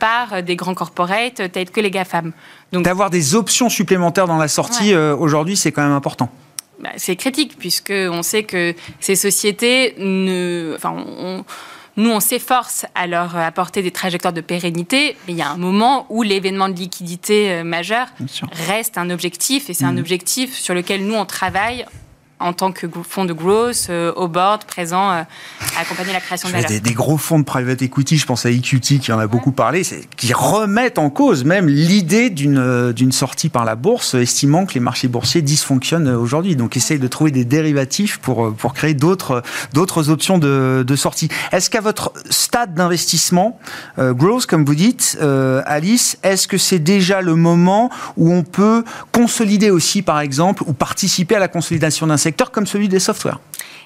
par 0.00 0.42
des 0.42 0.56
grands 0.56 0.74
corporates 0.74 1.52
tels 1.52 1.70
que 1.70 1.80
les 1.80 1.92
GAFAM. 1.92 2.32
Donc 2.72 2.84
d'avoir 2.84 3.10
des 3.10 3.36
options 3.36 3.68
supplémentaires 3.68 4.26
dans 4.26 4.38
la 4.38 4.48
sortie 4.48 4.92
aujourd'hui, 4.92 5.56
c'est 5.56 5.70
quand 5.70 5.84
même 5.84 5.92
important. 5.92 6.30
Bah, 6.80 6.90
c'est 6.96 7.16
critique 7.16 7.56
puisque 7.58 7.92
on 7.92 8.22
sait 8.22 8.44
que 8.44 8.74
ces 9.00 9.16
sociétés 9.16 9.94
ne, 9.98 10.74
enfin, 10.76 10.94
on, 10.96 11.44
nous, 11.98 12.10
on 12.10 12.20
s'efforce 12.20 12.86
à 12.94 13.08
leur 13.08 13.36
apporter 13.36 13.82
des 13.82 13.90
trajectoires 13.90 14.32
de 14.32 14.40
pérennité, 14.40 15.16
mais 15.26 15.32
il 15.32 15.36
y 15.36 15.42
a 15.42 15.50
un 15.50 15.56
moment 15.56 16.06
où 16.10 16.22
l'événement 16.22 16.68
de 16.68 16.76
liquidité 16.76 17.50
euh, 17.50 17.64
majeur 17.64 18.06
reste 18.52 18.98
un 18.98 19.10
objectif, 19.10 19.68
et 19.68 19.74
c'est 19.74 19.84
un 19.84 19.94
mmh. 19.94 19.98
objectif 19.98 20.54
sur 20.54 20.74
lequel 20.74 21.04
nous, 21.04 21.16
on 21.16 21.26
travaille 21.26 21.84
en 22.40 22.52
tant 22.52 22.70
que 22.70 22.86
fonds 23.08 23.24
de 23.24 23.32
growth, 23.32 23.86
euh, 23.90 24.12
au 24.14 24.28
board, 24.28 24.64
présent 24.64 25.10
euh, 25.10 25.22
à 25.76 25.80
accompagner 25.80 26.12
la 26.12 26.20
création 26.20 26.48
de 26.48 26.52
valeur. 26.52 26.68
Des, 26.68 26.80
des, 26.80 26.94
gros 26.94 27.16
fonds 27.16 27.40
de 27.40 27.44
private 27.44 27.82
equity, 27.82 28.16
je 28.16 28.26
pense 28.26 28.46
à 28.46 28.50
EQT 28.50 29.00
qui 29.00 29.12
en 29.12 29.18
a 29.18 29.26
beaucoup 29.26 29.50
parlé, 29.50 29.82
qui 30.16 30.32
remettent 30.32 30.98
en 30.98 31.10
cause 31.10 31.44
même 31.44 31.68
l'idée 31.68 32.30
d'une 32.30 32.58
euh, 32.58 32.92
d'une 32.92 33.12
sortie 33.12 33.48
par 33.48 33.64
la 33.64 33.74
bourse, 33.74 34.14
estimant 34.14 34.66
que 34.66 34.74
les 34.74 34.80
marchés 34.80 35.08
boursiers 35.08 35.42
dysfonctionnent 35.42 36.08
aujourd'hui. 36.08 36.54
Donc, 36.54 36.76
essayent 36.76 36.98
de 36.98 37.08
trouver 37.08 37.30
des 37.30 37.44
dérivatifs 37.44 38.18
pour, 38.18 38.54
pour 38.54 38.72
créer 38.72 38.94
d'autres 38.94 39.42
options 40.08 40.38
de, 40.38 40.84
de 40.86 40.96
sortie. 40.96 41.28
Est-ce 41.52 41.70
qu'à 41.70 41.80
votre 41.80 42.12
stade 42.30 42.74
d'investissement, 42.74 43.58
growth, 43.98 44.46
comme 44.46 44.64
vous 44.64 44.74
dites, 44.74 45.18
Alice, 45.66 46.18
est-ce 46.22 46.48
que 46.48 46.58
c'est 46.58 46.78
déjà 46.78 47.20
le 47.20 47.34
moment 47.34 47.90
où 48.16 48.32
on 48.32 48.42
peut 48.42 48.84
consolider 49.12 49.70
aussi, 49.70 50.02
par 50.02 50.20
exemple, 50.20 50.62
ou 50.66 50.72
participer 50.72 51.36
à 51.36 51.38
la 51.38 51.48
consolidation 51.48 52.06
d'un 52.06 52.16
secteur 52.16 52.27
comme 52.32 52.66
celui 52.66 52.88
des 52.88 53.00
softwares. 53.00 53.40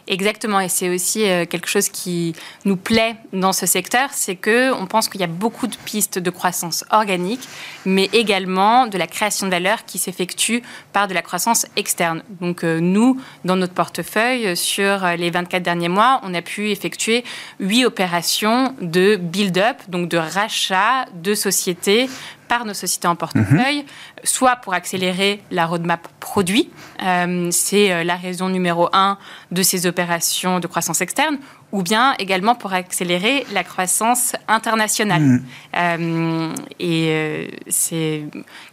Exactement, 0.09 0.59
et 0.59 0.69
c'est 0.69 0.89
aussi 0.89 1.25
euh, 1.25 1.47
quelque 1.47 1.69
chose 1.69 1.89
qui 1.89 2.35
nous 2.65 2.77
plaît 2.77 3.15
dans 3.33 3.53
ce 3.53 3.67
secteur, 3.67 4.09
c'est 4.13 4.35
que 4.35 4.73
on 4.73 4.87
pense 4.87 5.09
qu'il 5.09 5.21
y 5.21 5.25
a 5.25 5.29
beaucoup 5.29 5.69
de 5.69 5.77
pistes 5.77 6.19
de 6.19 6.31
croissance 6.31 6.85
organique, 6.91 7.49
mais 7.87 8.11
également 8.13 8.89
de 8.89 8.99
la 8.99 9.07
création 9.07 9.47
de 9.47 9.53
valeur 9.53 9.85
qui 9.85 9.99
s'effectue 9.99 10.63
par 10.93 11.07
de 11.07 11.15
la 11.15 11.23
croissance 11.23 11.67
externe. 11.77 12.25
Donc 12.41 12.65
euh, 12.65 12.81
nous, 12.81 13.21
dans 13.45 13.55
notre 13.55 13.75
portefeuille, 13.75 14.57
sur 14.57 15.07
les 15.17 15.31
24 15.31 15.63
derniers 15.63 15.89
mois, 15.89 16.21
on 16.25 16.35
a 16.35 16.43
pu 16.43 16.71
effectuer 16.71 17.23
huit 17.61 17.85
opérations 17.85 18.75
de 18.81 19.15
build-up, 19.15 19.77
donc 19.87 20.09
de 20.09 20.19
rachat 20.19 21.07
de 21.15 21.37
sociétés 21.37 22.09
par 22.53 22.67
nos 22.67 22.75
sociétés 22.75 23.09
en 23.09 23.17
portefeuille, 23.17 23.87
soit 24.25 24.57
pour 24.57 24.75
accélérer 24.75 25.43
la 25.51 25.65
roadmap 25.65 26.07
produit, 26.21 26.69
euh, 27.03 27.49
c'est 27.51 27.91
euh, 27.91 28.05
la 28.05 28.15
raison 28.15 28.51
numéro 28.51 28.91
un 28.93 29.17
de 29.53 29.63
ces 29.63 29.87
opérations 29.87 30.61
de 30.61 30.67
croissance 30.67 31.01
externe, 31.01 31.39
ou 31.73 31.83
bien 31.83 32.15
également 32.19 32.55
pour 32.55 32.75
accélérer 32.75 33.47
la 33.53 33.65
croissance 33.65 34.35
internationale. 34.47 35.23
Mm. 35.23 35.45
Euh, 35.75 36.55
et 36.79 37.07
euh, 37.09 37.47
c'est 37.69 38.25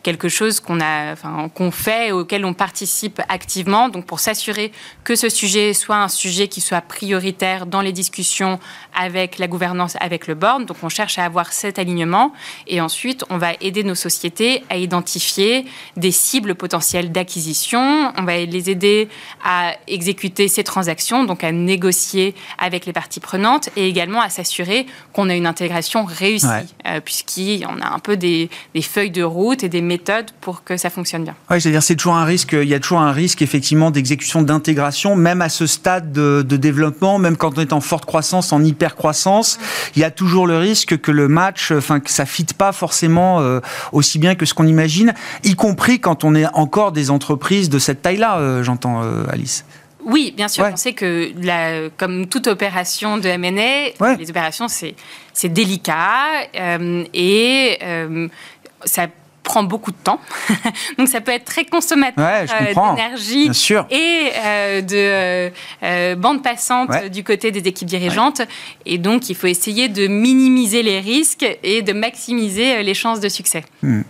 quelque 0.04 0.28
chose 0.28 0.60
qu'on 0.60 0.82
a, 0.82 1.14
enfin, 1.14 1.50
qu'on 1.54 1.72
fait, 1.72 2.12
auquel 2.12 2.44
on 2.44 2.54
participe 2.54 3.22
activement, 3.30 3.88
donc 3.88 4.06
pour 4.06 4.20
s'assurer 4.20 4.72
que 5.06 5.16
ce 5.16 5.30
sujet 5.30 5.74
soit 5.74 5.98
un 5.98 6.10
sujet 6.10 6.50
qui 6.50 6.60
soit 6.60 6.82
prioritaire 6.82 7.66
dans 7.66 7.82
les 7.82 7.94
discussions 7.94 8.60
avec 8.94 9.38
la 9.38 9.48
gouvernance, 9.48 9.96
avec 10.02 10.28
le 10.28 10.36
board. 10.36 10.66
Donc 10.66 10.78
on 10.84 10.90
cherche 10.90 11.18
à 11.18 11.26
avoir 11.26 11.54
cet 11.54 11.80
alignement, 11.80 12.34
et 12.68 12.82
ensuite 12.82 13.24
on 13.30 13.38
va 13.38 13.54
aider 13.62 13.84
nos 13.84 13.96
sociétés 13.96 14.64
à 14.70 14.76
identifier 14.76 15.66
des 15.96 16.12
cibles 16.12 16.56
potentielles 16.56 17.12
d'acquisition. 17.12 18.12
On 18.18 18.24
va 18.24 18.38
les 18.38 18.70
aider 18.70 19.08
à 19.44 19.74
exécuter 19.88 20.50
ces 20.50 20.66
transactions, 20.66 21.24
donc 21.24 21.46
à 21.46 21.52
négocier 21.54 22.36
avec 22.58 22.86
les 22.86 22.89
parties 22.94 23.20
prenantes 23.20 23.70
et 23.76 23.88
également 23.88 24.22
à 24.22 24.30
s'assurer 24.30 24.86
qu'on 25.14 25.30
a 25.30 25.36
une 25.36 25.46
intégration 25.46 26.06
réussie, 26.06 26.48
euh, 26.88 27.00
puisqu'il 27.04 27.58
y 27.58 27.66
en 27.66 27.80
a 27.82 27.94
un 27.94 28.00
peu 28.00 28.18
des, 28.18 28.50
feuilles 28.82 29.12
de 29.12 29.24
route 29.24 29.64
et 29.64 29.70
des 29.70 29.82
méthodes 29.82 30.32
pour 30.42 30.64
que 30.64 30.78
ça 30.78 30.90
fonctionne 30.90 31.24
bien. 31.24 31.36
Oui, 31.50 31.62
c'est-à-dire 31.62 31.84
c'est 31.84 31.96
toujours 31.96 32.16
un 32.16 32.26
risque, 32.26 32.54
il 32.54 32.68
y 32.68 32.74
a 32.74 32.80
toujours 32.80 33.00
un 33.00 33.12
risque 33.12 33.42
effectivement 33.42 33.92
d'exécution 33.92 34.42
d'intégration, 34.42 35.16
même 35.16 35.42
à 35.42 35.50
ce 35.50 35.68
stade 35.68 36.12
de, 36.12 36.42
développement, 36.42 37.20
même 37.20 37.38
quand 37.38 37.58
on 37.58 37.62
est 37.62 37.74
en 37.74 37.82
forte 37.82 38.06
croissance, 38.06 38.52
en 38.52 38.64
hyper 38.64 38.96
croissance, 38.96 39.60
il 39.96 40.02
y 40.02 40.04
a 40.04 40.12
toujours 40.12 40.48
le 40.48 40.58
risque 40.58 41.00
que 41.00 41.12
le 41.12 41.28
match, 41.28 41.72
enfin 41.72 42.00
que 42.00 42.10
ça 42.10 42.26
fitte 42.26 42.54
pas 42.54 42.72
forcément 42.72 43.40
euh, 43.40 43.60
aussi 43.92 44.20
bien 44.20 44.36
que 44.36 44.46
ce 44.46 44.54
qu'on 44.54 44.68
imagine, 44.68 45.14
y 45.44 45.56
compris 45.56 46.00
quand 46.00 46.24
on 46.24 46.36
est 46.36 46.48
encore 46.54 46.92
des 46.92 47.12
entreprises 47.12 47.70
de 47.70 47.80
cette 47.80 48.02
taille-là, 48.02 48.40
euh, 48.40 48.64
j'entends 48.64 49.02
Alice. 49.30 49.66
Oui, 50.10 50.34
bien 50.36 50.48
sûr. 50.48 50.68
On 50.72 50.76
sait 50.76 50.94
que, 50.94 51.32
la, 51.42 51.90
comme 51.98 52.28
toute 52.28 52.48
opération 52.48 53.18
de 53.18 53.28
M&A, 53.28 54.16
les 54.18 54.30
opérations, 54.30 54.68
c'est 54.68 54.96
délicat 55.44 56.48
euh, 56.56 57.04
et 57.14 57.78
euh, 57.84 58.28
ça 58.86 59.08
prend 59.44 59.64
beaucoup 59.64 59.92
de 59.92 59.98
temps. 60.04 60.20
Donc 60.98 61.08
ça 61.08 61.22
peut 61.22 61.32
être 61.32 61.46
très 61.46 61.66
consommateur 61.66 62.46
euh, 62.52 62.74
d'énergie 62.74 63.50
et 63.90 64.82
de 64.82 66.16
bande 66.16 66.44
passante 66.44 66.92
du 67.12 67.24
côté 67.24 67.52
des 67.52 67.68
équipes 67.68 67.88
dirigeantes. 67.88 68.42
Et 68.86 68.98
donc 68.98 69.30
il 69.30 69.36
faut 69.36 69.48
essayer 69.48 69.88
de 69.88 70.08
minimiser 70.08 70.84
les 70.84 71.00
risques 71.00 71.46
et 71.64 71.82
de 71.82 71.94
maximiser 71.94 72.84
les 72.84 72.94
chances 72.94 73.20
de 73.20 73.30
succès. 73.30 73.64
Hmm. 73.82 74.02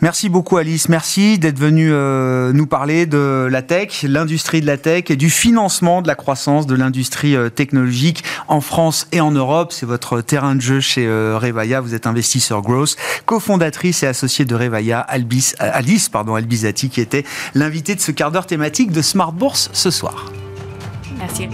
Merci 0.00 0.28
beaucoup 0.28 0.56
Alice, 0.56 0.88
merci 0.88 1.38
d'être 1.38 1.58
venue 1.58 1.90
euh, 1.92 2.52
nous 2.52 2.66
parler 2.66 3.06
de 3.06 3.48
la 3.50 3.62
tech, 3.62 4.02
l'industrie 4.02 4.60
de 4.60 4.66
la 4.66 4.76
tech 4.76 5.04
et 5.08 5.16
du 5.16 5.30
financement 5.30 6.02
de 6.02 6.08
la 6.08 6.14
croissance 6.14 6.66
de 6.66 6.74
l'industrie 6.74 7.36
euh, 7.36 7.48
technologique 7.48 8.24
en 8.48 8.60
France 8.60 9.06
et 9.12 9.20
en 9.20 9.30
Europe. 9.30 9.72
C'est 9.72 9.86
votre 9.86 10.20
terrain 10.20 10.54
de 10.54 10.60
jeu 10.60 10.80
chez 10.80 11.06
euh, 11.06 11.38
Revaya, 11.40 11.80
vous 11.80 11.94
êtes 11.94 12.06
investisseur 12.06 12.62
growth, 12.62 12.96
cofondatrice 13.24 14.02
et 14.02 14.06
associée 14.06 14.44
de 14.44 14.54
Revaya, 14.54 15.00
Alice 15.00 16.08
pardon, 16.08 16.34
Albizati, 16.34 16.88
qui 16.88 17.00
était 17.00 17.24
l'invité 17.54 17.94
de 17.94 18.00
ce 18.00 18.12
quart 18.12 18.30
d'heure 18.30 18.46
thématique 18.46 18.92
de 18.92 19.02
Smart 19.02 19.32
Bourse 19.32 19.70
ce 19.72 19.90
soir. 19.90 20.30
Merci. 21.18 21.48